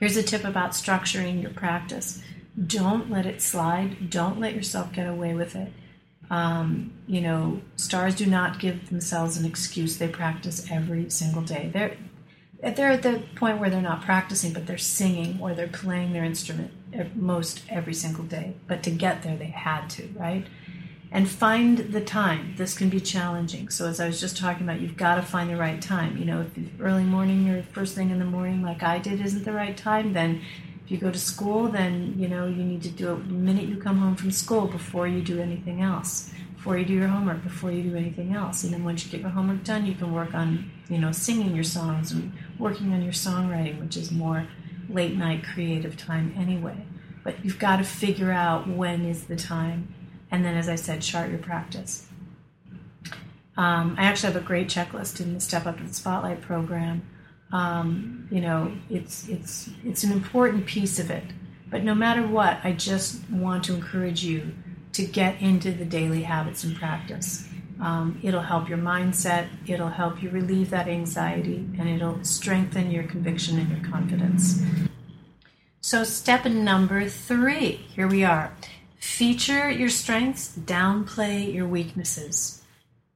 Here's 0.00 0.16
a 0.16 0.22
tip 0.22 0.44
about 0.44 0.72
structuring 0.72 1.42
your 1.42 1.52
practice 1.52 2.22
don't 2.66 3.10
let 3.10 3.26
it 3.26 3.42
slide, 3.42 4.10
don't 4.10 4.38
let 4.38 4.54
yourself 4.54 4.92
get 4.92 5.08
away 5.08 5.34
with 5.34 5.56
it. 5.56 5.72
Um, 6.30 6.92
you 7.06 7.20
know, 7.20 7.60
stars 7.76 8.14
do 8.14 8.26
not 8.26 8.60
give 8.60 8.88
themselves 8.88 9.36
an 9.36 9.44
excuse. 9.44 9.98
They 9.98 10.08
practice 10.08 10.70
every 10.70 11.10
single 11.10 11.42
day. 11.42 11.70
They're 11.72 11.96
they're 12.62 12.92
at 12.92 13.02
the 13.02 13.22
point 13.34 13.58
where 13.58 13.68
they're 13.68 13.82
not 13.82 14.02
practicing, 14.02 14.52
but 14.52 14.66
they're 14.66 14.78
singing 14.78 15.38
or 15.40 15.52
they're 15.52 15.68
playing 15.68 16.12
their 16.12 16.24
instrument 16.24 16.70
most 17.14 17.62
every 17.68 17.92
single 17.92 18.24
day. 18.24 18.54
But 18.66 18.82
to 18.84 18.90
get 18.90 19.22
there, 19.22 19.36
they 19.36 19.46
had 19.46 19.88
to, 19.90 20.08
right? 20.16 20.46
And 21.14 21.26
find 21.26 21.78
the 21.78 22.02
time. 22.02 22.54
This 22.58 22.76
can 22.76 22.90
be 22.90 23.00
challenging. 23.00 23.70
So, 23.70 23.86
as 23.86 24.00
I 24.00 24.06
was 24.06 24.20
just 24.20 24.36
talking 24.36 24.64
about, 24.64 24.80
you've 24.80 24.96
got 24.96 25.14
to 25.14 25.22
find 25.22 25.48
the 25.48 25.56
right 25.56 25.80
time. 25.80 26.18
You 26.18 26.26
know, 26.26 26.40
if 26.42 26.80
early 26.80 27.04
morning 27.04 27.48
or 27.48 27.62
first 27.62 27.94
thing 27.94 28.10
in 28.10 28.18
the 28.18 28.26
morning, 28.26 28.62
like 28.62 28.82
I 28.82 28.98
did, 28.98 29.24
isn't 29.24 29.44
the 29.44 29.52
right 29.52 29.76
time, 29.76 30.12
then 30.12 30.42
if 30.84 30.90
you 30.90 30.98
go 30.98 31.10
to 31.10 31.18
school, 31.18 31.68
then 31.68 32.14
you 32.18 32.28
know 32.28 32.46
you 32.46 32.62
need 32.62 32.82
to 32.82 32.90
do 32.90 33.14
it 33.14 33.28
the 33.28 33.32
minute 33.32 33.66
you 33.68 33.76
come 33.76 33.98
home 33.98 34.16
from 34.16 34.30
school 34.30 34.66
before 34.66 35.08
you 35.08 35.22
do 35.22 35.40
anything 35.40 35.80
else 35.80 36.34
before 36.64 36.78
you 36.78 36.86
do 36.86 36.94
your 36.94 37.08
homework, 37.08 37.42
before 37.42 37.70
you 37.70 37.82
do 37.82 37.94
anything 37.94 38.32
else. 38.32 38.64
And 38.64 38.72
then 38.72 38.84
once 38.84 39.04
you 39.04 39.10
get 39.10 39.20
your 39.20 39.28
homework 39.28 39.64
done, 39.64 39.84
you 39.84 39.94
can 39.94 40.14
work 40.14 40.32
on, 40.32 40.70
you 40.88 40.96
know, 40.96 41.12
singing 41.12 41.54
your 41.54 41.62
songs 41.62 42.10
and 42.10 42.32
working 42.58 42.94
on 42.94 43.02
your 43.02 43.12
songwriting, 43.12 43.78
which 43.82 43.98
is 43.98 44.10
more 44.10 44.48
late 44.88 45.14
night 45.14 45.44
creative 45.44 45.94
time 45.98 46.34
anyway. 46.38 46.86
But 47.22 47.44
you've 47.44 47.58
got 47.58 47.76
to 47.76 47.84
figure 47.84 48.32
out 48.32 48.66
when 48.66 49.04
is 49.04 49.24
the 49.24 49.36
time. 49.36 49.92
And 50.34 50.44
then, 50.44 50.56
as 50.56 50.68
I 50.68 50.74
said, 50.74 51.00
chart 51.00 51.30
your 51.30 51.38
practice. 51.38 52.08
Um, 53.56 53.94
I 53.96 54.02
actually 54.02 54.32
have 54.32 54.42
a 54.42 54.44
great 54.44 54.66
checklist 54.66 55.20
in 55.20 55.32
the 55.32 55.38
Step 55.38 55.64
Up 55.64 55.76
to 55.76 55.84
the 55.84 55.94
Spotlight 55.94 56.40
program. 56.40 57.08
Um, 57.52 58.26
you 58.32 58.40
know, 58.40 58.72
it's 58.90 59.28
it's 59.28 59.70
it's 59.84 60.02
an 60.02 60.10
important 60.10 60.66
piece 60.66 60.98
of 60.98 61.08
it. 61.08 61.22
But 61.70 61.84
no 61.84 61.94
matter 61.94 62.26
what, 62.26 62.58
I 62.64 62.72
just 62.72 63.30
want 63.30 63.62
to 63.66 63.74
encourage 63.74 64.24
you 64.24 64.52
to 64.94 65.06
get 65.06 65.40
into 65.40 65.70
the 65.70 65.84
daily 65.84 66.24
habits 66.24 66.64
and 66.64 66.74
practice. 66.74 67.48
Um, 67.80 68.18
it'll 68.24 68.42
help 68.42 68.68
your 68.68 68.78
mindset, 68.78 69.46
it'll 69.68 69.86
help 69.86 70.20
you 70.20 70.30
relieve 70.30 70.70
that 70.70 70.88
anxiety, 70.88 71.64
and 71.78 71.88
it'll 71.88 72.24
strengthen 72.24 72.90
your 72.90 73.04
conviction 73.04 73.60
and 73.60 73.70
your 73.70 73.88
confidence. 73.88 74.60
So, 75.80 76.02
step 76.02 76.44
number 76.44 77.08
three 77.08 77.86
here 77.94 78.08
we 78.08 78.24
are 78.24 78.52
feature 79.04 79.70
your 79.70 79.88
strengths, 79.88 80.56
downplay 80.56 81.52
your 81.52 81.66
weaknesses. 81.66 82.62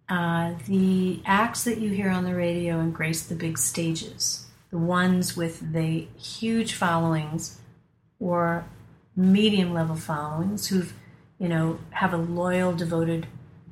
Uh, 0.08 0.54
the 0.66 1.20
acts 1.26 1.64
that 1.64 1.78
you 1.78 1.90
hear 1.90 2.10
on 2.10 2.24
the 2.24 2.34
radio 2.34 2.78
and 2.78 2.94
grace 2.94 3.22
the 3.22 3.34
big 3.34 3.58
stages, 3.58 4.46
the 4.70 4.78
ones 4.78 5.36
with 5.36 5.72
the 5.72 6.06
huge 6.16 6.74
followings 6.74 7.60
or 8.20 8.64
medium 9.16 9.74
level 9.74 9.96
followings 9.96 10.68
who've 10.68 10.92
you 11.38 11.48
know, 11.48 11.78
have 11.90 12.12
a 12.12 12.16
loyal, 12.16 12.72
devoted 12.72 13.26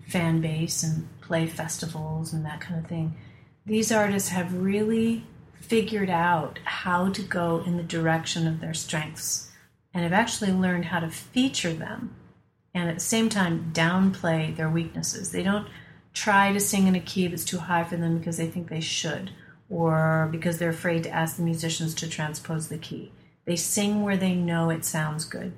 fan 0.07 0.41
base 0.41 0.83
and 0.83 1.09
play 1.21 1.47
festivals 1.47 2.33
and 2.33 2.45
that 2.45 2.61
kind 2.61 2.79
of 2.79 2.89
thing. 2.89 3.15
These 3.65 3.91
artists 3.91 4.29
have 4.29 4.55
really 4.55 5.25
figured 5.61 6.11
out 6.11 6.61
how 6.65 7.11
to 7.11 7.23
go 7.23 7.63
in 7.67 7.77
the 7.77 7.83
direction 7.83 8.47
of 8.47 8.61
their 8.61 8.75
strengths 8.75 9.46
and 9.97 10.03
have 10.03 10.13
actually 10.13 10.53
learned 10.53 10.85
how 10.85 11.01
to 11.01 11.09
feature 11.09 11.73
them 11.73 12.15
and 12.75 12.91
at 12.91 12.97
the 12.97 13.01
same 13.01 13.31
time 13.31 13.71
downplay 13.73 14.55
their 14.55 14.69
weaknesses. 14.69 15.33
They 15.33 15.43
don't 15.43 15.67
try 16.13 16.53
to 16.53 16.61
sing 16.61 16.87
in 16.87 16.95
a 16.95 17.01
key 17.01 17.29
that's 17.29 17.47
too 17.47 17.57
high 17.57 17.83
for 17.83 17.97
them 17.97 18.19
because 18.19 18.37
they 18.37 18.47
think 18.47 18.69
they 18.69 18.83
should 18.83 19.31
or 19.71 20.29
because 20.31 20.59
they're 20.59 20.69
afraid 20.69 21.03
to 21.05 21.11
ask 21.11 21.37
the 21.37 21.43
musicians 21.43 21.95
to 21.95 22.11
transpose 22.11 22.69
the 22.69 22.77
key. 22.77 23.11
They 23.47 23.57
sing 23.57 24.03
where 24.03 24.19
they 24.19 24.35
know 24.35 24.69
it 24.69 24.85
sounds 24.85 25.25
good. 25.25 25.55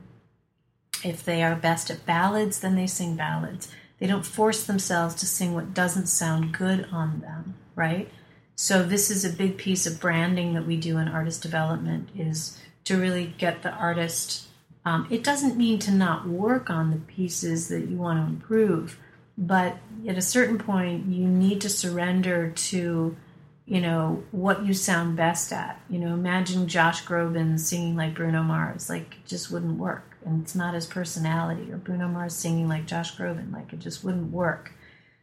If 1.03 1.24
they 1.24 1.43
are 1.43 1.57
best 1.57 1.91
at 1.91 2.07
ballads, 2.07 2.61
then 2.61 2.76
they 2.76 2.86
sing 2.86 3.16
ballads. 3.16 3.72
They 3.99 4.07
don't 4.07 4.24
force 4.24 4.62
themselves 4.62 5.16
to 5.16 5.26
sing 5.26 5.53
what 5.53 5.74
doesn't 5.74 6.07
sound 6.07 6.55
good 6.55 6.86
on 6.93 7.22
them, 7.22 7.57
right? 7.74 8.09
So 8.55 8.84
this 8.84 9.11
is 9.11 9.24
a 9.24 9.30
big 9.30 9.59
piece 9.59 9.84
of 9.84 9.99
branding 9.99 10.55
that 10.55 10.66
we 10.66 10.76
do 10.76 10.99
in 10.99 11.09
artist 11.09 11.43
development 11.43 12.11
is 12.16 12.58
to 12.89 12.99
really 12.99 13.34
get 13.39 13.62
the 13.62 13.70
artist. 13.70 14.47
Um, 14.84 15.07
it 15.11 15.24
doesn't 15.24 15.57
mean 15.57 15.78
to 15.80 15.91
not 15.91 16.28
work 16.28 16.70
on 16.70 16.91
the 16.91 16.97
pieces 16.97 17.68
that 17.68 17.89
you 17.89 17.97
want 17.97 18.18
to 18.18 18.32
improve, 18.32 18.99
but 19.36 19.78
at 20.07 20.18
a 20.18 20.22
certain 20.22 20.59
point, 20.59 21.07
you 21.07 21.26
need 21.26 21.61
to 21.62 21.68
surrender 21.68 22.51
to, 22.51 23.16
you 23.66 23.80
know, 23.80 24.24
what 24.32 24.64
you 24.64 24.74
sound 24.74 25.16
best 25.16 25.53
at. 25.53 25.80
You 25.89 25.99
know, 25.99 26.14
imagine 26.14 26.68
Josh 26.68 27.05
Groban 27.05 27.59
singing 27.59 27.97
like 27.97 28.14
Bruno 28.14 28.43
Mars, 28.43 28.89
like 28.89 29.14
it 29.14 29.26
just 29.26 29.51
wouldn't 29.51 29.78
work 29.78 30.09
and 30.24 30.43
it's 30.43 30.55
not 30.55 30.74
his 30.74 30.86
personality 30.86 31.72
or 31.72 31.76
Bruno 31.76 32.09
Mars 32.09 32.34
singing 32.34 32.68
like 32.68 32.86
Josh 32.86 33.16
Groban. 33.16 33.53
Like 33.53 33.72
it 33.72 33.78
just 33.78 34.05
wouldn't 34.05 34.32
work. 34.32 34.72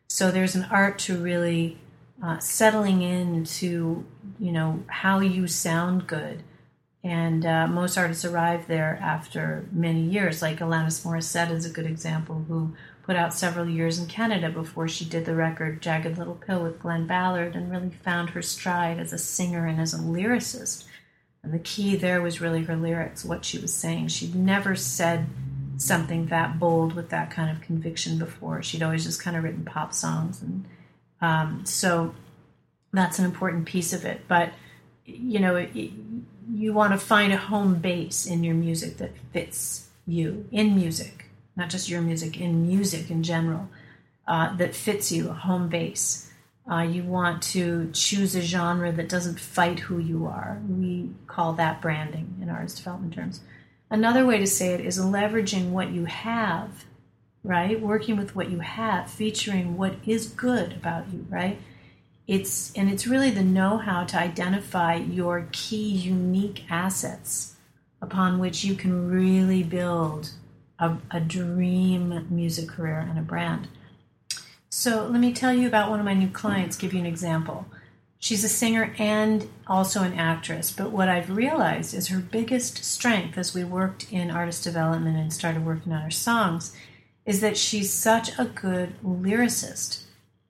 So 0.08 0.32
there's 0.32 0.56
an 0.56 0.68
art 0.72 1.00
to 1.00 1.18
really 1.18 1.78
uh, 2.24 2.40
settling 2.40 3.02
into 3.02 4.06
you 4.40 4.52
know 4.52 4.84
how 4.88 5.20
you 5.20 5.48
sound 5.48 6.08
good. 6.08 6.44
And 7.06 7.46
uh, 7.46 7.68
most 7.68 8.00
artists 8.00 8.26
arrive 8.26 8.66
there 8.66 8.98
after 9.00 9.70
many 9.72 10.02
years. 10.02 10.42
Like 10.42 10.58
Alanis 10.58 11.06
Morissette 11.06 11.52
is 11.52 11.64
a 11.64 11.70
good 11.70 11.86
example, 11.86 12.44
who 12.48 12.76
put 13.04 13.16
out 13.16 13.32
several 13.32 13.70
years 13.70 14.00
in 14.00 14.08
Canada 14.08 14.50
before 14.50 14.88
she 14.88 15.06
did 15.06 15.24
the 15.26 15.36
record 15.36 15.84
Jagged 15.84 16.18
Little 16.18 16.34
Pill 16.34 16.64
with 16.64 16.80
Glen 16.80 17.06
Ballard 17.06 17.56
and 17.56 17.72
really 17.72 17.92
found 18.04 18.32
her 18.32 18.42
stride 18.42 18.98
as 18.98 19.14
a 19.14 19.20
singer 19.20 19.68
and 19.68 19.80
as 19.80 19.94
a 19.94 20.00
lyricist. 20.00 20.86
And 21.44 21.54
the 21.54 21.60
key 21.60 21.96
there 21.96 22.24
was 22.24 22.42
really 22.42 22.64
her 22.64 22.76
lyrics, 22.76 23.24
what 23.24 23.46
she 23.46 23.60
was 23.60 23.72
saying. 23.72 24.08
She'd 24.08 24.34
never 24.34 24.76
said 24.76 25.28
something 25.78 26.26
that 26.28 26.58
bold 26.58 26.94
with 26.94 27.10
that 27.10 27.30
kind 27.30 27.56
of 27.56 27.62
conviction 27.62 28.18
before. 28.18 28.64
She'd 28.64 28.82
always 28.82 29.04
just 29.04 29.22
kind 29.22 29.38
of 29.38 29.44
written 29.44 29.64
pop 29.64 29.94
songs. 29.94 30.42
And 30.42 30.66
um, 31.22 31.66
so 31.68 32.16
that's 32.94 33.20
an 33.20 33.26
important 33.26 33.68
piece 33.68 33.94
of 33.94 34.06
it. 34.06 34.22
But, 34.28 34.54
you 35.06 35.40
know, 35.40 35.56
it, 35.56 35.70
you 36.54 36.74
want 36.74 36.94
to 36.94 37.00
find 37.00 37.34
a 37.34 37.38
home 37.38 37.76
base 37.76 38.26
in 38.26 38.44
your 38.44 38.56
music 38.56 38.98
that 38.98 39.12
fits 39.34 39.90
you 40.06 40.48
in 40.52 40.76
music, 40.76 41.26
not 41.56 41.70
just 41.70 41.90
your 41.90 42.02
music, 42.02 42.40
in 42.40 42.68
music 42.68 43.10
in 43.10 43.24
general, 43.24 43.70
uh, 44.28 44.56
that 44.58 44.76
fits 44.76 45.12
you, 45.12 45.30
a 45.30 45.34
home 45.34 45.70
base. 45.70 46.32
Uh, 46.70 46.82
you 46.82 47.04
want 47.04 47.44
to 47.44 47.90
choose 47.94 48.36
a 48.36 48.42
genre 48.42 48.92
that 48.92 49.10
doesn't 49.10 49.40
fight 49.40 49.80
who 49.80 50.00
you 50.00 50.26
are. 50.26 50.60
We 50.68 51.12
call 51.28 51.54
that 51.54 51.82
branding 51.82 52.36
in 52.42 52.50
artist 52.50 52.78
development 52.78 53.14
terms. 53.14 53.42
Another 53.90 54.26
way 54.26 54.40
to 54.40 54.48
say 54.48 54.74
it 54.74 54.82
is 54.82 55.00
leveraging 55.00 55.70
what 55.70 55.92
you 55.92 56.06
have, 56.06 56.86
right? 57.44 57.80
Working 57.80 58.18
with 58.18 58.36
what 58.36 58.50
you 58.50 58.60
have, 58.60 59.10
featuring 59.12 59.78
what 59.78 59.96
is 60.08 60.28
good 60.28 60.74
about 60.74 61.12
you, 61.14 61.26
right? 61.30 61.60
It's 62.28 62.74
and 62.74 62.90
it's 62.90 63.06
really 63.06 63.30
the 63.30 63.44
know-how 63.44 64.06
to 64.06 64.20
identify 64.20 64.96
your 64.96 65.48
key 65.52 65.90
unique 65.90 66.64
assets 66.70 67.56
upon 68.02 68.40
which 68.40 68.64
you 68.64 68.76
can 68.76 69.10
really 69.10 69.64
build 69.64 70.32
a, 70.80 70.98
a 71.12 71.20
dream 71.20 72.28
music 72.30 72.70
career 72.70 73.00
and 73.00 73.18
a 73.18 73.22
brand. 73.22 73.68
So 74.70 75.08
let 75.08 75.22
me 75.22 75.34
tell 75.34 75.54
you 75.54 75.68
about 75.68 75.90
one 75.90 76.00
of 76.00 76.06
my 76.06 76.14
new 76.14 76.30
clients, 76.30 76.76
give 76.76 76.94
you 76.94 77.00
an 77.00 77.06
example. 77.06 77.66
She's 78.20 78.44
a 78.44 78.50
singer 78.50 78.94
and 78.98 79.48
also 79.68 80.02
an 80.02 80.14
actress, 80.14 80.72
but 80.72 80.92
what 80.92 81.10
I've 81.10 81.30
realized 81.30 81.94
is 81.94 82.08
her 82.08 82.20
biggest 82.20 82.84
strength 82.84 83.38
as 83.38 83.54
we 83.54 83.64
worked 83.64 84.12
in 84.12 84.32
artist 84.32 84.64
development 84.64 85.18
and 85.18 85.32
started 85.32 85.66
working 85.66 85.94
on 85.94 86.02
her 86.02 86.12
songs 86.12 86.76
is 87.26 87.42
that 87.42 87.58
she's 87.58 87.94
such 87.94 88.38
a 88.38 88.46
good 88.46 88.96
lyricist. 89.04 90.04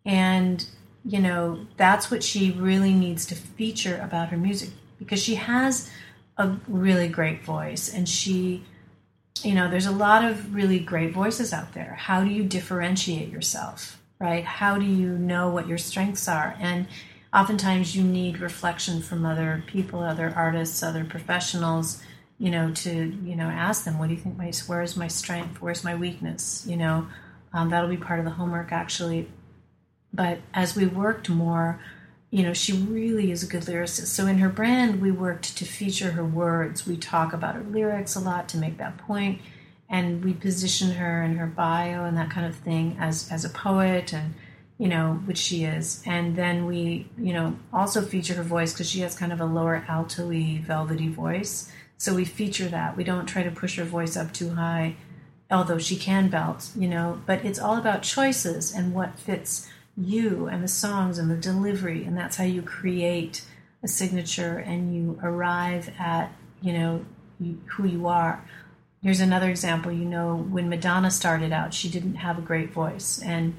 And, 0.05 0.67
you 1.05 1.19
know, 1.19 1.67
that's 1.77 2.09
what 2.09 2.23
she 2.23 2.51
really 2.51 2.93
needs 2.93 3.25
to 3.27 3.35
feature 3.35 3.99
about 4.03 4.29
her 4.29 4.37
music 4.37 4.69
because 4.97 5.21
she 5.21 5.35
has 5.35 5.89
a 6.37 6.55
really 6.67 7.07
great 7.07 7.43
voice 7.43 7.93
and 7.93 8.09
she 8.09 8.63
you 9.43 9.53
know 9.53 9.69
there's 9.69 9.85
a 9.85 9.91
lot 9.91 10.23
of 10.23 10.55
really 10.55 10.79
great 10.79 11.13
voices 11.13 11.53
out 11.53 11.73
there. 11.73 11.93
How 11.93 12.23
do 12.23 12.29
you 12.29 12.43
differentiate 12.43 13.29
yourself 13.29 14.01
right? 14.19 14.45
How 14.45 14.77
do 14.77 14.85
you 14.85 15.17
know 15.17 15.49
what 15.49 15.67
your 15.67 15.77
strengths 15.77 16.27
are? 16.27 16.55
And 16.59 16.87
oftentimes 17.33 17.95
you 17.95 18.03
need 18.03 18.39
reflection 18.39 19.01
from 19.01 19.25
other 19.25 19.63
people 19.67 19.99
other 19.99 20.31
artists 20.35 20.81
other 20.81 21.03
professionals 21.03 22.01
you 22.37 22.49
know 22.49 22.71
to 22.71 23.13
you 23.23 23.35
know 23.35 23.47
ask 23.47 23.83
them 23.83 23.99
what 23.99 24.07
do 24.07 24.13
you 24.13 24.19
think 24.19 24.37
my 24.37 24.51
where's 24.67 24.95
my 24.95 25.07
strength? 25.07 25.61
Where's 25.61 25.83
my 25.83 25.95
weakness? 25.95 26.65
You 26.67 26.77
know 26.77 27.07
um, 27.53 27.69
that'll 27.69 27.89
be 27.89 27.97
part 27.97 28.19
of 28.19 28.25
the 28.25 28.31
homework 28.31 28.71
actually 28.71 29.29
but 30.15 30.39
as 30.53 30.75
we 30.75 30.85
worked 30.85 31.29
more 31.29 31.79
you 32.31 32.43
know, 32.43 32.53
she 32.53 32.73
really 32.73 33.31
is 33.31 33.43
a 33.43 33.47
good 33.47 33.63
lyricist. 33.63 34.07
So 34.07 34.27
in 34.27 34.39
her 34.39 34.49
brand, 34.49 35.01
we 35.01 35.09
worked 35.09 35.55
to 35.55 35.63
feature 35.63 36.11
her 36.11 36.25
words. 36.25 36.85
We 36.85 36.97
talk 36.97 37.31
about 37.31 37.55
her 37.55 37.63
lyrics 37.63 38.13
a 38.15 38.19
lot 38.19 38.49
to 38.49 38.57
make 38.57 38.77
that 38.77 38.97
point, 38.97 39.39
and 39.89 40.21
we 40.21 40.33
position 40.33 40.91
her 40.91 41.23
in 41.23 41.37
her 41.37 41.47
bio 41.47 42.03
and 42.03 42.17
that 42.17 42.31
kind 42.31 42.45
of 42.45 42.55
thing 42.57 42.97
as 42.99 43.31
as 43.31 43.45
a 43.45 43.49
poet 43.49 44.11
and 44.11 44.33
you 44.77 44.89
know, 44.89 45.21
which 45.25 45.37
she 45.37 45.63
is. 45.63 46.03
And 46.05 46.35
then 46.35 46.65
we, 46.65 47.07
you 47.17 47.31
know, 47.31 47.57
also 47.71 48.01
feature 48.01 48.33
her 48.33 48.43
voice 48.43 48.73
because 48.73 48.89
she 48.89 48.99
has 48.99 49.17
kind 49.17 49.31
of 49.31 49.39
a 49.39 49.45
lower 49.45 49.85
alto-y, 49.87 50.61
velvety 50.65 51.07
voice. 51.07 51.71
So 51.97 52.13
we 52.13 52.25
feature 52.25 52.67
that. 52.67 52.97
We 52.97 53.05
don't 53.05 53.25
try 53.25 53.43
to 53.43 53.51
push 53.51 53.77
her 53.77 53.85
voice 53.85 54.17
up 54.17 54.33
too 54.33 54.55
high, 54.55 54.97
although 55.49 55.77
she 55.77 55.95
can 55.95 56.27
belt, 56.27 56.71
you 56.75 56.89
know. 56.89 57.21
But 57.25 57.45
it's 57.45 57.59
all 57.59 57.77
about 57.77 58.03
choices 58.03 58.73
and 58.73 58.93
what 58.93 59.17
fits 59.17 59.69
you 59.97 60.47
and 60.47 60.63
the 60.63 60.67
songs 60.67 61.17
and 61.17 61.29
the 61.29 61.35
delivery, 61.35 62.03
and 62.03 62.17
that's 62.17 62.35
how 62.35 62.43
you 62.43 62.61
create 62.61 63.43
a 63.83 63.87
signature 63.87 64.57
and 64.57 64.95
you 64.95 65.19
arrive 65.21 65.91
at 65.99 66.31
you 66.61 66.73
know 66.73 67.05
who 67.39 67.85
you 67.85 68.07
are. 68.07 68.43
Here's 69.01 69.19
another 69.19 69.49
example. 69.49 69.91
You 69.91 70.05
know, 70.05 70.35
when 70.35 70.67
Madonna 70.69 71.11
started 71.11 71.51
out, 71.51 71.73
she 71.73 71.89
didn't 71.89 72.15
have 72.15 72.37
a 72.37 72.41
great 72.41 72.71
voice, 72.71 73.21
and 73.21 73.53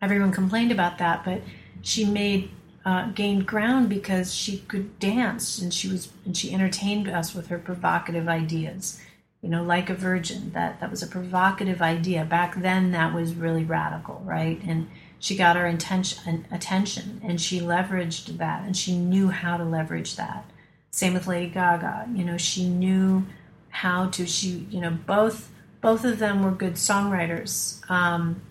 everyone 0.00 0.32
complained 0.32 0.72
about 0.72 0.98
that. 0.98 1.24
But 1.24 1.42
she 1.82 2.04
made 2.04 2.50
uh, 2.84 3.10
gained 3.10 3.46
ground 3.46 3.88
because 3.88 4.34
she 4.34 4.58
could 4.58 4.98
dance, 4.98 5.58
and 5.58 5.72
she 5.72 5.88
was 5.88 6.08
and 6.24 6.36
she 6.36 6.52
entertained 6.52 7.08
us 7.08 7.34
with 7.34 7.48
her 7.48 7.58
provocative 7.58 8.28
ideas. 8.28 9.00
You 9.42 9.50
know, 9.50 9.62
like 9.62 9.88
a 9.88 9.94
virgin. 9.94 10.52
That 10.52 10.80
that 10.80 10.90
was 10.90 11.02
a 11.02 11.06
provocative 11.06 11.82
idea 11.82 12.24
back 12.24 12.60
then. 12.60 12.90
That 12.92 13.14
was 13.14 13.34
really 13.34 13.64
radical, 13.64 14.22
right? 14.24 14.60
And 14.66 14.88
she 15.18 15.36
got 15.36 15.56
our 15.56 15.66
intention, 15.66 16.46
attention 16.50 17.20
and 17.24 17.40
she 17.40 17.60
leveraged 17.60 18.38
that 18.38 18.64
and 18.64 18.76
she 18.76 18.96
knew 18.96 19.28
how 19.28 19.56
to 19.56 19.64
leverage 19.64 20.16
that. 20.16 20.44
Same 20.90 21.14
with 21.14 21.26
lady 21.26 21.50
gaga 21.50 22.08
you 22.14 22.24
know 22.24 22.36
she 22.36 22.68
knew 22.68 23.26
how 23.70 24.06
to 24.08 24.26
she 24.26 24.66
you 24.70 24.80
know 24.80 24.90
both 24.90 25.50
both 25.80 26.04
of 26.04 26.18
them 26.18 26.42
were 26.42 26.50
good 26.50 26.74
songwriters. 26.74 27.88
Um, 27.90 28.42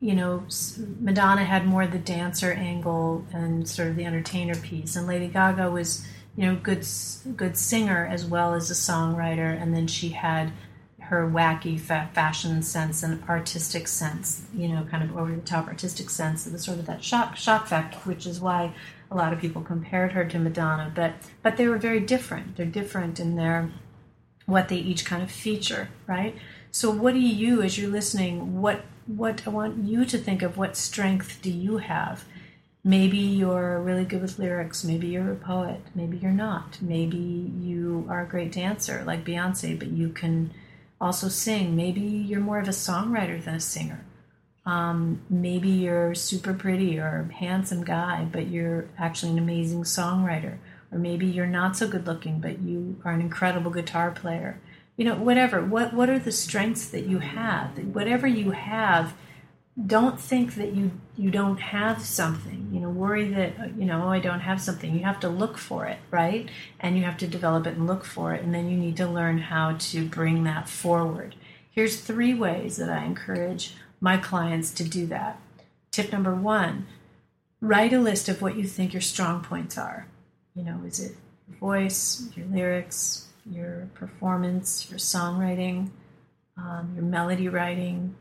you 0.00 0.14
know 0.14 0.44
madonna 1.00 1.44
had 1.44 1.66
more 1.66 1.82
of 1.82 1.92
the 1.92 1.98
dancer 1.98 2.52
angle 2.52 3.24
and 3.32 3.68
sort 3.68 3.88
of 3.88 3.96
the 3.96 4.04
entertainer 4.04 4.54
piece 4.54 4.94
and 4.94 5.06
lady 5.06 5.26
gaga 5.26 5.70
was 5.70 6.06
you 6.36 6.46
know 6.46 6.54
good 6.54 6.86
good 7.36 7.56
singer 7.56 8.06
as 8.06 8.24
well 8.24 8.54
as 8.54 8.70
a 8.70 8.74
songwriter 8.74 9.60
and 9.60 9.74
then 9.74 9.86
she 9.86 10.10
had 10.10 10.52
her 11.08 11.28
wacky 11.28 11.80
fa- 11.80 12.10
fashion 12.12 12.62
sense 12.62 13.02
and 13.02 13.22
artistic 13.28 13.88
sense, 13.88 14.42
you 14.54 14.68
know, 14.68 14.86
kind 14.90 15.02
of 15.02 15.16
over 15.16 15.34
the 15.34 15.40
top 15.40 15.66
artistic 15.66 16.10
sense, 16.10 16.46
it 16.46 16.52
was 16.52 16.64
sort 16.64 16.78
of 16.78 16.86
that 16.86 17.02
shock 17.02 17.36
shock 17.36 17.66
factor, 17.66 17.98
which 18.00 18.26
is 18.26 18.40
why 18.40 18.74
a 19.10 19.16
lot 19.16 19.32
of 19.32 19.40
people 19.40 19.62
compared 19.62 20.12
her 20.12 20.24
to 20.26 20.38
Madonna. 20.38 20.92
But 20.94 21.14
but 21.42 21.56
they 21.56 21.66
were 21.66 21.78
very 21.78 22.00
different. 22.00 22.56
They're 22.56 22.66
different 22.66 23.18
in 23.18 23.36
their 23.36 23.70
what 24.44 24.68
they 24.68 24.76
each 24.76 25.04
kind 25.04 25.22
of 25.22 25.30
feature, 25.30 25.88
right? 26.06 26.34
So 26.70 26.90
what 26.90 27.14
do 27.14 27.20
you, 27.20 27.62
as 27.62 27.78
you're 27.78 27.90
listening, 27.90 28.60
what 28.60 28.84
what 29.06 29.46
I 29.46 29.50
want 29.50 29.84
you 29.84 30.04
to 30.04 30.18
think 30.18 30.42
of 30.42 30.58
what 30.58 30.76
strength 30.76 31.40
do 31.40 31.50
you 31.50 31.78
have? 31.78 32.24
Maybe 32.84 33.18
you're 33.18 33.80
really 33.80 34.04
good 34.04 34.22
with 34.22 34.38
lyrics. 34.38 34.84
Maybe 34.84 35.08
you're 35.08 35.32
a 35.32 35.36
poet. 35.36 35.80
Maybe 35.94 36.18
you're 36.18 36.30
not. 36.30 36.78
Maybe 36.82 37.50
you 37.60 38.06
are 38.08 38.22
a 38.22 38.28
great 38.28 38.52
dancer 38.52 39.02
like 39.06 39.24
Beyonce, 39.24 39.78
but 39.78 39.88
you 39.88 40.10
can 40.10 40.52
also 41.00 41.28
sing. 41.28 41.76
Maybe 41.76 42.00
you're 42.00 42.40
more 42.40 42.58
of 42.58 42.68
a 42.68 42.72
songwriter 42.72 43.42
than 43.42 43.54
a 43.54 43.60
singer. 43.60 44.04
Um, 44.66 45.22
maybe 45.30 45.70
you're 45.70 46.14
super 46.14 46.52
pretty 46.52 46.98
or 46.98 47.30
handsome 47.38 47.84
guy, 47.84 48.26
but 48.30 48.48
you're 48.48 48.88
actually 48.98 49.32
an 49.32 49.38
amazing 49.38 49.84
songwriter. 49.84 50.58
Or 50.92 50.98
maybe 50.98 51.26
you're 51.26 51.46
not 51.46 51.76
so 51.76 51.88
good 51.88 52.06
looking, 52.06 52.40
but 52.40 52.60
you 52.60 53.00
are 53.04 53.12
an 53.12 53.20
incredible 53.20 53.70
guitar 53.70 54.10
player. 54.10 54.60
You 54.96 55.04
know, 55.04 55.16
whatever. 55.16 55.64
What 55.64 55.94
what 55.94 56.10
are 56.10 56.18
the 56.18 56.32
strengths 56.32 56.88
that 56.88 57.06
you 57.06 57.20
have? 57.20 57.78
Whatever 57.78 58.26
you 58.26 58.50
have, 58.50 59.14
don't 59.86 60.20
think 60.20 60.56
that 60.56 60.74
you 60.74 60.90
you 61.16 61.30
don't 61.30 61.60
have 61.60 62.02
something. 62.02 62.68
You 62.72 62.80
know 62.80 62.90
worry 62.90 63.28
that 63.28 63.76
you 63.76 63.84
know 63.84 64.04
oh 64.04 64.08
i 64.08 64.18
don't 64.18 64.40
have 64.40 64.60
something. 64.60 64.92
You 64.92 65.04
have 65.04 65.20
to 65.20 65.28
look 65.28 65.56
for 65.56 65.86
it 65.86 65.98
right? 66.10 66.48
And 66.80 66.96
you 66.96 67.04
have 67.04 67.16
to 67.18 67.28
develop 67.28 67.66
it 67.66 67.76
and 67.76 67.86
look 67.86 68.04
for 68.04 68.34
it 68.34 68.42
and 68.42 68.54
then 68.54 68.68
you 68.68 68.76
need 68.76 68.96
to 68.96 69.06
learn 69.06 69.38
how 69.38 69.76
to 69.78 70.06
bring 70.06 70.44
that 70.44 70.68
forward. 70.68 71.36
Here's 71.70 72.00
three 72.00 72.34
ways 72.34 72.76
that 72.76 72.90
i 72.90 73.04
encourage 73.04 73.74
my 74.00 74.16
clients 74.16 74.72
to 74.72 74.84
do 74.84 75.06
that. 75.06 75.40
Tip 75.92 76.12
number 76.12 76.34
one 76.34 76.86
write 77.60 77.92
a 77.92 78.00
list 78.00 78.28
of 78.28 78.42
what 78.42 78.56
you 78.56 78.64
think 78.64 78.92
your 78.92 79.02
strong 79.02 79.42
points 79.42 79.78
are. 79.78 80.08
You 80.54 80.64
know 80.64 80.80
is 80.84 80.98
it 80.98 81.16
your 81.48 81.58
voice 81.58 82.28
your 82.34 82.46
lyrics 82.46 83.28
your 83.48 83.88
performance 83.94 84.90
your 84.90 84.98
songwriting 84.98 85.90
um, 86.56 86.92
your 86.96 87.04
melody 87.04 87.48
writing 87.48 88.16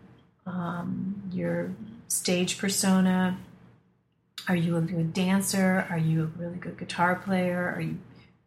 um, 0.48 1.22
your 1.32 1.72
stage 2.08 2.58
persona. 2.58 3.38
Are 4.48 4.56
you 4.56 4.78
a 4.78 4.82
good 4.82 5.14
dancer? 5.14 5.86
Are 5.90 5.98
you 5.98 6.24
a 6.24 6.42
really 6.42 6.58
good 6.58 6.78
guitar 6.78 7.16
player? 7.16 7.74
Are 7.76 7.82
you 7.82 7.98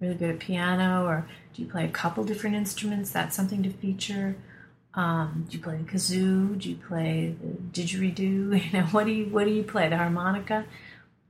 really 0.01 0.15
good 0.15 0.31
at 0.31 0.39
piano? 0.39 1.05
Or 1.05 1.29
do 1.55 1.63
you 1.63 1.69
play 1.69 1.85
a 1.85 1.91
couple 1.91 2.25
different 2.25 2.57
instruments? 2.57 3.11
That's 3.11 3.37
something 3.37 3.63
to 3.63 3.71
feature. 3.71 4.37
Um, 4.95 5.47
do 5.49 5.57
you 5.57 5.63
play 5.63 5.77
the 5.77 5.85
kazoo? 5.85 6.59
Do 6.59 6.69
you 6.71 6.77
play 6.77 7.37
the 7.41 7.81
didgeridoo? 7.81 8.65
You 8.73 8.81
know, 8.81 8.87
what 8.87 9.07
do 9.07 9.13
you 9.13 9.27
what 9.27 9.45
do 9.45 9.51
you 9.51 9.63
play? 9.63 9.89
The 9.89 9.99
harmonica? 9.99 10.65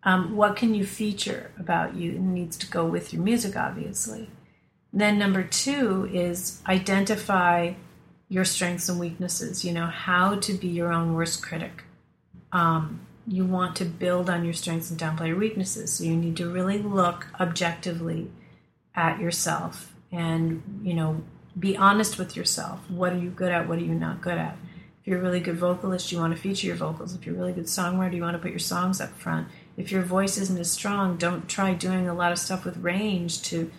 Um, 0.03 0.35
what 0.35 0.57
can 0.57 0.75
you 0.75 0.87
feature 0.87 1.51
about 1.59 1.95
you? 1.95 2.13
It 2.13 2.21
needs 2.21 2.57
to 2.59 2.67
go 2.67 2.87
with 2.87 3.13
your 3.13 3.23
music, 3.23 3.57
obviously. 3.57 4.31
Then 4.93 5.19
number 5.19 5.43
two 5.43 6.09
is 6.11 6.63
identify 6.67 7.75
your 8.31 8.45
strengths 8.45 8.89
and 8.89 8.99
weaknesses, 8.99 9.65
you 9.65 9.73
know, 9.73 9.87
how 9.87 10.37
to 10.37 10.55
be 10.55 10.69
your 10.69 10.93
own 10.93 11.15
worst 11.15 11.43
critic. 11.43 11.83
Um, 12.53 13.07
you 13.27 13.45
want 13.45 13.77
to 13.77 13.85
build 13.85 14.31
on 14.31 14.45
your 14.45 14.55
strengths 14.55 14.89
and 14.89 14.99
downplay 14.99 15.29
your 15.29 15.37
weaknesses. 15.37 15.93
So 15.93 16.05
you 16.05 16.17
need 16.17 16.37
to 16.39 16.49
really 16.49 16.79
look 16.79 17.27
objectively 17.39 18.31
at 18.95 19.21
yourself 19.21 19.93
and, 20.13 20.81
you 20.83 20.95
know, 20.95 21.23
be 21.59 21.77
honest 21.77 22.19
with 22.19 22.37
yourself. 22.37 22.89
What 22.89 23.13
are 23.13 23.19
you 23.19 23.31
good 23.31 23.51
at? 23.51 23.69
What 23.69 23.79
are 23.79 23.85
you 23.85 23.95
not 23.95 24.21
good 24.21 24.39
at? 24.39 24.57
If 25.01 25.09
you're 25.09 25.19
a 25.19 25.23
really 25.23 25.41
good 25.41 25.57
vocalist, 25.57 26.13
you 26.13 26.19
want 26.19 26.35
to 26.35 26.41
feature 26.41 26.69
your 26.69 26.77
vocals. 26.77 27.15
If 27.15 27.27
you're 27.27 27.35
a 27.35 27.39
really 27.39 27.53
good 27.53 27.65
songwriter, 27.65 28.15
you 28.15 28.23
want 28.23 28.37
to 28.37 28.39
put 28.39 28.51
your 28.51 28.61
songs 28.61 29.01
up 29.01 29.11
front. 29.19 29.49
If 29.77 29.91
your 29.91 30.03
voice 30.03 30.39
isn't 30.39 30.59
as 30.59 30.71
strong, 30.71 31.17
don't 31.17 31.49
try 31.49 31.75
doing 31.75 32.09
a 32.09 32.15
lot 32.15 32.31
of 32.31 32.39
stuff 32.39 32.65
with 32.65 32.77
range 32.77 33.43
to, 33.43 33.71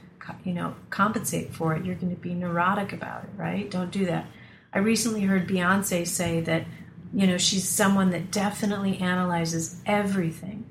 you 0.43 0.53
know, 0.53 0.75
compensate 0.89 1.53
for 1.53 1.73
it. 1.73 1.85
You're 1.85 1.95
going 1.95 2.13
to 2.13 2.21
be 2.21 2.33
neurotic 2.33 2.91
about 2.91 3.23
it, 3.23 3.29
right? 3.37 3.69
Don't 3.71 3.91
do 3.91 4.05
that. 4.07 4.25
I 4.73 4.79
recently 4.79 5.21
heard 5.21 5.47
Beyonce 5.47 6.07
say 6.07 6.39
that, 6.41 6.65
you 7.13 7.27
know, 7.27 7.37
she's 7.37 7.67
someone 7.67 8.11
that 8.11 8.31
definitely 8.31 8.97
analyzes 8.99 9.81
everything. 9.85 10.65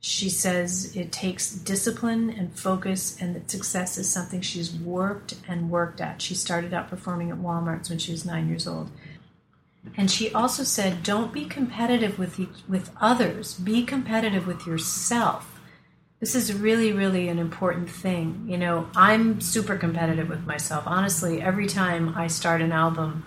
She 0.00 0.28
says 0.28 0.96
it 0.96 1.10
takes 1.12 1.50
discipline 1.52 2.30
and 2.30 2.56
focus, 2.56 3.16
and 3.20 3.34
that 3.34 3.50
success 3.50 3.98
is 3.98 4.08
something 4.08 4.40
she's 4.40 4.72
worked 4.72 5.34
and 5.48 5.70
worked 5.70 6.00
at. 6.00 6.22
She 6.22 6.34
started 6.34 6.74
out 6.74 6.88
performing 6.88 7.30
at 7.30 7.38
Walmart's 7.38 7.88
when 7.88 7.98
she 7.98 8.12
was 8.12 8.24
nine 8.24 8.48
years 8.48 8.66
old. 8.66 8.90
And 9.96 10.10
she 10.10 10.32
also 10.32 10.64
said, 10.64 11.02
don't 11.02 11.32
be 11.32 11.44
competitive 11.44 12.18
with, 12.18 12.40
with 12.68 12.90
others, 13.00 13.54
be 13.54 13.84
competitive 13.84 14.46
with 14.46 14.66
yourself. 14.66 15.60
This 16.18 16.34
is 16.34 16.52
really, 16.52 16.92
really 16.92 17.28
an 17.28 17.38
important 17.38 17.90
thing. 17.90 18.46
You 18.48 18.58
know, 18.58 18.88
I'm 18.96 19.40
super 19.40 19.76
competitive 19.76 20.28
with 20.28 20.46
myself. 20.46 20.84
Honestly, 20.86 21.40
every 21.42 21.66
time 21.66 22.14
I 22.16 22.26
start 22.26 22.62
an 22.62 22.72
album, 22.72 23.24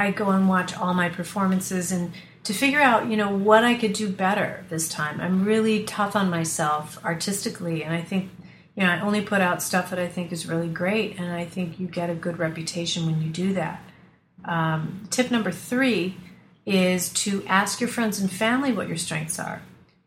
I 0.00 0.10
go 0.10 0.30
and 0.30 0.48
watch 0.48 0.76
all 0.76 0.94
my 0.94 1.08
performances 1.08 1.92
and 1.92 2.12
to 2.44 2.54
figure 2.54 2.80
out, 2.80 3.10
you 3.10 3.16
know, 3.16 3.30
what 3.34 3.64
I 3.64 3.74
could 3.74 3.92
do 3.92 4.08
better 4.08 4.64
this 4.70 4.88
time. 4.88 5.20
I'm 5.20 5.44
really 5.44 5.84
tough 5.84 6.16
on 6.16 6.30
myself 6.30 6.98
artistically, 7.04 7.84
and 7.84 7.94
I 7.94 8.00
think, 8.00 8.30
you 8.74 8.82
know, 8.82 8.90
I 8.90 9.00
only 9.00 9.20
put 9.20 9.42
out 9.42 9.62
stuff 9.62 9.90
that 9.90 9.98
I 9.98 10.08
think 10.08 10.32
is 10.32 10.46
really 10.46 10.68
great, 10.68 11.18
and 11.18 11.30
I 11.30 11.44
think 11.44 11.78
you 11.78 11.86
get 11.86 12.08
a 12.08 12.14
good 12.14 12.38
reputation 12.38 13.04
when 13.04 13.20
you 13.20 13.28
do 13.28 13.54
that. 13.54 13.82
Um, 14.44 15.06
tip 15.10 15.30
number 15.30 15.52
three 15.52 16.16
is 16.64 17.10
to 17.24 17.44
ask 17.46 17.80
your 17.80 17.90
friends 17.90 18.20
and 18.20 18.30
family 18.30 18.72
what 18.72 18.88
your 18.88 18.96
strengths 18.96 19.38
are. 19.38 19.60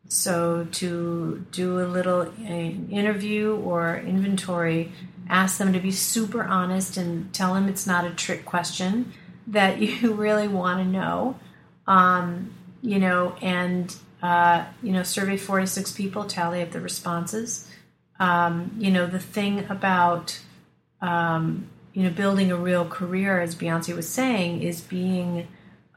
So 0.09 0.67
to 0.73 1.45
do 1.51 1.79
a 1.79 1.87
little 1.87 2.31
interview 2.39 3.55
or 3.57 3.97
inventory, 3.97 4.91
ask 5.29 5.57
them 5.57 5.73
to 5.73 5.79
be 5.79 5.91
super 5.91 6.43
honest 6.43 6.97
and 6.97 7.31
tell 7.33 7.53
them 7.53 7.67
it's 7.69 7.87
not 7.87 8.05
a 8.05 8.11
trick 8.11 8.45
question 8.45 9.13
that 9.47 9.81
you 9.81 10.13
really 10.15 10.47
want 10.47 10.79
to 10.79 10.85
know. 10.85 11.39
Um, 11.87 12.53
you 12.81 12.99
know, 12.99 13.35
and 13.41 13.95
uh, 14.21 14.65
you 14.81 14.91
know, 14.91 15.03
survey 15.03 15.37
46 15.37 15.91
people, 15.91 16.25
tally 16.25 16.61
up 16.61 16.71
the 16.71 16.79
responses. 16.79 17.69
Um, 18.19 18.75
you 18.77 18.91
know, 18.91 19.05
the 19.05 19.19
thing 19.19 19.65
about 19.69 20.39
um, 21.01 21.67
you 21.93 22.03
know 22.03 22.09
building 22.09 22.51
a 22.51 22.55
real 22.55 22.85
career, 22.85 23.41
as 23.41 23.55
Beyonce 23.55 23.95
was 23.95 24.07
saying, 24.07 24.63
is 24.63 24.81
being 24.81 25.47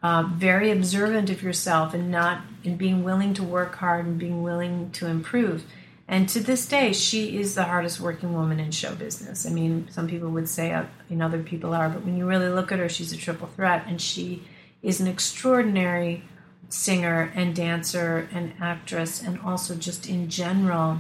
uh, 0.03 0.25
very 0.33 0.71
observant 0.71 1.31
of 1.31 1.43
yourself 1.43 1.95
and 1.95 2.11
not 2.11 2.43
and 2.65 2.77
being 2.77 3.05
willing 3.05 3.35
to 3.35 3.43
work 3.43 3.77
hard 3.77 4.07
and 4.07 4.19
being 4.19 4.43
willing 4.43 4.91
to 4.93 5.07
improve. 5.07 5.65
And 6.09 6.29
to 6.29 6.41
this 6.41 6.67
day, 6.67 6.93
she 6.93 7.37
is 7.39 7.57
the 7.57 7.65
hardest 7.65 8.01
working 8.01 8.33
woman 8.33 8.61
in 8.61 8.71
show 8.71 8.95
business. 8.95 9.45
I 9.45 9.51
mean, 9.51 9.89
some 9.91 10.07
people 10.07 10.31
would 10.31 10.49
say, 10.49 10.73
uh, 10.73 10.85
you 11.09 11.17
know, 11.17 11.27
other 11.27 11.43
people 11.43 11.75
are, 11.75 11.89
but 11.89 12.05
when 12.05 12.17
you 12.17 12.27
really 12.27 12.49
look 12.49 12.71
at 12.71 12.79
her, 12.79 12.89
she's 12.89 13.13
a 13.13 13.17
triple 13.17 13.49
threat, 13.49 13.85
and 13.89 14.01
she 14.01 14.45
is 14.83 15.01
an 15.01 15.09
extraordinary 15.09 16.23
singer 16.69 17.33
and 17.35 17.57
dancer 17.57 18.29
and 18.33 18.53
actress, 18.61 19.21
and 19.21 19.41
also 19.41 19.75
just 19.75 20.09
in 20.09 20.29
general, 20.29 20.99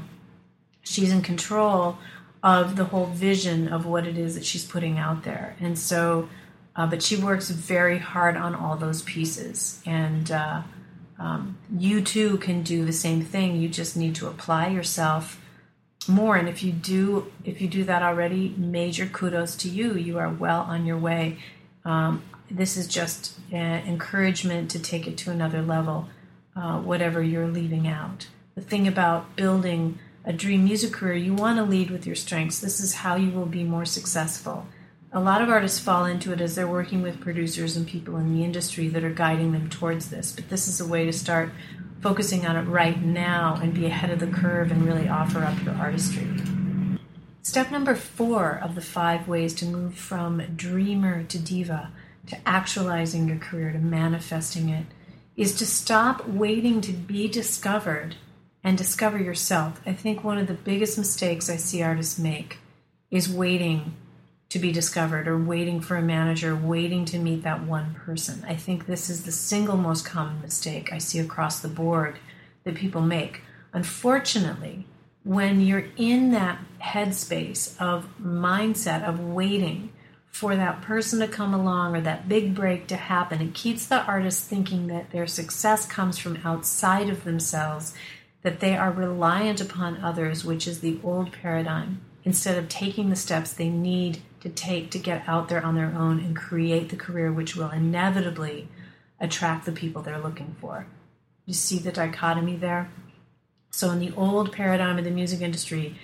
she's 0.82 1.12
in 1.12 1.22
control 1.22 1.98
of 2.42 2.76
the 2.76 2.86
whole 2.86 3.06
vision 3.06 3.68
of 3.68 3.86
what 3.86 4.06
it 4.06 4.18
is 4.18 4.34
that 4.34 4.44
she's 4.44 4.64
putting 4.64 4.98
out 4.98 5.22
there. 5.22 5.56
And 5.60 5.78
so, 5.78 6.28
uh, 6.74 6.86
but 6.86 7.02
she 7.02 7.16
works 7.16 7.48
very 7.50 7.98
hard 7.98 8.36
on 8.36 8.54
all 8.54 8.76
those 8.76 9.02
pieces. 9.02 9.80
And, 9.86 10.30
uh, 10.30 10.62
um, 11.18 11.58
you 11.76 12.00
too 12.02 12.38
can 12.38 12.62
do 12.62 12.84
the 12.84 12.92
same 12.92 13.22
thing. 13.22 13.56
You 13.56 13.68
just 13.68 13.96
need 13.96 14.14
to 14.16 14.26
apply 14.26 14.68
yourself 14.68 15.40
more. 16.08 16.36
And 16.36 16.48
if 16.48 16.62
you 16.62 16.72
do, 16.72 17.32
if 17.44 17.60
you 17.60 17.68
do 17.68 17.84
that 17.84 18.02
already, 18.02 18.54
major 18.56 19.06
kudos 19.06 19.56
to 19.56 19.68
you. 19.68 19.94
You 19.94 20.18
are 20.18 20.28
well 20.28 20.62
on 20.62 20.86
your 20.86 20.98
way. 20.98 21.38
Um, 21.84 22.22
this 22.50 22.76
is 22.76 22.86
just 22.86 23.38
encouragement 23.52 24.70
to 24.70 24.78
take 24.78 25.06
it 25.06 25.16
to 25.18 25.30
another 25.30 25.62
level, 25.62 26.08
uh, 26.54 26.78
whatever 26.78 27.22
you're 27.22 27.48
leaving 27.48 27.88
out. 27.88 28.28
The 28.54 28.60
thing 28.60 28.86
about 28.86 29.36
building 29.36 29.98
a 30.24 30.32
dream 30.32 30.64
music 30.64 30.92
career, 30.92 31.14
you 31.14 31.34
want 31.34 31.58
to 31.58 31.64
lead 31.64 31.90
with 31.90 32.06
your 32.06 32.16
strengths. 32.16 32.60
This 32.60 32.80
is 32.80 32.94
how 32.94 33.16
you 33.16 33.30
will 33.30 33.46
be 33.46 33.64
more 33.64 33.84
successful 33.84 34.66
a 35.16 35.20
lot 35.20 35.40
of 35.40 35.48
artists 35.48 35.80
fall 35.80 36.04
into 36.04 36.30
it 36.34 36.42
as 36.42 36.54
they're 36.54 36.68
working 36.68 37.00
with 37.00 37.20
producers 37.20 37.74
and 37.74 37.86
people 37.86 38.18
in 38.18 38.36
the 38.36 38.44
industry 38.44 38.88
that 38.88 39.02
are 39.02 39.08
guiding 39.08 39.52
them 39.52 39.70
towards 39.70 40.10
this. 40.10 40.30
But 40.30 40.50
this 40.50 40.68
is 40.68 40.78
a 40.78 40.86
way 40.86 41.06
to 41.06 41.12
start 41.12 41.52
focusing 42.02 42.44
on 42.44 42.54
it 42.54 42.68
right 42.68 43.00
now 43.00 43.58
and 43.62 43.72
be 43.72 43.86
ahead 43.86 44.10
of 44.10 44.20
the 44.20 44.26
curve 44.26 44.70
and 44.70 44.84
really 44.84 45.08
offer 45.08 45.42
up 45.42 45.64
your 45.64 45.72
artistry. 45.74 46.28
Step 47.40 47.70
number 47.70 47.94
four 47.94 48.60
of 48.62 48.74
the 48.74 48.82
five 48.82 49.26
ways 49.26 49.54
to 49.54 49.64
move 49.64 49.94
from 49.94 50.42
dreamer 50.54 51.22
to 51.22 51.38
diva 51.38 51.92
to 52.26 52.36
actualizing 52.46 53.26
your 53.26 53.38
career, 53.38 53.72
to 53.72 53.78
manifesting 53.78 54.68
it, 54.68 54.84
is 55.34 55.54
to 55.54 55.64
stop 55.64 56.28
waiting 56.28 56.82
to 56.82 56.92
be 56.92 57.26
discovered 57.26 58.16
and 58.62 58.76
discover 58.76 59.16
yourself. 59.16 59.80
I 59.86 59.94
think 59.94 60.22
one 60.22 60.36
of 60.36 60.46
the 60.46 60.52
biggest 60.52 60.98
mistakes 60.98 61.48
I 61.48 61.56
see 61.56 61.82
artists 61.82 62.18
make 62.18 62.58
is 63.10 63.32
waiting 63.32 63.94
to 64.48 64.58
be 64.58 64.72
discovered 64.72 65.26
or 65.26 65.36
waiting 65.36 65.80
for 65.80 65.96
a 65.96 66.02
manager, 66.02 66.54
waiting 66.54 67.04
to 67.06 67.18
meet 67.18 67.42
that 67.42 67.64
one 67.64 67.94
person. 67.94 68.44
I 68.46 68.54
think 68.54 68.86
this 68.86 69.10
is 69.10 69.24
the 69.24 69.32
single 69.32 69.76
most 69.76 70.04
common 70.04 70.40
mistake 70.40 70.92
I 70.92 70.98
see 70.98 71.18
across 71.18 71.60
the 71.60 71.68
board 71.68 72.18
that 72.64 72.76
people 72.76 73.02
make. 73.02 73.42
Unfortunately, 73.72 74.86
when 75.24 75.60
you're 75.60 75.88
in 75.96 76.30
that 76.30 76.60
headspace 76.80 77.80
of 77.80 78.06
mindset 78.22 79.02
of 79.02 79.18
waiting 79.18 79.92
for 80.30 80.54
that 80.54 80.82
person 80.82 81.18
to 81.18 81.26
come 81.26 81.52
along 81.52 81.96
or 81.96 82.00
that 82.02 82.28
big 82.28 82.54
break 82.54 82.86
to 82.86 82.96
happen, 82.96 83.40
it 83.40 83.54
keeps 83.54 83.86
the 83.86 84.04
artist 84.04 84.44
thinking 84.44 84.86
that 84.86 85.10
their 85.10 85.26
success 85.26 85.86
comes 85.86 86.18
from 86.18 86.38
outside 86.44 87.08
of 87.08 87.24
themselves, 87.24 87.94
that 88.42 88.60
they 88.60 88.76
are 88.76 88.92
reliant 88.92 89.60
upon 89.60 89.96
others, 89.96 90.44
which 90.44 90.68
is 90.68 90.80
the 90.80 91.00
old 91.02 91.32
paradigm, 91.32 92.00
instead 92.22 92.56
of 92.56 92.68
taking 92.68 93.10
the 93.10 93.16
steps 93.16 93.52
they 93.52 93.68
need 93.68 94.18
to 94.46 94.52
take 94.52 94.92
to 94.92 94.98
get 94.98 95.28
out 95.28 95.48
there 95.48 95.64
on 95.64 95.74
their 95.74 95.92
own 95.92 96.20
and 96.20 96.36
create 96.36 96.88
the 96.88 96.96
career 96.96 97.32
which 97.32 97.56
will 97.56 97.70
inevitably 97.70 98.68
attract 99.18 99.66
the 99.66 99.72
people 99.72 100.02
they're 100.02 100.20
looking 100.20 100.54
for. 100.60 100.86
You 101.46 101.54
see 101.54 101.80
the 101.80 101.90
dichotomy 101.90 102.56
there? 102.56 102.88
So, 103.70 103.90
in 103.90 103.98
the 103.98 104.12
old 104.16 104.52
paradigm 104.52 104.98
of 104.98 105.04
the 105.04 105.10
music 105.10 105.40
industry, 105.40 105.96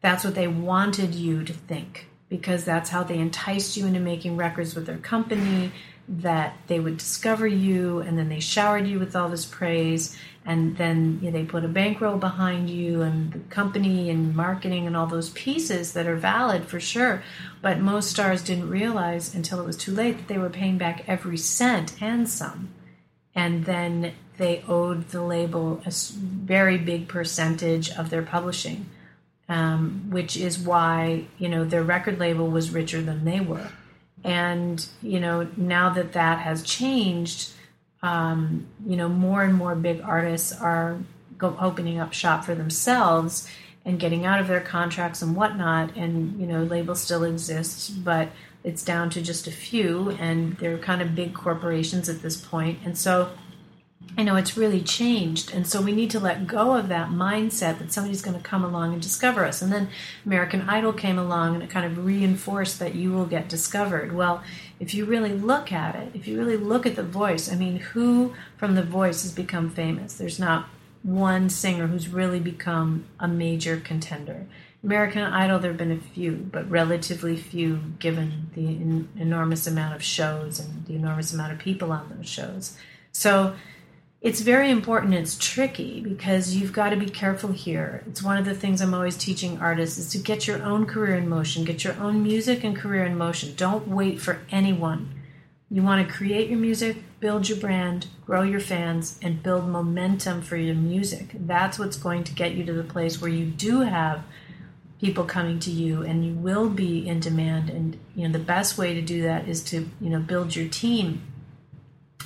that's 0.00 0.24
what 0.24 0.34
they 0.34 0.48
wanted 0.48 1.14
you 1.14 1.44
to 1.44 1.52
think 1.52 2.06
because 2.30 2.64
that's 2.64 2.88
how 2.88 3.02
they 3.02 3.18
enticed 3.18 3.76
you 3.76 3.86
into 3.86 4.00
making 4.00 4.36
records 4.36 4.74
with 4.74 4.86
their 4.86 4.98
company 4.98 5.72
that 6.10 6.56
they 6.66 6.80
would 6.80 6.96
discover 6.96 7.46
you 7.46 8.00
and 8.00 8.18
then 8.18 8.28
they 8.28 8.40
showered 8.40 8.86
you 8.86 8.98
with 8.98 9.14
all 9.14 9.28
this 9.28 9.46
praise 9.46 10.16
and 10.44 10.76
then 10.76 11.20
you 11.22 11.30
know, 11.30 11.38
they 11.38 11.44
put 11.44 11.64
a 11.64 11.68
bankroll 11.68 12.16
behind 12.16 12.68
you 12.68 13.02
and 13.02 13.32
the 13.32 13.38
company 13.50 14.10
and 14.10 14.34
marketing 14.34 14.86
and 14.86 14.96
all 14.96 15.06
those 15.06 15.30
pieces 15.30 15.92
that 15.92 16.06
are 16.06 16.16
valid 16.16 16.64
for 16.64 16.80
sure. 16.80 17.22
But 17.62 17.78
most 17.78 18.10
stars 18.10 18.42
didn't 18.42 18.70
realize 18.70 19.34
until 19.34 19.60
it 19.60 19.66
was 19.66 19.76
too 19.76 19.92
late 19.92 20.16
that 20.16 20.28
they 20.28 20.38
were 20.38 20.50
paying 20.50 20.78
back 20.78 21.04
every 21.06 21.36
cent 21.36 22.02
and 22.02 22.28
some. 22.28 22.70
And 23.34 23.64
then 23.64 24.14
they 24.38 24.64
owed 24.66 25.10
the 25.10 25.22
label 25.22 25.82
a 25.86 25.90
very 25.90 26.78
big 26.78 27.06
percentage 27.06 27.90
of 27.90 28.10
their 28.10 28.22
publishing 28.22 28.86
um, 29.50 30.06
which 30.10 30.36
is 30.36 30.58
why 30.58 31.24
you 31.36 31.48
know 31.48 31.64
their 31.64 31.82
record 31.82 32.18
label 32.18 32.48
was 32.48 32.70
richer 32.70 33.02
than 33.02 33.24
they 33.24 33.40
were 33.40 33.68
and 34.24 34.86
you 35.02 35.20
know, 35.20 35.48
now 35.56 35.90
that 35.90 36.12
that 36.12 36.38
has 36.40 36.62
changed, 36.62 37.50
um, 38.02 38.66
you 38.86 38.96
know, 38.96 39.08
more 39.08 39.42
and 39.42 39.54
more 39.54 39.74
big 39.74 40.00
artists 40.02 40.52
are 40.52 40.98
go, 41.38 41.56
opening 41.60 41.98
up 41.98 42.12
shop 42.12 42.44
for 42.44 42.54
themselves 42.54 43.48
and 43.84 43.98
getting 43.98 44.26
out 44.26 44.40
of 44.40 44.48
their 44.48 44.60
contracts 44.60 45.22
and 45.22 45.34
whatnot. 45.34 45.96
And 45.96 46.40
you 46.40 46.46
know, 46.46 46.62
labels 46.62 47.00
still 47.00 47.24
exist, 47.24 48.04
but 48.04 48.28
it's 48.62 48.84
down 48.84 49.10
to 49.10 49.22
just 49.22 49.46
a 49.46 49.50
few, 49.50 50.10
and 50.20 50.56
they're 50.58 50.78
kind 50.78 51.00
of 51.00 51.14
big 51.14 51.32
corporations 51.34 52.08
at 52.08 52.20
this 52.22 52.36
point. 52.36 52.78
And 52.84 52.96
so, 52.96 53.30
I 54.18 54.22
know 54.22 54.36
it's 54.36 54.56
really 54.56 54.82
changed. 54.82 55.52
And 55.54 55.66
so 55.66 55.80
we 55.80 55.92
need 55.92 56.10
to 56.10 56.20
let 56.20 56.46
go 56.46 56.74
of 56.74 56.88
that 56.88 57.10
mindset 57.10 57.78
that 57.78 57.92
somebody's 57.92 58.22
going 58.22 58.36
to 58.36 58.42
come 58.42 58.64
along 58.64 58.92
and 58.92 59.00
discover 59.00 59.44
us. 59.44 59.62
And 59.62 59.72
then 59.72 59.88
American 60.26 60.68
Idol 60.68 60.92
came 60.92 61.18
along 61.18 61.54
and 61.54 61.62
it 61.62 61.70
kind 61.70 61.86
of 61.86 62.04
reinforced 62.04 62.78
that 62.80 62.94
you 62.94 63.12
will 63.12 63.26
get 63.26 63.48
discovered. 63.48 64.12
Well, 64.12 64.42
if 64.78 64.94
you 64.94 65.04
really 65.04 65.32
look 65.32 65.72
at 65.72 65.94
it, 65.94 66.10
if 66.14 66.26
you 66.26 66.38
really 66.38 66.56
look 66.56 66.86
at 66.86 66.96
the 66.96 67.02
voice, 67.02 67.50
I 67.50 67.56
mean, 67.56 67.76
who 67.76 68.34
from 68.56 68.74
the 68.74 68.82
voice 68.82 69.22
has 69.22 69.32
become 69.32 69.70
famous? 69.70 70.14
There's 70.14 70.38
not 70.38 70.68
one 71.02 71.48
singer 71.48 71.86
who's 71.86 72.08
really 72.08 72.40
become 72.40 73.06
a 73.18 73.28
major 73.28 73.78
contender. 73.78 74.46
American 74.82 75.22
Idol, 75.22 75.58
there 75.58 75.70
have 75.70 75.78
been 75.78 75.92
a 75.92 75.96
few, 75.98 76.32
but 76.32 76.68
relatively 76.70 77.36
few 77.36 77.80
given 77.98 78.50
the 78.54 78.66
in, 78.66 79.08
enormous 79.16 79.66
amount 79.66 79.94
of 79.94 80.02
shows 80.02 80.58
and 80.58 80.86
the 80.86 80.94
enormous 80.94 81.34
amount 81.34 81.52
of 81.52 81.58
people 81.58 81.92
on 81.92 82.14
those 82.16 82.28
shows. 82.28 82.78
So 83.12 83.54
it's 84.20 84.42
very 84.42 84.70
important. 84.70 85.14
It's 85.14 85.38
tricky 85.38 86.00
because 86.00 86.54
you've 86.54 86.74
got 86.74 86.90
to 86.90 86.96
be 86.96 87.08
careful 87.08 87.52
here. 87.52 88.04
It's 88.06 88.22
one 88.22 88.36
of 88.36 88.44
the 88.44 88.54
things 88.54 88.82
I'm 88.82 88.92
always 88.92 89.16
teaching 89.16 89.58
artists 89.58 89.96
is 89.96 90.10
to 90.10 90.18
get 90.18 90.46
your 90.46 90.62
own 90.62 90.84
career 90.84 91.16
in 91.16 91.28
motion, 91.28 91.64
get 91.64 91.84
your 91.84 91.94
own 91.94 92.22
music 92.22 92.62
and 92.62 92.76
career 92.76 93.04
in 93.04 93.16
motion. 93.16 93.54
Don't 93.56 93.88
wait 93.88 94.20
for 94.20 94.40
anyone. 94.50 95.14
You 95.70 95.82
want 95.82 96.06
to 96.06 96.12
create 96.12 96.50
your 96.50 96.58
music, 96.58 96.98
build 97.20 97.48
your 97.48 97.56
brand, 97.56 98.08
grow 98.26 98.42
your 98.42 98.60
fans, 98.60 99.18
and 99.22 99.42
build 99.42 99.68
momentum 99.68 100.42
for 100.42 100.56
your 100.56 100.74
music. 100.74 101.30
That's 101.32 101.78
what's 101.78 101.96
going 101.96 102.24
to 102.24 102.34
get 102.34 102.52
you 102.52 102.64
to 102.64 102.72
the 102.74 102.82
place 102.82 103.22
where 103.22 103.30
you 103.30 103.46
do 103.46 103.80
have 103.80 104.24
people 105.00 105.24
coming 105.24 105.58
to 105.60 105.70
you 105.70 106.02
and 106.02 106.26
you 106.26 106.34
will 106.34 106.68
be 106.68 107.08
in 107.08 107.20
demand 107.20 107.70
and 107.70 107.98
you 108.14 108.26
know 108.28 108.32
the 108.32 108.44
best 108.44 108.76
way 108.76 108.92
to 108.92 109.00
do 109.00 109.22
that 109.22 109.48
is 109.48 109.64
to 109.64 109.88
you 109.98 110.10
know 110.10 110.18
build 110.18 110.54
your 110.54 110.68
team 110.68 111.22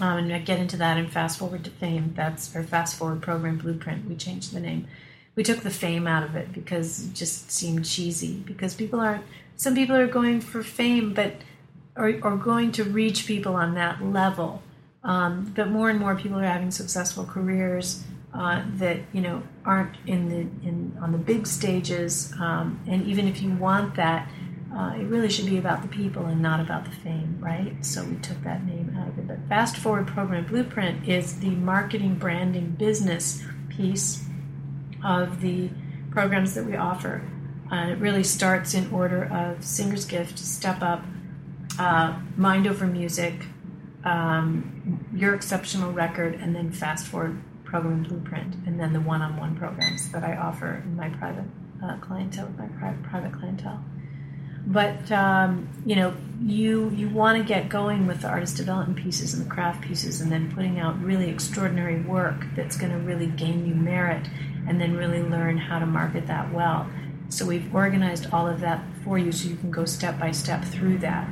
um, 0.01 0.19
and 0.19 0.33
I 0.33 0.39
get 0.39 0.59
into 0.59 0.77
that 0.79 0.99
in 0.99 1.09
Fast 1.09 1.39
Forward 1.39 1.65
to 1.65 1.71
Fame. 1.71 2.13
That's 2.17 2.55
our 2.57 2.63
Fast 2.63 2.97
Forward 2.97 3.23
program 3.23 3.59
blueprint. 3.59 4.09
We 4.09 4.17
changed 4.17 4.53
the 4.53 4.61
name. 4.61 4.89
We 5.37 5.43
took 5.43 5.61
the 5.61 5.71
fame 5.71 6.07
out 6.07 6.23
of 6.23 6.35
it 6.35 6.53
because 6.53 7.07
it 7.07 7.15
just 7.15 7.51
seemed 7.51 7.85
cheesy. 7.85 8.43
Because 8.47 8.75
people 8.75 9.01
aren't. 9.01 9.25
Some 9.57 9.75
people 9.75 9.97
are 9.97 10.09
going 10.09 10.41
for 10.41 10.63
fame, 10.63 11.15
but 11.15 11.35
are, 11.97 12.15
or 12.23 12.37
going 12.37 12.73
to 12.73 12.85
reach 12.85 13.27
people 13.27 13.55
on 13.55 13.75
that 13.75 14.03
level. 14.03 14.63
Um, 15.05 15.53
but 15.55 15.69
more 15.69 15.91
and 15.91 16.01
more 16.01 16.17
people 16.17 16.41
are 16.41 16.45
having 16.45 16.71
successful 16.71 17.25
careers 17.25 18.03
uh, 18.33 18.65
that 18.77 18.99
you 19.13 19.21
know 19.21 19.43
aren't 19.65 19.97
in 20.07 20.29
the 20.29 20.69
in 20.69 20.97
on 21.01 21.13
the 21.13 21.19
big 21.19 21.47
stages. 21.47 22.33
Um, 22.41 22.81
and 22.89 23.07
even 23.07 23.29
if 23.29 23.41
you 23.41 23.53
want 23.53 23.95
that, 23.95 24.29
uh, 24.77 24.93
it 24.99 25.05
really 25.05 25.31
should 25.31 25.47
be 25.47 25.57
about 25.57 25.83
the 25.83 25.89
people 25.89 26.27
and 26.27 26.43
not 26.43 26.59
about 26.59 26.85
the 26.85 26.91
fame, 26.91 27.37
right? 27.41 27.85
So 27.85 28.03
we 28.03 28.17
took 28.17 28.43
that 28.43 28.65
name 28.67 28.97
out 28.99 29.09
of 29.09 29.19
it. 29.19 29.29
But 29.29 29.39
Fast 29.49 29.77
Forward 29.77 30.09
Program 30.09 30.47
Blueprint 30.47 31.09
is 31.09 31.39
the 31.39 31.51
marketing, 31.51 32.17
branding, 32.17 32.71
business 32.73 33.45
piece 33.69 34.25
of 35.05 35.41
the 35.41 35.71
programs 36.11 36.55
that 36.55 36.65
we 36.65 36.75
offer. 36.75 37.23
Uh, 37.71 37.91
it 37.91 37.99
really 37.99 38.25
starts 38.25 38.75
in 38.75 38.93
order 38.93 39.25
of 39.25 39.65
Singer's 39.65 40.05
Gift, 40.05 40.39
Step 40.39 40.83
Up, 40.83 41.05
uh, 41.79 42.19
Mind 42.37 42.67
Over 42.67 42.87
Music, 42.87 43.35
um, 44.05 45.07
Your 45.15 45.35
Exceptional 45.35 45.93
Record, 45.93 46.35
and 46.35 46.55
then 46.55 46.73
Fast 46.73 47.07
Forward 47.07 47.41
Program 47.65 48.03
Blueprint, 48.03 48.57
and 48.67 48.79
then 48.79 48.93
the 48.93 49.01
one-on-one 49.01 49.57
programs 49.57 50.11
that 50.11 50.25
I 50.25 50.37
offer 50.37 50.83
in 50.85 50.97
my 50.97 51.11
private 51.11 51.47
uh, 51.83 51.97
clientele, 51.99 52.53
my 52.59 52.67
pri- 52.67 52.97
private 53.03 53.33
clientele 53.33 53.85
but 54.67 55.11
um, 55.13 55.69
you 55.85 55.97
know 55.97 56.15
you 56.43 56.91
you 56.91 57.09
want 57.09 57.39
to 57.39 57.45
get 57.45 57.69
going 57.69 58.07
with 58.07 58.23
the 58.23 58.29
artist 58.29 58.57
development 58.57 58.99
pieces 58.99 59.35
and 59.35 59.45
the 59.45 59.51
craft 59.51 59.83
pieces 59.83 60.21
and 60.21 60.31
then 60.31 60.51
putting 60.53 60.79
out 60.79 61.01
really 61.03 61.31
extraordinary 61.31 62.01
work 62.03 62.45
that's 62.55 62.77
going 62.77 62.93
to 62.93 62.99
really 62.99 63.27
gain 63.27 63.67
you 63.67 63.75
merit 63.75 64.27
and 64.67 64.81
then 64.81 64.97
really 64.97 65.23
learn 65.23 65.57
how 65.57 65.79
to 65.79 65.87
market 65.87 66.27
that 66.27 66.53
well. 66.53 66.89
So 67.29 67.47
we've 67.47 67.75
organized 67.75 68.29
all 68.33 68.47
of 68.47 68.61
that 68.61 68.83
for 69.05 69.19
you 69.19 69.33
so 69.33 69.49
you 69.49 69.57
can 69.57 69.71
go 69.71 69.85
step 69.85 70.19
by 70.19 70.31
step 70.31 70.65
through 70.65 70.99
that. 70.99 71.29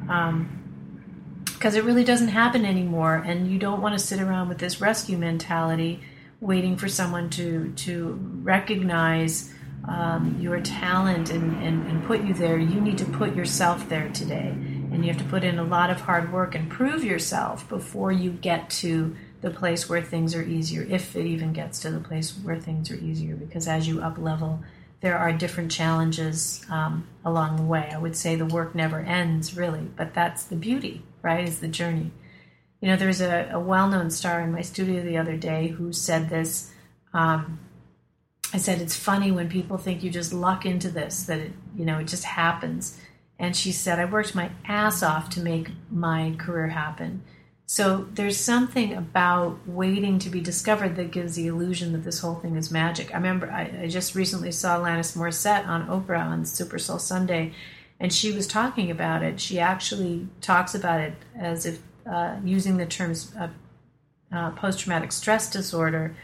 Because 0.00 1.74
um, 1.74 1.78
it 1.78 1.84
really 1.84 2.04
doesn't 2.04 2.28
happen 2.28 2.64
anymore 2.64 3.16
and 3.16 3.50
you 3.50 3.58
don't 3.58 3.80
want 3.80 3.98
to 3.98 4.04
sit 4.04 4.20
around 4.20 4.48
with 4.48 4.58
this 4.58 4.80
rescue 4.80 5.18
mentality 5.18 6.00
waiting 6.40 6.76
for 6.76 6.88
someone 6.88 7.30
to 7.30 7.72
to 7.76 8.18
recognize 8.42 9.52
um, 9.88 10.36
your 10.40 10.60
talent 10.60 11.30
and, 11.30 11.62
and, 11.62 11.86
and 11.86 12.04
put 12.04 12.22
you 12.24 12.34
there, 12.34 12.58
you 12.58 12.80
need 12.80 12.98
to 12.98 13.04
put 13.04 13.34
yourself 13.34 13.88
there 13.88 14.08
today. 14.10 14.48
And 14.48 15.04
you 15.04 15.12
have 15.12 15.20
to 15.20 15.28
put 15.28 15.44
in 15.44 15.58
a 15.58 15.64
lot 15.64 15.90
of 15.90 16.00
hard 16.00 16.32
work 16.32 16.54
and 16.54 16.70
prove 16.70 17.04
yourself 17.04 17.68
before 17.68 18.12
you 18.12 18.30
get 18.30 18.70
to 18.70 19.14
the 19.42 19.50
place 19.50 19.88
where 19.88 20.02
things 20.02 20.34
are 20.34 20.42
easier, 20.42 20.82
if 20.88 21.14
it 21.14 21.26
even 21.26 21.52
gets 21.52 21.80
to 21.80 21.90
the 21.90 22.00
place 22.00 22.32
where 22.42 22.58
things 22.58 22.90
are 22.90 22.96
easier. 22.96 23.36
Because 23.36 23.68
as 23.68 23.86
you 23.86 24.00
up 24.00 24.18
level, 24.18 24.60
there 25.00 25.18
are 25.18 25.32
different 25.32 25.70
challenges 25.70 26.64
um, 26.70 27.06
along 27.24 27.56
the 27.56 27.62
way. 27.62 27.90
I 27.92 27.98
would 27.98 28.16
say 28.16 28.34
the 28.34 28.46
work 28.46 28.74
never 28.74 29.00
ends, 29.00 29.56
really, 29.56 29.88
but 29.96 30.14
that's 30.14 30.44
the 30.44 30.56
beauty, 30.56 31.02
right? 31.22 31.46
Is 31.46 31.60
the 31.60 31.68
journey. 31.68 32.10
You 32.80 32.88
know, 32.88 32.96
there's 32.96 33.20
a, 33.20 33.50
a 33.52 33.60
well 33.60 33.88
known 33.88 34.10
star 34.10 34.40
in 34.40 34.52
my 34.52 34.62
studio 34.62 35.02
the 35.02 35.18
other 35.18 35.36
day 35.36 35.68
who 35.68 35.92
said 35.92 36.28
this. 36.28 36.72
Um, 37.12 37.60
I 38.56 38.58
said, 38.58 38.80
it's 38.80 38.96
funny 38.96 39.30
when 39.30 39.50
people 39.50 39.76
think 39.76 40.02
you 40.02 40.08
just 40.08 40.32
luck 40.32 40.64
into 40.64 40.88
this, 40.88 41.24
that 41.24 41.38
it, 41.40 41.52
you 41.76 41.84
know, 41.84 41.98
it 41.98 42.08
just 42.08 42.24
happens. 42.24 42.98
And 43.38 43.54
she 43.54 43.70
said, 43.70 43.98
I 43.98 44.06
worked 44.06 44.34
my 44.34 44.50
ass 44.66 45.02
off 45.02 45.28
to 45.30 45.40
make 45.40 45.68
my 45.90 46.34
career 46.38 46.68
happen. 46.68 47.22
So 47.66 48.08
there's 48.14 48.38
something 48.38 48.94
about 48.94 49.58
waiting 49.68 50.18
to 50.20 50.30
be 50.30 50.40
discovered 50.40 50.96
that 50.96 51.10
gives 51.10 51.36
the 51.36 51.48
illusion 51.48 51.92
that 51.92 52.04
this 52.04 52.20
whole 52.20 52.36
thing 52.36 52.56
is 52.56 52.70
magic. 52.70 53.12
I 53.12 53.18
remember 53.18 53.50
I, 53.50 53.82
I 53.82 53.88
just 53.88 54.14
recently 54.14 54.52
saw 54.52 54.78
Alanis 54.78 55.14
Morissette 55.14 55.66
on 55.66 55.86
Oprah 55.88 56.24
on 56.24 56.46
Super 56.46 56.78
Soul 56.78 56.98
Sunday, 56.98 57.52
and 58.00 58.10
she 58.10 58.32
was 58.32 58.46
talking 58.46 58.90
about 58.90 59.22
it. 59.22 59.38
She 59.38 59.60
actually 59.60 60.28
talks 60.40 60.74
about 60.74 61.02
it 61.02 61.12
as 61.38 61.66
if 61.66 61.82
uh, 62.10 62.36
using 62.42 62.78
the 62.78 62.86
terms 62.86 63.34
uh, 63.38 63.48
uh, 64.32 64.52
post 64.52 64.78
traumatic 64.78 65.12
stress 65.12 65.50
disorder 65.50 66.16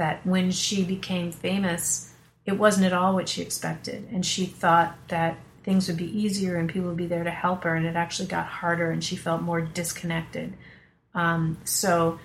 that 0.00 0.24
when 0.26 0.50
she 0.50 0.82
became 0.82 1.30
famous, 1.30 2.14
it 2.46 2.52
wasn't 2.52 2.86
at 2.86 2.94
all 2.94 3.12
what 3.12 3.28
she 3.28 3.42
expected. 3.42 4.08
And 4.10 4.24
she 4.24 4.46
thought 4.46 4.96
that 5.08 5.38
things 5.62 5.88
would 5.88 5.98
be 5.98 6.18
easier 6.18 6.56
and 6.56 6.70
people 6.70 6.88
would 6.88 6.96
be 6.96 7.06
there 7.06 7.22
to 7.22 7.30
help 7.30 7.64
her. 7.64 7.74
And 7.74 7.84
it 7.84 7.96
actually 7.96 8.28
got 8.28 8.46
harder 8.46 8.90
and 8.90 9.04
she 9.04 9.14
felt 9.14 9.42
more 9.42 9.60
disconnected. 9.60 10.54
Um, 11.14 11.58
so 11.64 12.18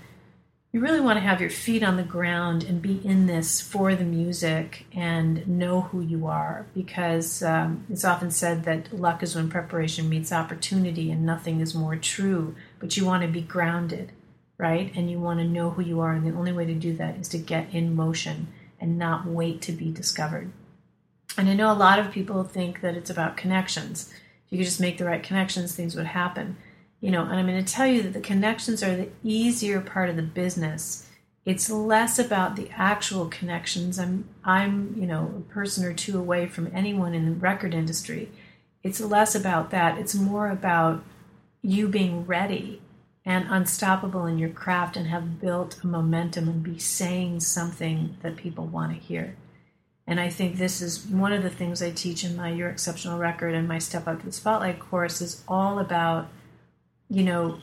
you 0.72 0.80
really 0.80 1.02
want 1.02 1.18
to 1.18 1.22
have 1.22 1.42
your 1.42 1.50
feet 1.50 1.84
on 1.84 1.98
the 1.98 2.04
ground 2.04 2.64
and 2.64 2.82
be 2.82 3.06
in 3.06 3.28
this 3.28 3.60
for 3.60 3.94
the 3.94 4.06
music 4.06 4.86
and 4.94 5.46
know 5.46 5.82
who 5.82 6.00
you 6.00 6.28
are 6.28 6.68
because 6.74 7.44
um, 7.44 7.86
it's 7.90 8.06
often 8.06 8.32
said 8.32 8.64
that 8.64 8.98
luck 8.98 9.22
is 9.22 9.36
when 9.36 9.50
preparation 9.50 10.08
meets 10.08 10.32
opportunity 10.32 11.12
and 11.12 11.26
nothing 11.26 11.60
is 11.60 11.76
more 11.76 11.98
true. 11.98 12.56
But 12.80 12.96
you 12.96 13.06
want 13.06 13.24
to 13.24 13.28
be 13.28 13.42
grounded 13.42 14.14
right? 14.58 14.92
And 14.96 15.10
you 15.10 15.20
want 15.20 15.40
to 15.40 15.46
know 15.46 15.72
who 15.72 15.82
you 15.82 16.00
are. 16.00 16.14
And 16.14 16.26
the 16.26 16.38
only 16.38 16.52
way 16.52 16.66
to 16.66 16.74
do 16.74 16.96
that 16.98 17.18
is 17.18 17.30
to 17.30 17.38
get 17.38 17.74
in 17.74 17.96
motion 17.96 18.48
and 18.80 18.98
not 18.98 19.26
wait 19.26 19.62
to 19.64 19.72
be 19.72 19.92
discovered. 19.92 20.52
And 21.38 21.50
I 21.50 21.54
know 21.54 21.72
a 21.72 21.74
lot 21.74 22.00
of 22.00 22.12
people 22.12 22.44
think 22.44 22.82
that 22.82 22.96
it's 22.96 23.10
about 23.10 23.38
connections. 23.38 24.10
If 24.46 24.52
you 24.52 24.58
could 24.60 24.66
just 24.66 24.80
make 24.80 24.98
the 24.98 25.06
right 25.06 25.24
connections, 25.24 25.76
things 25.76 25.96
would 25.96 26.06
happen. 26.06 26.58
You 27.02 27.12
know, 27.12 27.24
and 27.24 27.34
I'm 27.34 27.48
going 27.48 27.64
to 27.64 27.74
tell 27.74 27.88
you 27.88 28.02
that 28.04 28.14
the 28.14 28.22
connections 28.22 28.82
are 28.82 28.96
the 28.96 29.10
easier 29.24 29.82
part 29.82 30.10
of 30.10 30.16
the 30.16 30.22
business. 30.22 31.08
It's 31.44 31.70
less 31.70 32.18
about 32.18 32.56
the 32.56 32.70
actual 32.72 33.28
connections. 33.28 34.00
I'm 34.00 34.28
I'm, 34.44 34.96
you 34.98 35.06
know, 35.06 35.32
a 35.38 35.54
person 35.54 35.84
or 35.86 35.94
two 35.94 36.18
away 36.18 36.48
from 36.48 36.72
anyone 36.74 37.14
in 37.14 37.26
the 37.26 37.32
record 37.32 37.74
industry. 37.74 38.32
It's 38.82 39.00
less 39.00 39.36
about 39.36 39.70
that. 39.72 39.98
It's 39.98 40.16
more 40.16 40.50
about 40.50 41.04
you 41.62 41.88
being 41.88 42.26
ready 42.26 42.82
and 43.26 43.48
unstoppable 43.50 44.26
in 44.26 44.38
your 44.38 44.50
craft 44.50 44.96
and 44.96 45.08
have 45.08 45.42
built 45.42 45.84
a 45.84 45.88
momentum 45.88 46.48
and 46.48 46.62
be 46.62 46.78
saying 46.78 47.40
something 47.40 48.18
that 48.22 48.36
people 48.36 48.66
want 48.68 48.94
to 48.94 49.00
hear. 49.00 49.36
And 50.08 50.20
I 50.20 50.30
think 50.30 50.58
this 50.58 50.82
is 50.82 51.08
one 51.08 51.34
of 51.34 51.42
the 51.42 51.50
things 51.50 51.82
I 51.82 51.90
teach 51.90 52.24
in 52.24 52.36
my 52.36 52.52
Your 52.52 52.70
Exceptional 52.70 53.18
Record 53.18 53.56
and 53.56 53.68
my 53.68 53.80
Step 53.80 54.08
Up 54.08 54.20
to 54.20 54.26
the 54.28 54.32
Spotlight 54.32 54.80
course 54.80 55.20
is 55.20 55.44
all 55.48 55.80
about, 55.80 56.28
you 57.10 57.24
know, 57.24 57.60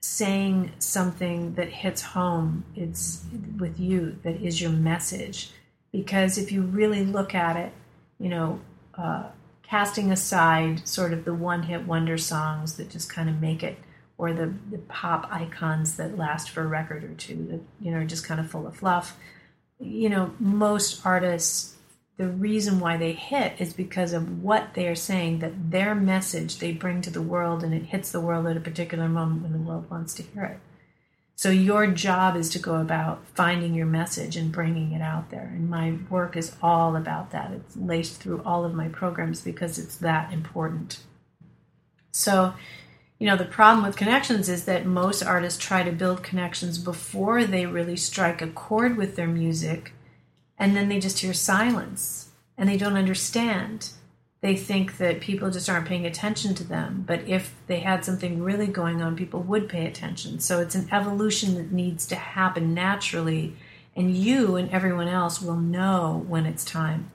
saying 0.00 0.72
something 0.80 1.54
that 1.54 1.68
hits 1.68 2.02
home. 2.02 2.64
It's 2.74 3.24
with 3.58 3.78
you 3.78 4.18
that 4.24 4.40
is 4.42 4.60
your 4.60 4.72
message. 4.72 5.50
Because 5.92 6.36
if 6.38 6.50
you 6.50 6.62
really 6.62 7.04
look 7.04 7.34
at 7.34 7.56
it, 7.56 7.72
you 8.18 8.28
know, 8.28 8.60
uh, 8.98 9.28
casting 9.62 10.10
aside 10.10 10.86
sort 10.86 11.12
of 11.12 11.24
the 11.24 11.34
one 11.34 11.62
hit 11.62 11.86
wonder 11.86 12.18
songs 12.18 12.76
that 12.76 12.90
just 12.90 13.08
kind 13.08 13.28
of 13.28 13.40
make 13.40 13.62
it 13.62 13.78
or 14.18 14.32
the, 14.32 14.52
the 14.70 14.78
pop 14.78 15.28
icons 15.30 15.96
that 15.96 16.16
last 16.16 16.50
for 16.50 16.62
a 16.62 16.66
record 16.66 17.04
or 17.04 17.14
two 17.14 17.46
that 17.50 17.60
you 17.80 17.90
know 17.90 17.98
are 17.98 18.04
just 18.04 18.26
kind 18.26 18.40
of 18.40 18.50
full 18.50 18.66
of 18.66 18.76
fluff 18.76 19.16
you 19.78 20.08
know 20.08 20.34
most 20.38 21.04
artists 21.04 21.74
the 22.18 22.28
reason 22.28 22.80
why 22.80 22.96
they 22.96 23.12
hit 23.12 23.52
is 23.58 23.74
because 23.74 24.14
of 24.14 24.42
what 24.42 24.72
they 24.72 24.88
are 24.88 24.94
saying 24.94 25.40
that 25.40 25.70
their 25.70 25.94
message 25.94 26.58
they 26.58 26.72
bring 26.72 27.02
to 27.02 27.10
the 27.10 27.22
world 27.22 27.62
and 27.62 27.74
it 27.74 27.84
hits 27.84 28.10
the 28.10 28.20
world 28.20 28.46
at 28.46 28.56
a 28.56 28.60
particular 28.60 29.08
moment 29.08 29.42
when 29.42 29.52
the 29.52 29.58
world 29.58 29.88
wants 29.90 30.14
to 30.14 30.22
hear 30.22 30.44
it 30.44 30.60
So 31.38 31.50
your 31.50 31.86
job 31.86 32.34
is 32.34 32.48
to 32.50 32.58
go 32.58 32.76
about 32.76 33.22
finding 33.34 33.74
your 33.74 33.86
message 33.86 34.36
and 34.38 34.50
bringing 34.50 34.92
it 34.92 35.02
out 35.02 35.30
there. 35.30 35.52
And 35.54 35.68
my 35.68 35.98
work 36.08 36.34
is 36.34 36.56
all 36.62 36.96
about 36.96 37.30
that. 37.32 37.52
It's 37.52 37.76
laced 37.76 38.22
through 38.22 38.42
all 38.42 38.64
of 38.64 38.72
my 38.72 38.88
programs 38.88 39.42
because 39.42 39.78
it's 39.78 39.98
that 39.98 40.32
important. 40.32 41.00
So, 42.10 42.54
you 43.18 43.26
know, 43.26 43.36
the 43.36 43.44
problem 43.44 43.86
with 43.86 43.96
connections 43.96 44.48
is 44.48 44.64
that 44.66 44.86
most 44.86 45.22
artists 45.22 45.64
try 45.64 45.82
to 45.82 45.92
build 45.92 46.22
connections 46.22 46.78
before 46.78 47.44
they 47.44 47.66
really 47.66 47.96
strike 47.96 48.42
a 48.42 48.46
chord 48.46 48.96
with 48.96 49.16
their 49.16 49.26
music, 49.26 49.94
and 50.58 50.76
then 50.76 50.88
they 50.88 51.00
just 51.00 51.20
hear 51.20 51.32
silence 51.32 52.30
and 52.58 52.68
they 52.68 52.76
don't 52.76 52.96
understand 52.96 53.90
they 54.42 54.54
think 54.54 54.98
that 54.98 55.20
people 55.20 55.50
just 55.50 55.68
aren't 55.68 55.88
paying 55.88 56.06
attention 56.06 56.54
to 56.54 56.64
them. 56.64 57.04
But 57.06 57.26
if 57.26 57.54
they 57.66 57.80
had 57.80 58.04
something 58.04 58.42
really 58.42 58.66
going 58.66 59.02
on, 59.02 59.16
people 59.16 59.40
would 59.40 59.68
pay 59.68 59.86
attention. 59.86 60.40
So 60.40 60.60
it's 60.60 60.74
an 60.74 60.88
evolution 60.92 61.54
that 61.54 61.72
needs 61.72 62.06
to 62.06 62.16
happen 62.16 62.74
naturally, 62.74 63.56
and 63.96 64.16
you 64.16 64.56
and 64.56 64.70
everyone 64.70 65.08
else 65.08 65.40
will 65.40 65.56
know 65.56 66.24
when 66.28 66.46
it's 66.46 66.64
time. 66.64 67.10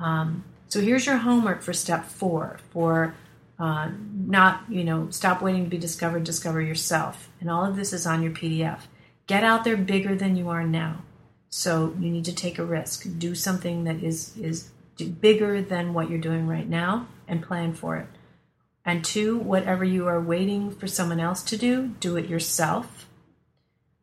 Um, 0.00 0.44
so 0.68 0.80
here's 0.80 1.06
your 1.06 1.18
homework 1.18 1.62
for 1.62 1.72
step 1.72 2.06
four 2.06 2.58
for 2.70 3.14
uh, 3.58 3.90
not, 4.14 4.64
you 4.68 4.84
know, 4.84 5.10
stop 5.10 5.42
waiting 5.42 5.64
to 5.64 5.70
be 5.70 5.78
discovered, 5.78 6.24
discover 6.24 6.60
yourself. 6.60 7.28
And 7.40 7.50
all 7.50 7.64
of 7.64 7.76
this 7.76 7.92
is 7.92 8.06
on 8.06 8.22
your 8.22 8.32
PDF. 8.32 8.82
Get 9.26 9.44
out 9.44 9.64
there 9.64 9.76
bigger 9.76 10.14
than 10.14 10.36
you 10.36 10.48
are 10.48 10.64
now. 10.64 11.02
So 11.50 11.94
you 11.98 12.10
need 12.10 12.24
to 12.26 12.34
take 12.34 12.58
a 12.58 12.64
risk. 12.64 13.06
Do 13.18 13.34
something 13.34 13.84
that 13.84 14.02
is 14.02 14.36
is 14.36 14.70
bigger 15.20 15.62
than 15.62 15.94
what 15.94 16.10
you're 16.10 16.18
doing 16.18 16.46
right 16.46 16.68
now 16.68 17.06
and 17.26 17.42
plan 17.42 17.72
for 17.72 17.96
it. 17.96 18.08
And 18.84 19.04
two, 19.04 19.38
whatever 19.38 19.84
you 19.84 20.06
are 20.06 20.20
waiting 20.20 20.70
for 20.70 20.86
someone 20.86 21.20
else 21.20 21.42
to 21.44 21.56
do, 21.56 21.88
do 22.00 22.16
it 22.16 22.28
yourself. 22.28 23.06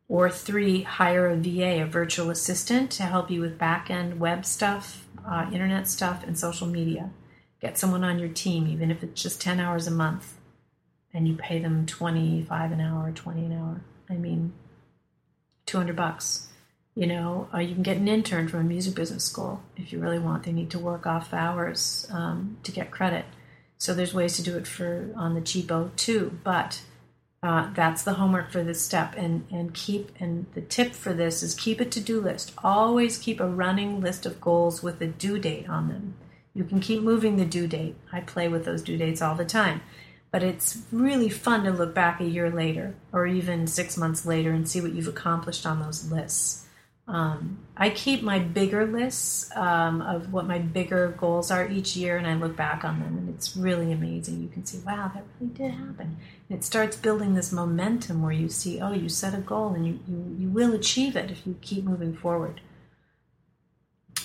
Or 0.08 0.30
three, 0.30 0.82
hire 0.82 1.28
a 1.28 1.36
VA, 1.36 1.82
a 1.82 1.86
virtual 1.86 2.30
assistant, 2.30 2.92
to 2.92 3.02
help 3.02 3.30
you 3.30 3.40
with 3.40 3.58
back 3.58 3.90
end 3.90 4.20
web 4.20 4.46
stuff, 4.46 5.06
uh, 5.28 5.50
internet 5.52 5.88
stuff, 5.88 6.22
and 6.24 6.38
social 6.38 6.68
media. 6.68 7.10
Get 7.66 7.78
someone 7.78 8.04
on 8.04 8.18
your 8.18 8.28
team, 8.28 8.66
even 8.68 8.90
if 8.90 9.02
it's 9.02 9.22
just 9.22 9.40
10 9.40 9.60
hours 9.60 9.86
a 9.86 9.90
month, 9.90 10.34
and 11.12 11.26
you 11.26 11.34
pay 11.34 11.58
them 11.58 11.86
25 11.86 12.72
an 12.72 12.80
hour, 12.80 13.10
20 13.12 13.44
an 13.44 13.52
hour. 13.52 13.80
I 14.08 14.14
mean, 14.14 14.52
200 15.66 15.96
bucks 15.96 16.48
you 16.96 17.06
know, 17.06 17.46
uh, 17.52 17.58
you 17.58 17.74
can 17.74 17.82
get 17.82 17.98
an 17.98 18.08
intern 18.08 18.48
from 18.48 18.60
a 18.60 18.64
music 18.64 18.94
business 18.94 19.22
school 19.22 19.62
if 19.76 19.92
you 19.92 20.00
really 20.00 20.18
want. 20.18 20.44
They 20.44 20.52
need 20.52 20.70
to 20.70 20.78
work 20.78 21.06
off 21.06 21.34
hours 21.34 22.08
um, 22.10 22.56
to 22.62 22.72
get 22.72 22.90
credit. 22.90 23.26
So 23.76 23.92
there's 23.92 24.14
ways 24.14 24.34
to 24.36 24.42
do 24.42 24.56
it 24.56 24.66
for 24.66 25.12
on 25.14 25.34
the 25.34 25.42
cheapo 25.42 25.94
too. 25.96 26.38
But 26.42 26.80
uh, 27.42 27.70
that's 27.74 28.02
the 28.02 28.14
homework 28.14 28.50
for 28.50 28.64
this 28.64 28.80
step. 28.80 29.14
And 29.14 29.46
and 29.52 29.74
keep 29.74 30.10
and 30.18 30.46
the 30.54 30.62
tip 30.62 30.94
for 30.94 31.12
this 31.12 31.42
is 31.42 31.54
keep 31.54 31.80
a 31.80 31.84
to 31.84 32.00
do 32.00 32.18
list. 32.18 32.54
Always 32.64 33.18
keep 33.18 33.40
a 33.40 33.46
running 33.46 34.00
list 34.00 34.24
of 34.24 34.40
goals 34.40 34.82
with 34.82 34.98
a 35.02 35.06
due 35.06 35.38
date 35.38 35.68
on 35.68 35.88
them. 35.88 36.14
You 36.56 36.64
can 36.64 36.80
keep 36.80 37.02
moving 37.02 37.36
the 37.36 37.44
due 37.44 37.66
date. 37.66 37.96
I 38.10 38.20
play 38.20 38.48
with 38.48 38.64
those 38.64 38.82
due 38.82 38.96
dates 38.96 39.20
all 39.20 39.34
the 39.34 39.44
time. 39.44 39.82
But 40.30 40.42
it's 40.42 40.82
really 40.90 41.28
fun 41.28 41.64
to 41.64 41.70
look 41.70 41.94
back 41.94 42.20
a 42.20 42.24
year 42.24 42.50
later 42.50 42.94
or 43.12 43.26
even 43.26 43.66
six 43.66 43.96
months 43.96 44.24
later 44.24 44.52
and 44.52 44.68
see 44.68 44.80
what 44.80 44.92
you've 44.92 45.06
accomplished 45.06 45.66
on 45.66 45.80
those 45.80 46.10
lists. 46.10 46.64
Um, 47.08 47.58
I 47.76 47.90
keep 47.90 48.22
my 48.22 48.38
bigger 48.40 48.84
lists 48.86 49.54
um, 49.54 50.00
of 50.02 50.32
what 50.32 50.46
my 50.46 50.58
bigger 50.58 51.14
goals 51.16 51.52
are 51.52 51.68
each 51.68 51.94
year, 51.94 52.16
and 52.16 52.26
I 52.26 52.34
look 52.34 52.56
back 52.56 52.84
on 52.84 52.98
them, 52.98 53.16
and 53.16 53.28
it's 53.28 53.56
really 53.56 53.92
amazing. 53.92 54.42
You 54.42 54.48
can 54.48 54.64
see, 54.64 54.78
wow, 54.78 55.12
that 55.14 55.24
really 55.38 55.54
did 55.54 55.70
happen. 55.70 56.16
And 56.48 56.58
it 56.58 56.64
starts 56.64 56.96
building 56.96 57.34
this 57.34 57.52
momentum 57.52 58.22
where 58.22 58.32
you 58.32 58.48
see, 58.48 58.80
oh, 58.80 58.92
you 58.92 59.08
set 59.08 59.34
a 59.34 59.38
goal, 59.38 59.68
and 59.74 59.86
you, 59.86 60.00
you, 60.08 60.36
you 60.40 60.48
will 60.48 60.74
achieve 60.74 61.14
it 61.14 61.30
if 61.30 61.46
you 61.46 61.56
keep 61.60 61.84
moving 61.84 62.16
forward. 62.16 62.60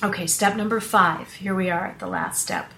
Okay, 0.03 0.25
step 0.25 0.55
number 0.55 0.79
five. 0.79 1.31
Here 1.33 1.53
we 1.53 1.69
are 1.69 1.85
at 1.85 1.99
the 1.99 2.07
last 2.07 2.41
step. 2.41 2.71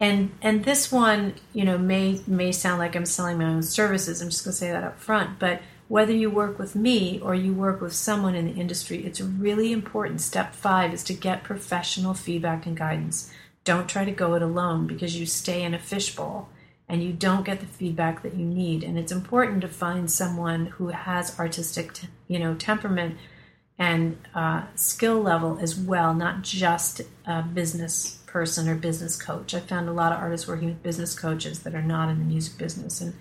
And 0.00 0.32
and 0.42 0.64
this 0.64 0.92
one, 0.92 1.34
you 1.54 1.64
know, 1.64 1.78
may 1.78 2.20
may 2.26 2.52
sound 2.52 2.78
like 2.78 2.94
I'm 2.94 3.06
selling 3.06 3.38
my 3.38 3.46
own 3.46 3.62
services. 3.62 4.20
I'm 4.20 4.28
just 4.28 4.44
going 4.44 4.52
to 4.52 4.58
say 4.58 4.70
that 4.70 4.84
up 4.84 5.00
front, 5.00 5.38
but 5.38 5.62
whether 5.88 6.12
you 6.12 6.28
work 6.28 6.58
with 6.58 6.76
me 6.76 7.18
or 7.20 7.34
you 7.34 7.54
work 7.54 7.80
with 7.80 7.94
someone 7.94 8.34
in 8.34 8.44
the 8.44 8.60
industry, 8.60 9.04
it's 9.04 9.20
really 9.20 9.72
important. 9.72 10.20
Step 10.20 10.54
five 10.54 10.92
is 10.92 11.02
to 11.04 11.14
get 11.14 11.42
professional 11.42 12.12
feedback 12.12 12.66
and 12.66 12.76
guidance. 12.76 13.32
Don't 13.64 13.88
try 13.88 14.04
to 14.04 14.12
go 14.12 14.34
it 14.34 14.42
alone 14.42 14.86
because 14.86 15.18
you 15.18 15.24
stay 15.24 15.62
in 15.62 15.72
a 15.72 15.78
fishbowl 15.78 16.50
and 16.86 17.02
you 17.02 17.12
don't 17.12 17.46
get 17.46 17.60
the 17.60 17.66
feedback 17.66 18.22
that 18.22 18.34
you 18.34 18.44
need. 18.44 18.84
And 18.84 18.98
it's 18.98 19.12
important 19.12 19.62
to 19.62 19.68
find 19.68 20.10
someone 20.10 20.66
who 20.66 20.88
has 20.88 21.38
artistic, 21.38 21.98
you 22.28 22.38
know, 22.38 22.54
temperament 22.54 23.16
and 23.78 24.18
uh, 24.34 24.64
skill 24.74 25.20
level 25.20 25.58
as 25.60 25.78
well, 25.78 26.12
not 26.14 26.42
just 26.42 27.00
a 27.24 27.42
business 27.42 28.16
person 28.26 28.68
or 28.68 28.74
business 28.74 29.20
coach. 29.20 29.54
I 29.54 29.60
found 29.60 29.88
a 29.88 29.92
lot 29.92 30.12
of 30.12 30.18
artists 30.18 30.48
working 30.48 30.68
with 30.68 30.82
business 30.82 31.18
coaches 31.18 31.60
that 31.60 31.74
are 31.74 31.82
not 31.82 32.08
in 32.08 32.18
the 32.18 32.24
music 32.24 32.58
business 32.58 33.00
and 33.00 33.14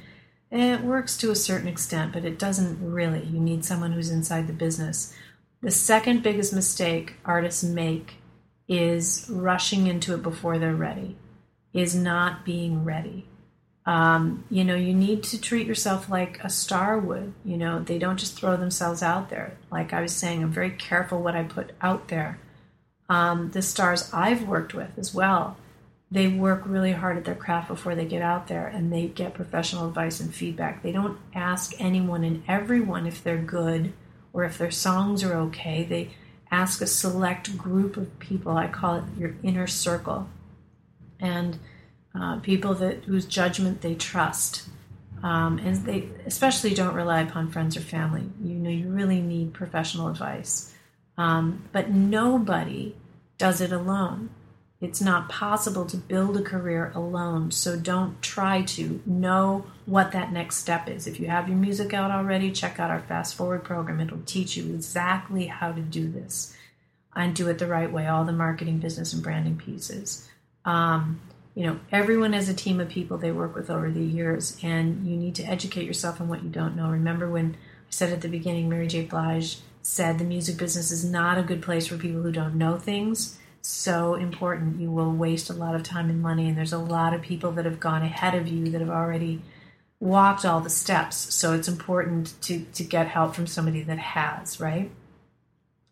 it 0.51 0.82
works 0.82 1.18
to 1.18 1.32
a 1.32 1.36
certain 1.36 1.68
extent, 1.68 2.14
but 2.14 2.26
it 2.26 2.39
doesn't 2.39 2.80
really. 2.82 3.24
You 3.26 3.39
need 3.39 3.66
someone 3.66 3.91
who's 3.91 4.10
inside 4.10 4.47
the 4.47 4.53
business. 4.53 5.14
The 5.62 5.72
second 5.72 6.24
biggest 6.24 6.53
mistake 6.53 7.16
artists 7.26 7.64
make 7.64 8.16
is 8.68 9.28
rushing 9.30 9.88
into 9.88 10.14
it 10.14 10.24
before 10.24 10.58
they're 10.58 10.76
ready, 10.76 11.18
is 11.74 11.95
not 11.95 12.45
being 12.45 12.86
ready. 12.86 13.28
Um, 13.88 14.44
you 14.52 14.64
know, 14.64 14.76
you 14.76 14.94
need 14.94 15.24
to 15.24 15.42
treat 15.42 15.66
yourself 15.66 16.10
like 16.10 16.40
a 16.44 16.50
star 16.50 17.00
would. 17.00 17.34
You 17.44 17.58
know, 17.58 17.80
they 17.80 17.98
don't 17.98 18.18
just 18.18 18.38
throw 18.38 18.56
themselves 18.56 19.02
out 19.02 19.30
there. 19.30 19.58
Like 19.72 19.94
I 19.94 20.02
was 20.02 20.16
saying, 20.16 20.44
I'm 20.44 20.52
very 20.52 20.72
careful 20.72 21.22
what 21.22 21.36
I 21.36 21.44
put 21.44 21.72
out 21.82 22.10
there. 22.10 22.38
Um, 23.10 23.52
the 23.52 23.62
stars 23.62 24.14
I've 24.14 24.48
worked 24.48 24.74
with 24.76 25.00
as 25.00 25.14
well 25.14 25.58
they 26.10 26.28
work 26.28 26.64
really 26.66 26.94
hard 26.94 27.18
at 27.18 27.26
their 27.26 27.36
craft 27.36 27.68
before 27.68 27.94
they 27.94 28.06
get 28.06 28.22
out 28.22 28.48
there 28.48 28.68
and 28.68 28.92
they 28.92 29.08
get 29.08 29.34
professional 29.34 29.88
advice 29.88 30.20
and 30.20 30.34
feedback. 30.34 30.82
They 30.82 30.94
don't 30.94 31.18
ask 31.34 31.74
anyone 31.80 32.24
and 32.24 32.44
everyone 32.48 33.06
if 33.06 33.24
they're 33.24 33.38
good 33.38 33.92
or 34.32 34.46
if 34.46 34.58
their 34.58 34.72
songs 34.72 35.24
are 35.24 35.36
okay. 35.36 35.84
They 35.84 36.12
ask 36.50 36.82
a 36.82 36.88
select 36.88 37.58
group 37.58 37.98
of 37.98 38.20
people. 38.20 38.56
I 38.56 38.68
call 38.68 38.96
it 38.96 39.04
your 39.18 39.36
inner 39.44 39.68
circle. 39.68 40.30
And 41.20 41.60
uh, 42.20 42.39
people 42.39 42.74
that 42.76 43.05
whose 43.05 43.26
judgment 43.26 43.82
they 43.82 43.95
trust. 43.95 44.63
Um, 45.24 45.57
and 45.59 45.76
they 45.78 46.09
especially 46.26 46.74
don't 46.74 46.93
rely 46.93 47.22
upon 47.22 47.51
friends 47.51 47.76
or 47.76 47.82
family. 47.82 48.30
You 48.43 48.53
know, 48.53 48.70
you 48.70 48.89
really 48.89 49.22
need 49.22 49.53
professional 49.53 50.07
advice. 50.09 50.74
Um, 51.18 51.63
but 51.72 51.89
nobody 51.89 52.95
does 53.38 53.61
it 53.61 53.72
alone. 53.72 54.30
It's 54.80 55.01
not 55.01 55.28
possible 55.28 55.86
to 55.88 55.97
build 55.97 56.38
a 56.38 56.43
career 56.43 56.91
alone, 56.93 57.49
so 57.49 57.76
don't 57.76 58.22
try 58.22 58.61
to 58.63 59.01
know 59.07 59.65
what 59.88 60.11
that 60.11 60.32
next 60.32 60.57
step 60.57 60.88
is. 60.88 61.07
If 61.07 61.20
you 61.20 61.28
have 61.28 61.47
your 61.47 61.57
music 61.57 61.95
out 61.95 62.11
already, 62.11 62.51
check 62.51 62.80
out 62.80 62.91
our 62.91 62.99
Fast 62.99 63.34
Forward 63.34 63.63
program. 63.63 63.99
It'll 63.99 64.22
teach 64.28 64.55
you 64.55 64.65
exactly 64.76 65.47
how 65.47 65.72
to 65.72 65.82
do 65.82 66.07
this 66.07 66.55
and 67.15 67.36
do 67.36 67.49
it 67.49 67.57
the 67.57 67.65
right 67.65 67.91
way, 67.91 68.05
all 68.05 68.24
the 68.24 68.32
marketing, 68.32 68.78
business, 68.78 69.13
and 69.13 69.24
branding 69.24 69.57
pieces. 69.57 70.30
Um, 70.63 71.22
you 71.58 71.66
know, 71.66 71.80
everyone 71.91 72.34
has 72.34 72.49
a 72.49 72.53
team 72.53 72.80
of 72.80 72.88
people 72.88 73.18
they 73.18 73.32
work 73.32 73.55
with 73.55 73.72
over 73.72 73.89
the 73.89 73.99
years, 73.99 74.55
and 74.62 75.08
you 75.08 75.18
need 75.18 75.34
to 75.34 75.43
educate 75.43 75.86
yourself 75.86 76.22
on 76.22 76.28
what 76.28 76.43
you 76.43 76.49
don't 76.49 76.76
know. 76.76 76.88
Remember 76.88 77.28
when 77.28 77.55
I 77.55 77.89
said 77.89 78.14
at 78.14 78.22
the 78.22 78.30
beginning, 78.30 78.70
Mary 78.70 78.86
J. 78.86 79.05
Blige 79.05 79.58
said 79.82 80.20
the 80.20 80.24
music 80.24 80.55
business 80.58 80.91
is 80.91 81.03
not 81.03 81.39
a 81.39 81.41
good 81.41 81.64
place 81.64 81.88
for 81.88 81.97
people 81.97 82.22
who 82.22 82.32
don't 82.32 82.60
know 82.60 82.78
things 82.78 83.39
so 83.64 84.14
important. 84.14 84.80
You 84.80 84.91
will 84.91 85.12
waste 85.12 85.49
a 85.49 85.53
lot 85.53 85.74
of 85.74 85.82
time 85.82 86.12
and 86.12 86.22
money, 86.22 86.47
and 86.47 86.55
there's 86.55 86.74
a 86.74 86.78
lot 86.78 87.16
of 87.16 87.24
people 87.24 87.51
that 87.53 87.66
have 87.66 87.80
gone 87.80 88.03
ahead 88.03 88.36
of 88.36 88.47
you 88.47 88.70
that 88.70 88.82
have 88.82 88.91
already 88.91 89.41
walked 89.99 90.45
all 90.45 90.62
the 90.62 90.70
steps. 90.70 91.34
So 91.34 91.53
it's 91.53 91.68
important 91.68 92.39
to, 92.43 92.66
to 92.76 92.84
get 92.84 93.08
help 93.08 93.34
from 93.34 93.47
somebody 93.47 93.82
that 93.82 93.97
has, 93.97 94.60
right? 94.60 94.91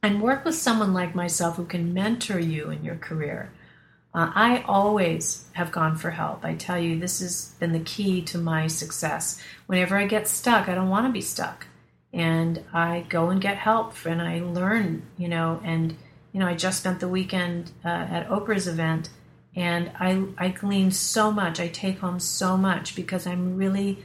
And 0.04 0.22
work 0.22 0.46
with 0.46 0.54
someone 0.54 0.94
like 0.94 1.16
myself 1.16 1.56
who 1.56 1.66
can 1.66 1.92
mentor 1.92 2.38
you 2.38 2.70
in 2.70 2.84
your 2.84 2.98
career. 2.98 3.50
Uh, 4.16 4.32
I 4.34 4.64
always 4.66 5.46
have 5.54 5.74
gone 5.74 5.98
for 5.98 6.10
help. 6.10 6.46
I 6.46 6.56
tell 6.56 6.80
you, 6.80 6.98
this 6.98 7.20
has 7.20 7.54
been 7.60 7.74
the 7.74 7.80
key 7.80 8.22
to 8.24 8.38
my 8.38 8.68
success. 8.68 9.42
Whenever 9.68 9.98
I 9.98 10.08
get 10.08 10.30
stuck, 10.30 10.70
I 10.70 10.76
don't 10.76 10.90
want 10.90 11.06
to 11.06 11.12
be 11.12 11.20
stuck. 11.20 11.68
And 12.14 12.64
I 12.74 13.06
go 13.10 13.30
and 13.30 13.42
get 13.42 13.58
help 13.58 13.94
and 14.06 14.22
I 14.22 14.40
learn, 14.40 15.04
you 15.18 15.28
know, 15.28 15.60
and 15.66 15.98
you 16.36 16.40
know, 16.40 16.48
I 16.48 16.54
just 16.54 16.80
spent 16.80 17.00
the 17.00 17.08
weekend 17.08 17.72
uh, 17.86 17.88
at 17.88 18.28
Oprah's 18.28 18.68
event, 18.68 19.08
and 19.56 19.90
I 19.98 20.22
I 20.38 20.50
glean 20.50 20.92
so 20.92 21.32
much. 21.32 21.62
I 21.62 21.70
take 21.70 22.00
home 22.00 22.20
so 22.20 22.58
much 22.58 22.94
because 22.94 23.26
I'm 23.26 23.56
really 23.56 24.04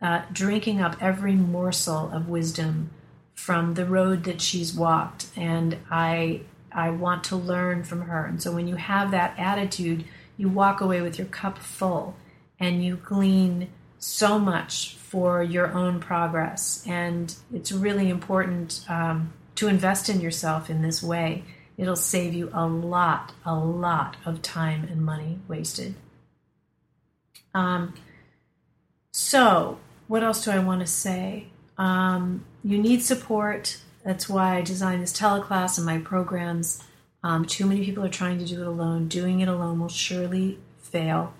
uh, 0.00 0.22
drinking 0.32 0.80
up 0.80 0.96
every 0.98 1.34
morsel 1.34 2.10
of 2.10 2.26
wisdom 2.26 2.88
from 3.34 3.74
the 3.74 3.84
road 3.84 4.24
that 4.24 4.40
she's 4.40 4.74
walked, 4.74 5.26
and 5.36 5.76
I 5.90 6.40
I 6.72 6.90
want 6.90 7.24
to 7.24 7.36
learn 7.36 7.84
from 7.84 8.02
her. 8.02 8.24
And 8.24 8.42
so 8.42 8.52
when 8.52 8.68
you 8.68 8.76
have 8.76 9.10
that 9.10 9.38
attitude, 9.38 10.04
you 10.36 10.48
walk 10.48 10.80
away 10.80 11.00
with 11.00 11.18
your 11.18 11.26
cup 11.26 11.58
full, 11.58 12.16
and 12.60 12.84
you 12.84 12.96
glean 12.96 13.68
so 13.98 14.38
much 14.38 14.94
for 14.94 15.42
your 15.42 15.72
own 15.72 16.00
progress. 16.00 16.84
And 16.86 17.34
it's 17.52 17.72
really 17.72 18.08
important 18.08 18.84
um, 18.88 19.32
to 19.56 19.68
invest 19.68 20.08
in 20.08 20.20
yourself 20.20 20.70
in 20.70 20.82
this 20.82 21.02
way. 21.02 21.44
It'll 21.76 21.96
save 21.96 22.34
you 22.34 22.50
a 22.52 22.66
lot, 22.66 23.32
a 23.44 23.54
lot 23.54 24.16
of 24.24 24.42
time 24.42 24.88
and 24.90 25.04
money 25.04 25.38
wasted. 25.48 25.94
Um, 27.54 27.94
so, 29.12 29.78
what 30.06 30.22
else 30.22 30.44
do 30.44 30.50
I 30.50 30.58
want 30.58 30.80
to 30.80 30.86
say? 30.86 31.48
Um, 31.76 32.44
you 32.62 32.78
need 32.78 33.02
support. 33.02 33.78
That's 34.08 34.26
why 34.26 34.56
I 34.56 34.62
designed 34.62 35.02
this 35.02 35.12
teleclass 35.12 35.76
and 35.76 35.84
my 35.84 35.98
programs. 35.98 36.82
Um, 37.22 37.44
too 37.44 37.66
many 37.66 37.84
people 37.84 38.02
are 38.02 38.08
trying 38.08 38.38
to 38.38 38.46
do 38.46 38.62
it 38.62 38.66
alone. 38.66 39.06
Doing 39.06 39.40
it 39.40 39.48
alone 39.48 39.80
will 39.80 39.90
surely 39.90 40.58
fail. 40.78 41.34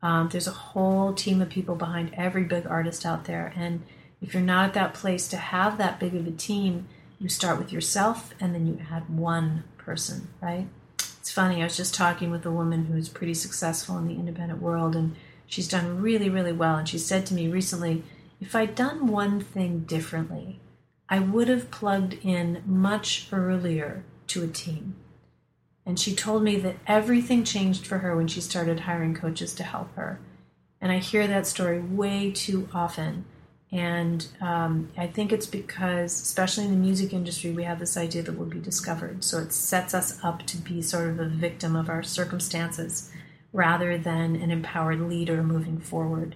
Um, 0.00 0.30
there's 0.30 0.46
a 0.46 0.52
whole 0.52 1.12
team 1.12 1.42
of 1.42 1.50
people 1.50 1.74
behind 1.74 2.14
every 2.14 2.44
big 2.44 2.66
artist 2.66 3.04
out 3.04 3.26
there. 3.26 3.52
And 3.54 3.82
if 4.22 4.32
you're 4.32 4.42
not 4.42 4.64
at 4.64 4.72
that 4.72 4.94
place 4.94 5.28
to 5.28 5.36
have 5.36 5.76
that 5.76 6.00
big 6.00 6.14
of 6.14 6.26
a 6.26 6.30
team, 6.30 6.88
you 7.18 7.28
start 7.28 7.58
with 7.58 7.74
yourself 7.74 8.32
and 8.40 8.54
then 8.54 8.66
you 8.66 8.80
add 8.90 9.10
one 9.10 9.64
person, 9.76 10.28
right? 10.40 10.66
It's 10.98 11.30
funny, 11.30 11.60
I 11.60 11.64
was 11.64 11.76
just 11.76 11.94
talking 11.94 12.30
with 12.30 12.46
a 12.46 12.50
woman 12.50 12.86
who's 12.86 13.10
pretty 13.10 13.34
successful 13.34 13.98
in 13.98 14.08
the 14.08 14.14
independent 14.14 14.62
world 14.62 14.96
and 14.96 15.14
she's 15.46 15.68
done 15.68 16.00
really, 16.00 16.30
really 16.30 16.52
well. 16.52 16.76
And 16.76 16.88
she 16.88 16.96
said 16.96 17.26
to 17.26 17.34
me 17.34 17.48
recently, 17.48 18.02
if 18.40 18.56
I'd 18.56 18.74
done 18.74 19.08
one 19.08 19.42
thing 19.42 19.80
differently, 19.80 20.58
I 21.08 21.18
would 21.18 21.48
have 21.48 21.70
plugged 21.70 22.14
in 22.22 22.62
much 22.66 23.28
earlier 23.32 24.04
to 24.28 24.42
a 24.42 24.48
team. 24.48 24.96
And 25.86 26.00
she 26.00 26.14
told 26.14 26.42
me 26.42 26.56
that 26.56 26.76
everything 26.86 27.44
changed 27.44 27.86
for 27.86 27.98
her 27.98 28.16
when 28.16 28.26
she 28.26 28.40
started 28.40 28.80
hiring 28.80 29.14
coaches 29.14 29.54
to 29.56 29.62
help 29.62 29.94
her. 29.96 30.18
And 30.80 30.90
I 30.90 30.98
hear 30.98 31.26
that 31.26 31.46
story 31.46 31.80
way 31.80 32.30
too 32.30 32.68
often. 32.72 33.26
And 33.70 34.26
um, 34.40 34.90
I 34.96 35.06
think 35.06 35.32
it's 35.32 35.46
because, 35.46 36.22
especially 36.22 36.64
in 36.64 36.70
the 36.70 36.76
music 36.76 37.12
industry, 37.12 37.50
we 37.50 37.64
have 37.64 37.80
this 37.80 37.96
idea 37.96 38.22
that 38.22 38.38
we'll 38.38 38.48
be 38.48 38.60
discovered. 38.60 39.24
So 39.24 39.38
it 39.38 39.52
sets 39.52 39.94
us 39.94 40.18
up 40.22 40.46
to 40.46 40.56
be 40.56 40.80
sort 40.80 41.08
of 41.08 41.20
a 41.20 41.28
victim 41.28 41.76
of 41.76 41.88
our 41.88 42.02
circumstances 42.02 43.10
rather 43.52 43.98
than 43.98 44.36
an 44.36 44.50
empowered 44.50 45.00
leader 45.00 45.42
moving 45.42 45.80
forward 45.80 46.34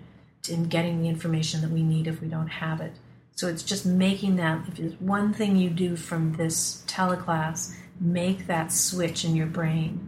in 0.48 0.64
getting 0.64 1.00
the 1.00 1.08
information 1.08 1.60
that 1.60 1.70
we 1.70 1.82
need 1.82 2.06
if 2.06 2.20
we 2.20 2.28
don't 2.28 2.48
have 2.48 2.80
it. 2.80 2.92
So 3.38 3.46
it's 3.46 3.62
just 3.62 3.86
making 3.86 4.34
that, 4.36 4.66
if 4.66 4.78
there's 4.78 5.00
one 5.00 5.32
thing 5.32 5.54
you 5.54 5.70
do 5.70 5.94
from 5.94 6.32
this 6.32 6.82
teleclass, 6.88 7.72
make 8.00 8.48
that 8.48 8.72
switch 8.72 9.24
in 9.24 9.36
your 9.36 9.46
brain 9.46 10.00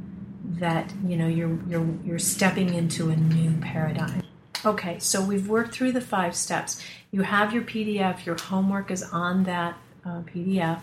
that 0.58 0.92
you 1.06 1.16
know 1.16 1.28
you're 1.28 1.56
you're 1.68 1.94
you're 2.04 2.18
stepping 2.18 2.74
into 2.74 3.10
a 3.10 3.14
new 3.14 3.52
paradigm. 3.60 4.24
Okay, 4.66 4.98
so 4.98 5.22
we've 5.22 5.48
worked 5.48 5.72
through 5.72 5.92
the 5.92 6.00
five 6.00 6.34
steps. 6.34 6.82
You 7.12 7.22
have 7.22 7.54
your 7.54 7.62
PDF. 7.62 8.26
Your 8.26 8.36
homework 8.36 8.90
is 8.90 9.04
on 9.04 9.44
that 9.44 9.78
uh, 10.04 10.22
PDF. 10.22 10.80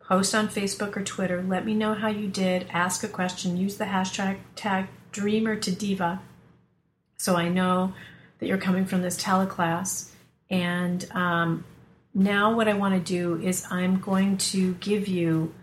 Post 0.00 0.34
on 0.34 0.48
Facebook 0.48 0.96
or 0.96 1.04
Twitter. 1.04 1.42
Let 1.42 1.66
me 1.66 1.74
know 1.74 1.92
how 1.92 2.08
you 2.08 2.26
did. 2.26 2.68
Ask 2.70 3.04
a 3.04 3.08
question. 3.08 3.58
Use 3.58 3.76
the 3.76 3.84
hashtag 3.84 4.38
tag 4.56 4.86
Dreamer 5.10 5.56
to 5.56 5.70
Diva, 5.70 6.22
so 7.18 7.36
I 7.36 7.50
know 7.50 7.92
that 8.38 8.46
you're 8.46 8.56
coming 8.56 8.86
from 8.86 9.02
this 9.02 9.22
teleclass. 9.22 10.08
And 10.48 11.06
um, 11.12 11.64
now, 12.14 12.54
what 12.54 12.68
I 12.68 12.74
want 12.74 12.94
to 12.94 13.00
do 13.00 13.40
is 13.40 13.66
I'm 13.70 13.98
going 13.98 14.36
to 14.38 14.74
give 14.74 15.08
you 15.08 15.54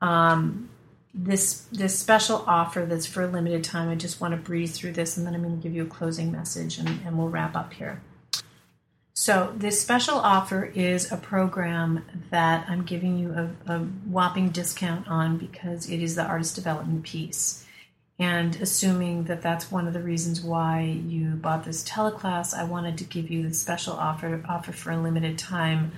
um, 0.00 0.68
this 1.14 1.66
this 1.70 1.98
special 1.98 2.44
offer 2.46 2.86
that's 2.86 3.06
for 3.06 3.22
a 3.22 3.26
limited 3.26 3.62
time. 3.62 3.88
I 3.88 3.94
just 3.94 4.20
want 4.20 4.32
to 4.32 4.38
breeze 4.38 4.76
through 4.76 4.92
this, 4.92 5.16
and 5.16 5.26
then 5.26 5.34
I'm 5.34 5.42
going 5.42 5.56
to 5.56 5.62
give 5.62 5.74
you 5.74 5.84
a 5.84 5.86
closing 5.86 6.32
message, 6.32 6.78
and, 6.78 6.88
and 7.06 7.16
we'll 7.16 7.28
wrap 7.28 7.54
up 7.54 7.72
here. 7.72 8.00
So 9.14 9.52
this 9.56 9.80
special 9.80 10.16
offer 10.16 10.64
is 10.64 11.12
a 11.12 11.16
program 11.16 12.04
that 12.30 12.66
I'm 12.68 12.82
giving 12.82 13.18
you 13.18 13.32
a, 13.32 13.72
a 13.74 13.78
whopping 13.80 14.50
discount 14.50 15.06
on 15.06 15.36
because 15.36 15.88
it 15.88 16.02
is 16.02 16.14
the 16.14 16.24
artist 16.24 16.54
development 16.56 17.04
piece. 17.04 17.66
And 18.22 18.54
assuming 18.60 19.24
that 19.24 19.42
that's 19.42 19.72
one 19.72 19.88
of 19.88 19.94
the 19.94 20.00
reasons 20.00 20.40
why 20.40 20.82
you 21.08 21.30
bought 21.30 21.64
this 21.64 21.82
teleclass, 21.82 22.54
I 22.54 22.62
wanted 22.62 22.96
to 22.98 23.04
give 23.04 23.28
you 23.28 23.48
the 23.48 23.52
special 23.52 23.94
offer 23.94 24.40
offer 24.48 24.70
for 24.70 24.92
a 24.92 24.96
limited 24.96 25.38
time 25.38 25.90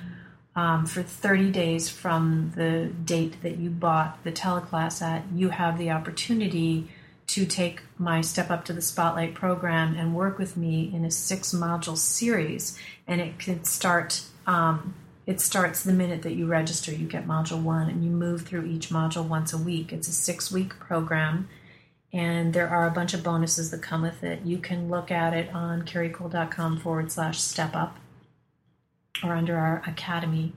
um, 0.57 0.87
for 0.87 1.03
30 1.03 1.51
days 1.51 1.91
from 1.91 2.51
the 2.57 2.87
date 3.05 3.43
that 3.43 3.59
you 3.59 3.69
bought 3.69 4.25
the 4.25 4.33
teleclass 4.33 5.03
at, 5.03 5.25
you 5.35 5.51
have 5.51 5.77
the 5.77 5.91
opportunity 5.91 6.89
to 7.27 7.45
take 7.45 7.83
my 7.99 8.23
Step 8.23 8.51
Up 8.51 8.65
to 8.67 8.73
the 8.73 8.81
Spotlight 8.81 9.35
program 9.35 9.95
and 9.95 10.15
work 10.15 10.39
with 10.39 10.57
me 10.57 10.91
in 10.95 11.05
a 11.05 11.11
six 11.11 11.53
module 11.53 11.99
series. 11.99 12.79
And 13.07 13.21
it 13.21 13.39
can 13.39 13.65
start, 13.65 14.23
um, 14.47 14.95
it 15.27 15.43
starts 15.43 15.83
the 15.83 15.93
minute 15.93 16.23
that 16.23 16.37
you 16.37 16.47
register. 16.47 16.91
You 16.91 17.07
get 17.07 17.29
module 17.29 17.63
one 17.63 17.91
and 17.91 18.03
you 18.03 18.11
move 18.11 18.47
through 18.47 18.65
each 18.65 18.89
module 18.89 19.29
once 19.29 19.53
a 19.53 19.59
week. 19.59 19.93
It's 19.93 20.09
a 20.09 20.13
six 20.13 20.51
week 20.51 20.79
program. 20.79 21.51
And 22.15 22.55
there 22.55 22.69
are 22.69 22.87
a 22.87 22.93
bunch 22.93 23.13
of 23.13 23.25
bonuses 23.25 23.73
that 23.73 23.83
come 23.83 24.03
with 24.03 24.23
it. 24.23 24.43
You 24.45 24.59
can 24.59 24.89
look 24.89 25.11
at 25.11 25.35
it 25.35 25.53
on 25.53 25.83
caricole.com 25.83 26.79
forward 26.79 27.11
slash 27.11 27.41
step 27.41 27.75
up 27.75 27.99
or 29.25 29.35
under 29.35 29.59
our 29.59 29.83
academy. 29.85 30.53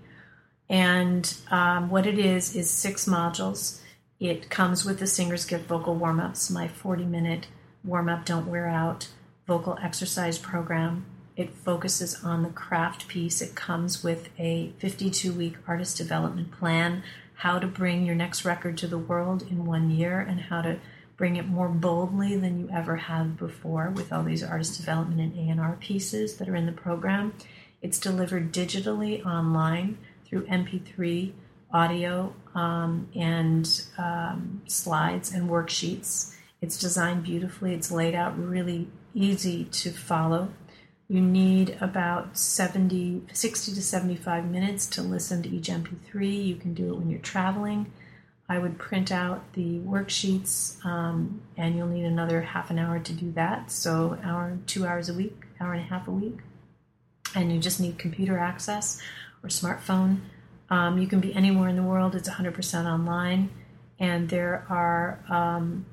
And 0.69 1.35
um, 1.49 1.89
what 1.89 2.05
it 2.05 2.19
is 2.19 2.55
is 2.55 2.69
six 2.69 3.05
modules. 3.05 3.79
It 4.19 4.51
comes 4.51 4.85
with 4.85 4.99
the 4.99 5.07
Singer's 5.07 5.45
Gift 5.45 5.67
vocal 5.67 5.95
warm 5.95 6.19
ups, 6.19 6.51
my 6.51 6.67
40 6.67 7.05
minute 7.05 7.47
warm 7.83 8.07
up, 8.07 8.23
don't 8.23 8.47
wear 8.47 8.67
out 8.67 9.07
vocal 9.47 9.79
exercise 9.81 10.37
program. 10.37 11.05
It 11.35 11.55
focuses 11.55 12.23
on 12.23 12.43
the 12.43 12.49
craft 12.49 13.07
piece. 13.07 13.41
It 13.41 13.55
comes 13.55 14.03
with 14.03 14.29
a 14.37 14.73
52 14.77 15.33
week 15.33 15.55
artist 15.67 15.97
development 15.97 16.51
plan, 16.51 17.01
how 17.35 17.57
to 17.57 17.65
bring 17.65 18.05
your 18.05 18.15
next 18.15 18.45
record 18.45 18.77
to 18.79 18.87
the 18.87 18.97
world 18.97 19.41
in 19.43 19.65
one 19.65 19.89
year, 19.89 20.19
and 20.19 20.41
how 20.41 20.61
to 20.61 20.79
bring 21.17 21.35
it 21.35 21.47
more 21.47 21.67
boldly 21.67 22.37
than 22.37 22.59
you 22.59 22.69
ever 22.71 22.95
have 22.95 23.37
before 23.37 23.89
with 23.89 24.13
all 24.13 24.23
these 24.23 24.43
artist 24.43 24.77
development 24.77 25.35
and 25.35 25.59
A&R 25.59 25.77
pieces 25.79 26.37
that 26.37 26.47
are 26.47 26.55
in 26.55 26.67
the 26.67 26.71
program. 26.71 27.33
It's 27.81 27.99
delivered 27.99 28.53
digitally 28.53 29.25
online 29.25 29.97
through 30.25 30.45
MP3 30.45 31.33
audio 31.73 32.33
um, 32.55 33.09
and 33.15 33.81
um, 33.97 34.61
slides 34.67 35.33
and 35.33 35.49
worksheets. 35.49 36.35
It's 36.61 36.77
designed 36.77 37.23
beautifully, 37.23 37.73
it's 37.73 37.91
laid 37.91 38.15
out 38.15 38.37
really 38.37 38.87
easy 39.13 39.65
to 39.65 39.91
follow. 39.91 40.49
You 41.09 41.21
need 41.21 41.77
about 41.79 42.37
70, 42.37 43.23
60 43.31 43.73
to 43.73 43.81
75 43.81 44.45
minutes 44.45 44.85
to 44.87 45.01
listen 45.01 45.41
to 45.43 45.49
each 45.49 45.69
MP3. 45.69 46.45
You 46.45 46.55
can 46.55 46.73
do 46.73 46.89
it 46.89 46.97
when 46.97 47.09
you're 47.09 47.19
traveling. 47.19 47.91
I 48.49 48.59
would 48.59 48.77
print 48.77 49.11
out 49.11 49.53
the 49.53 49.79
worksheets, 49.79 50.83
um, 50.85 51.41
and 51.57 51.75
you'll 51.75 51.87
need 51.87 52.05
another 52.05 52.41
half 52.41 52.69
an 52.69 52.79
hour 52.79 52.99
to 52.99 53.13
do 53.13 53.31
that. 53.33 53.71
So, 53.71 54.17
hour, 54.23 54.57
two 54.67 54.85
hours 54.85 55.09
a 55.09 55.13
week, 55.13 55.43
hour 55.59 55.73
and 55.73 55.81
a 55.81 55.85
half 55.85 56.07
a 56.07 56.11
week 56.11 56.39
and 57.35 57.51
you 57.51 57.59
just 57.59 57.79
need 57.79 57.97
computer 57.97 58.37
access 58.37 59.01
or 59.43 59.49
smartphone. 59.49 60.19
Um, 60.69 60.97
you 60.97 61.07
can 61.07 61.19
be 61.19 61.33
anywhere 61.33 61.69
in 61.69 61.75
the 61.75 61.83
world, 61.83 62.15
it's 62.15 62.29
100% 62.29 62.85
online, 62.85 63.49
and 63.99 64.29
there 64.29 64.65
are 64.69 65.23
um, 65.29 65.85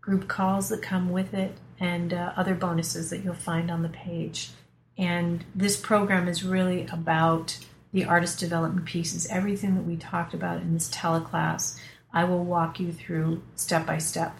group 0.00 0.28
calls 0.28 0.68
that 0.70 0.82
come 0.82 1.10
with 1.10 1.34
it 1.34 1.56
and 1.78 2.12
uh, 2.12 2.32
other 2.36 2.54
bonuses 2.54 3.10
that 3.10 3.22
you'll 3.22 3.34
find 3.34 3.70
on 3.70 3.82
the 3.82 3.88
page. 3.88 4.50
And 4.98 5.44
this 5.54 5.76
program 5.76 6.26
is 6.26 6.42
really 6.42 6.86
about 6.86 7.58
the 7.92 8.04
artist 8.04 8.40
development 8.40 8.86
pieces, 8.86 9.26
everything 9.30 9.74
that 9.74 9.84
we 9.84 9.96
talked 9.96 10.34
about 10.34 10.60
in 10.60 10.74
this 10.74 10.90
teleclass. 10.90 11.78
I 12.16 12.24
will 12.24 12.42
walk 12.42 12.80
you 12.80 12.92
through 12.92 13.42
step 13.54 13.86
by 13.86 13.98
step. 13.98 14.36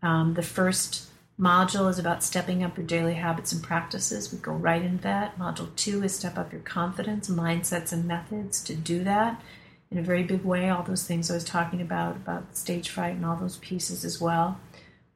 Um, 0.00 0.34
the 0.34 0.42
first 0.42 1.08
Module 1.38 1.90
is 1.90 1.98
about 1.98 2.24
stepping 2.24 2.64
up 2.64 2.78
your 2.78 2.86
daily 2.86 3.14
habits 3.14 3.52
and 3.52 3.62
practices. 3.62 4.32
We 4.32 4.38
go 4.38 4.52
right 4.52 4.80
into 4.80 5.02
that. 5.02 5.38
Module 5.38 5.74
two 5.76 6.02
is 6.02 6.14
step 6.14 6.38
up 6.38 6.50
your 6.50 6.62
confidence, 6.62 7.28
mindsets, 7.28 7.92
and 7.92 8.06
methods 8.06 8.64
to 8.64 8.74
do 8.74 9.04
that 9.04 9.42
in 9.90 9.98
a 9.98 10.02
very 10.02 10.22
big 10.22 10.44
way. 10.44 10.70
All 10.70 10.82
those 10.82 11.04
things 11.04 11.30
I 11.30 11.34
was 11.34 11.44
talking 11.44 11.82
about, 11.82 12.16
about 12.16 12.56
stage 12.56 12.88
fright 12.88 13.16
and 13.16 13.26
all 13.26 13.36
those 13.36 13.58
pieces 13.58 14.02
as 14.02 14.18
well. 14.18 14.58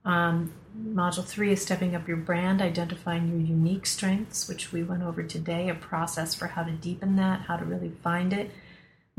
Um, 0.04 0.52
module 0.78 1.24
three 1.24 1.52
is 1.52 1.62
stepping 1.62 1.96
up 1.96 2.06
your 2.06 2.18
brand, 2.18 2.60
identifying 2.60 3.28
your 3.28 3.40
unique 3.40 3.86
strengths, 3.86 4.46
which 4.46 4.72
we 4.72 4.82
went 4.82 5.02
over 5.02 5.22
today, 5.22 5.70
a 5.70 5.74
process 5.74 6.34
for 6.34 6.48
how 6.48 6.64
to 6.64 6.72
deepen 6.72 7.16
that, 7.16 7.42
how 7.42 7.56
to 7.56 7.64
really 7.64 7.92
find 8.02 8.34
it. 8.34 8.50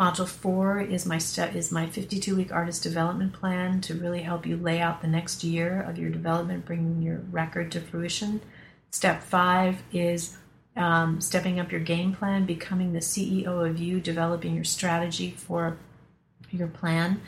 Module 0.01 0.27
four 0.27 0.81
is 0.81 1.05
my 1.05 1.19
step 1.19 1.55
is 1.55 1.71
my 1.71 1.85
52 1.85 2.35
week 2.35 2.51
artist 2.51 2.81
development 2.81 3.33
plan 3.33 3.81
to 3.81 3.93
really 3.93 4.23
help 4.23 4.47
you 4.47 4.57
lay 4.57 4.81
out 4.81 5.03
the 5.03 5.07
next 5.07 5.43
year 5.43 5.79
of 5.79 5.99
your 5.99 6.09
development, 6.09 6.65
bringing 6.65 7.03
your 7.03 7.19
record 7.29 7.71
to 7.73 7.79
fruition. 7.79 8.41
Step 8.89 9.21
five 9.21 9.83
is 9.93 10.35
um, 10.75 11.21
stepping 11.21 11.59
up 11.59 11.71
your 11.71 11.81
game 11.81 12.15
plan, 12.15 12.47
becoming 12.47 12.93
the 12.93 12.99
CEO 12.99 13.69
of 13.69 13.77
you, 13.77 13.99
developing 13.99 14.55
your 14.55 14.63
strategy 14.63 15.29
for 15.37 15.77
your 16.49 16.67
plan. 16.67 17.21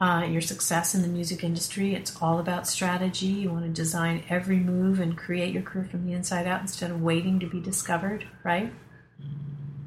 uh, 0.00 0.26
your 0.28 0.42
success 0.42 0.94
in 0.94 1.02
the 1.02 1.08
music 1.08 1.42
industry. 1.42 1.94
It's 1.94 2.20
all 2.20 2.38
about 2.38 2.66
strategy. 2.66 3.26
You 3.26 3.50
want 3.50 3.64
to 3.64 3.70
design 3.70 4.24
every 4.28 4.58
move 4.58 5.00
and 5.00 5.16
create 5.16 5.54
your 5.54 5.62
career 5.62 5.86
from 5.86 6.06
the 6.06 6.12
inside 6.12 6.46
out 6.46 6.60
instead 6.60 6.90
of 6.90 7.00
waiting 7.00 7.40
to 7.40 7.46
be 7.46 7.60
discovered, 7.60 8.26
right? 8.44 8.72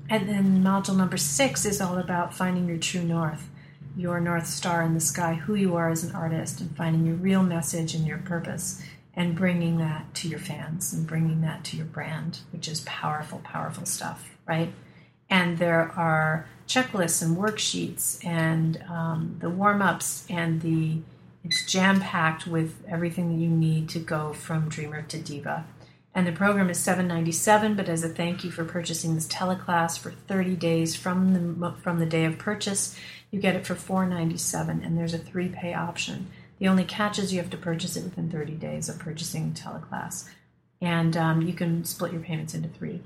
And 0.10 0.28
then 0.28 0.64
module 0.64 0.98
number 0.98 1.18
six 1.18 1.66
is 1.66 1.80
all 1.80 1.98
about 1.98 2.34
finding 2.34 2.68
your 2.68 2.78
true 2.78 3.04
north, 3.04 3.48
your 3.96 4.20
north 4.20 4.48
star 4.48 4.82
in 4.82 4.96
the 4.96 5.00
sky, 5.00 5.36
who 5.36 5.54
you 5.54 5.76
are 5.76 5.90
as 5.90 6.04
an 6.04 6.16
artist, 6.16 6.60
and 6.62 6.76
finding 6.76 7.06
your 7.06 7.16
real 7.16 7.44
message 7.44 7.94
and 7.94 8.08
your 8.08 8.18
purpose, 8.18 8.82
and 9.14 9.36
bringing 9.36 9.78
that 9.78 10.14
to 10.16 10.28
your 10.28 10.40
fans 10.40 10.94
and 10.94 11.06
bringing 11.06 11.42
that 11.42 11.64
to 11.66 11.78
your 11.78 11.86
brand, 11.86 12.40
which 12.52 12.68
is 12.68 12.82
powerful, 12.82 13.40
powerful 13.44 13.86
stuff, 13.86 14.36
right? 14.48 14.74
And 15.30 15.60
there 15.60 15.92
are 15.96 16.48
checklists 16.68 17.22
and 17.22 17.38
worksheets 17.38 18.24
and 18.26 18.84
um, 18.90 19.38
the 19.40 19.50
warm 19.50 19.82
ups 19.82 20.26
and 20.30 20.62
the 20.62 21.00
it's 21.44 21.66
jam 21.66 22.02
packed 22.02 22.48
with 22.48 22.84
everything 22.88 23.30
that 23.30 23.42
you 23.42 23.50
need 23.50 23.90
to 23.90 24.00
go 24.00 24.34
from 24.34 24.68
dreamer 24.70 25.02
to 25.04 25.18
diva. 25.18 25.66
And 26.16 26.26
the 26.26 26.32
program 26.32 26.70
is 26.70 26.80
797, 26.80 27.76
but 27.76 27.88
as 27.88 28.04
a 28.04 28.10
thank 28.10 28.44
you 28.44 28.52
for 28.52 28.66
purchasing 28.66 29.16
this 29.16 29.28
teleclass 29.28 29.98
for 29.98 30.12
30 30.12 30.56
days 30.56 30.96
from 30.96 31.34
the 31.34 31.72
from 31.84 32.00
the 32.00 32.06
day 32.06 32.26
of 32.26 32.38
purchase, 32.38 32.98
you 33.32 33.40
get 33.40 33.56
it 33.56 33.66
for 33.66 33.76
497 33.76 34.84
and 34.84 34.98
there's 34.98 35.14
a 35.14 35.20
three 35.20 35.50
pay 35.50 35.74
option. 35.74 36.28
The 36.58 36.68
only 36.68 36.84
catch 36.84 37.20
is 37.20 37.32
you 37.32 37.40
have 37.40 37.52
to 37.52 37.58
purchase 37.58 37.96
it 37.96 38.04
within 38.04 38.30
30 38.30 38.54
days 38.54 38.90
of 38.90 39.00
purchasing 39.00 39.54
teleclass. 39.54 40.28
And 40.82 41.16
um, 41.16 41.42
you 41.42 41.54
can 41.54 41.86
split 41.86 42.12
your 42.12 42.22
payments 42.22 42.54
into 42.54 42.70
three. 42.70 43.02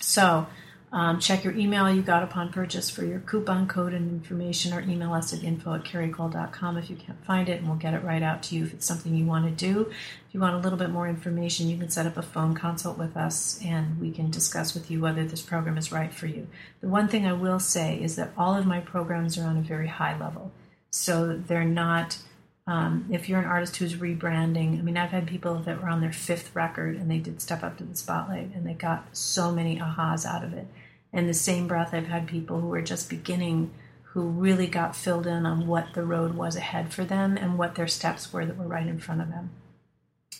So 0.00 0.46
um, 0.92 1.18
check 1.18 1.42
your 1.42 1.52
email 1.54 1.90
you 1.90 2.00
got 2.00 2.22
upon 2.22 2.52
purchase 2.52 2.88
for 2.88 3.04
your 3.04 3.18
coupon 3.20 3.66
code 3.66 3.92
and 3.92 4.10
information, 4.10 4.72
or 4.72 4.80
email 4.80 5.12
us 5.12 5.32
at 5.32 5.42
info 5.42 5.74
at 5.74 5.84
caricole.com 5.84 6.78
if 6.78 6.88
you 6.88 6.96
can't 6.96 7.22
find 7.24 7.48
it, 7.48 7.58
and 7.58 7.68
we'll 7.68 7.76
get 7.76 7.92
it 7.92 8.04
right 8.04 8.22
out 8.22 8.42
to 8.44 8.54
you 8.54 8.64
if 8.64 8.72
it's 8.72 8.86
something 8.86 9.14
you 9.14 9.26
want 9.26 9.44
to 9.46 9.50
do. 9.50 9.82
If 10.28 10.34
you 10.34 10.40
want 10.40 10.54
a 10.54 10.58
little 10.58 10.78
bit 10.78 10.90
more 10.90 11.08
information, 11.08 11.68
you 11.68 11.76
can 11.76 11.90
set 11.90 12.06
up 12.06 12.16
a 12.16 12.22
phone 12.22 12.54
consult 12.54 12.98
with 12.98 13.16
us 13.16 13.60
and 13.64 14.00
we 14.00 14.10
can 14.10 14.30
discuss 14.30 14.74
with 14.74 14.90
you 14.90 15.00
whether 15.00 15.24
this 15.24 15.42
program 15.42 15.76
is 15.76 15.90
right 15.90 16.12
for 16.12 16.26
you. 16.26 16.46
The 16.80 16.88
one 16.88 17.08
thing 17.08 17.26
I 17.26 17.32
will 17.32 17.58
say 17.58 18.00
is 18.00 18.16
that 18.16 18.32
all 18.36 18.54
of 18.54 18.66
my 18.66 18.80
programs 18.80 19.36
are 19.36 19.46
on 19.46 19.56
a 19.56 19.62
very 19.62 19.88
high 19.88 20.18
level. 20.18 20.52
So 20.90 21.36
they're 21.36 21.64
not 21.64 22.18
um, 22.66 23.06
if 23.10 23.28
you're 23.28 23.38
an 23.38 23.44
artist 23.44 23.76
who's 23.76 23.94
rebranding, 23.94 24.78
I 24.78 24.82
mean, 24.82 24.96
I've 24.96 25.10
had 25.10 25.26
people 25.26 25.54
that 25.60 25.80
were 25.80 25.88
on 25.88 26.00
their 26.00 26.12
fifth 26.12 26.54
record 26.54 26.96
and 26.96 27.10
they 27.10 27.18
did 27.18 27.40
step 27.40 27.62
up 27.62 27.78
to 27.78 27.84
the 27.84 27.96
spotlight 27.96 28.54
and 28.54 28.66
they 28.66 28.74
got 28.74 29.16
so 29.16 29.52
many 29.52 29.78
ahas 29.78 30.26
out 30.26 30.42
of 30.42 30.52
it. 30.52 30.66
In 31.12 31.28
the 31.28 31.34
same 31.34 31.68
breath, 31.68 31.94
I've 31.94 32.08
had 32.08 32.26
people 32.26 32.60
who 32.60 32.68
were 32.68 32.82
just 32.82 33.08
beginning 33.08 33.70
who 34.02 34.22
really 34.22 34.66
got 34.66 34.96
filled 34.96 35.26
in 35.26 35.46
on 35.46 35.66
what 35.66 35.94
the 35.94 36.02
road 36.02 36.34
was 36.34 36.56
ahead 36.56 36.92
for 36.92 37.04
them 37.04 37.36
and 37.36 37.58
what 37.58 37.74
their 37.76 37.86
steps 37.86 38.32
were 38.32 38.44
that 38.44 38.56
were 38.56 38.66
right 38.66 38.86
in 38.86 38.98
front 38.98 39.20
of 39.20 39.28
them. 39.28 39.50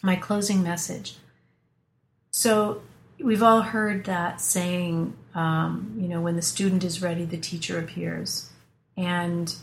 My 0.03 0.17
closing 0.17 0.63
message. 0.63 1.17
So, 2.31 2.83
we've 3.23 3.43
all 3.43 3.63
heard 3.63 4.05
that 4.05 4.41
saying, 4.41 5.15
um, 5.35 5.95
you 5.99 6.09
know, 6.09 6.21
when 6.21 6.37
the 6.37 6.43
student 6.43 6.85
is 6.85 7.03
ready, 7.03 7.25
the 7.25 7.39
teacher 7.39 7.79
appears. 7.79 8.51
And 8.97 9.55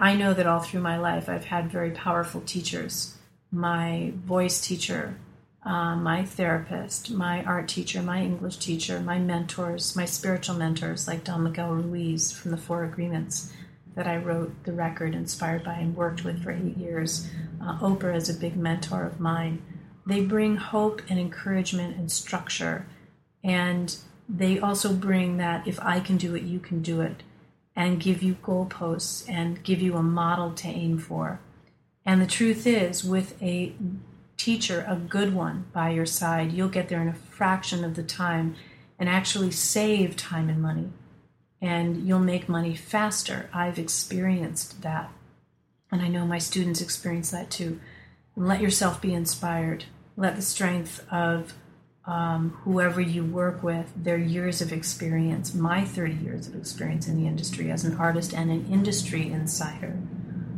I 0.00 0.14
know 0.14 0.32
that 0.32 0.46
all 0.46 0.60
through 0.60 0.80
my 0.80 0.96
life 0.96 1.28
I've 1.28 1.46
had 1.46 1.72
very 1.72 1.90
powerful 1.90 2.40
teachers. 2.42 3.16
My 3.50 4.12
voice 4.14 4.60
teacher, 4.60 5.16
uh, 5.64 5.96
my 5.96 6.24
therapist, 6.24 7.10
my 7.10 7.42
art 7.42 7.66
teacher, 7.66 8.00
my 8.00 8.22
English 8.22 8.58
teacher, 8.58 9.00
my 9.00 9.18
mentors, 9.18 9.96
my 9.96 10.04
spiritual 10.04 10.54
mentors 10.54 11.08
like 11.08 11.24
Don 11.24 11.42
Miguel 11.42 11.72
Ruiz 11.72 12.30
from 12.30 12.52
the 12.52 12.56
Four 12.56 12.84
Agreements 12.84 13.52
that 13.96 14.06
I 14.06 14.18
wrote 14.18 14.52
the 14.62 14.72
record 14.72 15.14
inspired 15.14 15.64
by 15.64 15.74
and 15.74 15.96
worked 15.96 16.24
with 16.24 16.44
for 16.44 16.52
eight 16.52 16.76
years. 16.76 17.28
Uh, 17.60 17.76
Oprah 17.80 18.14
is 18.14 18.28
a 18.28 18.38
big 18.38 18.56
mentor 18.56 19.04
of 19.04 19.18
mine. 19.18 19.60
They 20.06 20.24
bring 20.24 20.56
hope 20.56 21.02
and 21.08 21.18
encouragement 21.18 21.96
and 21.96 22.12
structure. 22.12 22.86
And 23.42 23.96
they 24.28 24.60
also 24.60 24.92
bring 24.92 25.38
that 25.38 25.66
if 25.66 25.80
I 25.80 25.98
can 25.98 26.16
do 26.16 26.36
it, 26.36 26.44
you 26.44 26.60
can 26.60 26.82
do 26.82 27.00
it 27.00 27.24
and 27.78 28.00
give 28.00 28.24
you 28.24 28.34
goalposts 28.42 29.24
and 29.30 29.62
give 29.62 29.80
you 29.80 29.96
a 29.96 30.02
model 30.02 30.50
to 30.50 30.66
aim 30.66 30.98
for. 30.98 31.38
And 32.04 32.20
the 32.20 32.26
truth 32.26 32.66
is, 32.66 33.04
with 33.04 33.40
a 33.40 33.72
teacher, 34.36 34.84
a 34.88 34.96
good 34.96 35.32
one 35.32 35.66
by 35.72 35.90
your 35.90 36.04
side, 36.04 36.50
you'll 36.50 36.68
get 36.68 36.88
there 36.88 37.00
in 37.00 37.06
a 37.06 37.14
fraction 37.14 37.84
of 37.84 37.94
the 37.94 38.02
time 38.02 38.56
and 38.98 39.08
actually 39.08 39.52
save 39.52 40.16
time 40.16 40.48
and 40.48 40.60
money. 40.60 40.90
And 41.62 42.04
you'll 42.08 42.18
make 42.18 42.48
money 42.48 42.74
faster. 42.74 43.48
I've 43.54 43.78
experienced 43.78 44.82
that. 44.82 45.12
And 45.92 46.02
I 46.02 46.08
know 46.08 46.26
my 46.26 46.38
students 46.38 46.80
experience 46.80 47.30
that 47.30 47.48
too. 47.48 47.78
let 48.34 48.60
yourself 48.60 49.00
be 49.00 49.14
inspired. 49.14 49.84
Let 50.16 50.34
the 50.34 50.42
strength 50.42 51.06
of 51.12 51.54
um, 52.08 52.58
whoever 52.64 53.02
you 53.02 53.22
work 53.22 53.62
with, 53.62 53.92
their 53.94 54.16
years 54.16 54.62
of 54.62 54.72
experience, 54.72 55.52
my 55.54 55.84
30 55.84 56.14
years 56.14 56.48
of 56.48 56.56
experience 56.56 57.06
in 57.06 57.20
the 57.20 57.28
industry 57.28 57.70
as 57.70 57.84
an 57.84 57.96
artist 57.98 58.32
and 58.32 58.50
an 58.50 58.66
industry 58.72 59.30
insider 59.30 60.00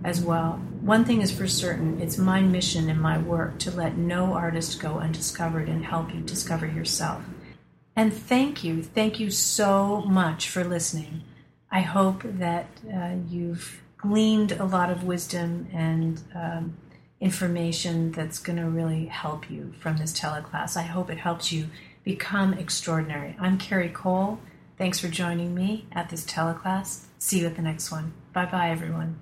as 0.05 0.23
well. 0.23 0.53
One 0.81 1.05
thing 1.05 1.21
is 1.21 1.37
for 1.37 1.49
certain 1.49 2.01
it's 2.01 2.17
my 2.17 2.41
mission 2.41 2.89
in 2.89 3.01
my 3.01 3.19
work 3.19 3.59
to 3.59 3.73
let 3.73 3.99
no 3.99 4.33
artist 4.33 4.81
go 4.81 5.01
undiscovered 5.01 5.69
and 5.69 5.85
help 5.85 6.15
you 6.15 6.21
discover 6.21 6.67
yourself. 6.67 7.25
And 7.97 8.13
thank 8.13 8.63
you, 8.63 8.85
thank 8.85 9.19
you 9.19 9.31
so 9.31 10.03
much 10.03 10.49
for 10.49 10.63
listening. 10.63 11.23
I 11.71 11.81
hope 11.81 12.23
that 12.25 12.69
uh, 12.95 13.17
you've 13.29 13.83
gleaned 13.97 14.53
a 14.53 14.65
lot 14.65 14.91
of 14.91 15.03
wisdom 15.03 15.69
and 15.73 16.23
um, 16.33 16.77
information 17.21 18.13
that's 18.13 18.39
going 18.39 18.59
to 18.59 18.69
really 18.69 19.07
help 19.07 19.51
you 19.51 19.73
from 19.79 19.99
this 19.99 20.13
teleclass. 20.13 20.77
I 20.77 20.83
hope 20.83 21.11
it 21.11 21.19
helps 21.19 21.53
you 21.53 21.67
become 22.03 22.55
extraordinary. 22.55 23.37
I'm 23.39 23.59
Cari 23.59 23.91
Cole. 23.91 24.41
Thanks 24.79 24.99
for 24.99 25.09
joining 25.09 25.55
me 25.55 25.87
at 25.93 26.09
this 26.09 26.25
teleclass. 26.25 27.05
See 27.19 27.41
you 27.41 27.47
at 27.47 27.57
the 27.57 27.63
next 27.63 27.91
one. 27.91 28.15
Bye 28.33 28.47
bye, 28.47 28.71
everyone. 28.71 29.19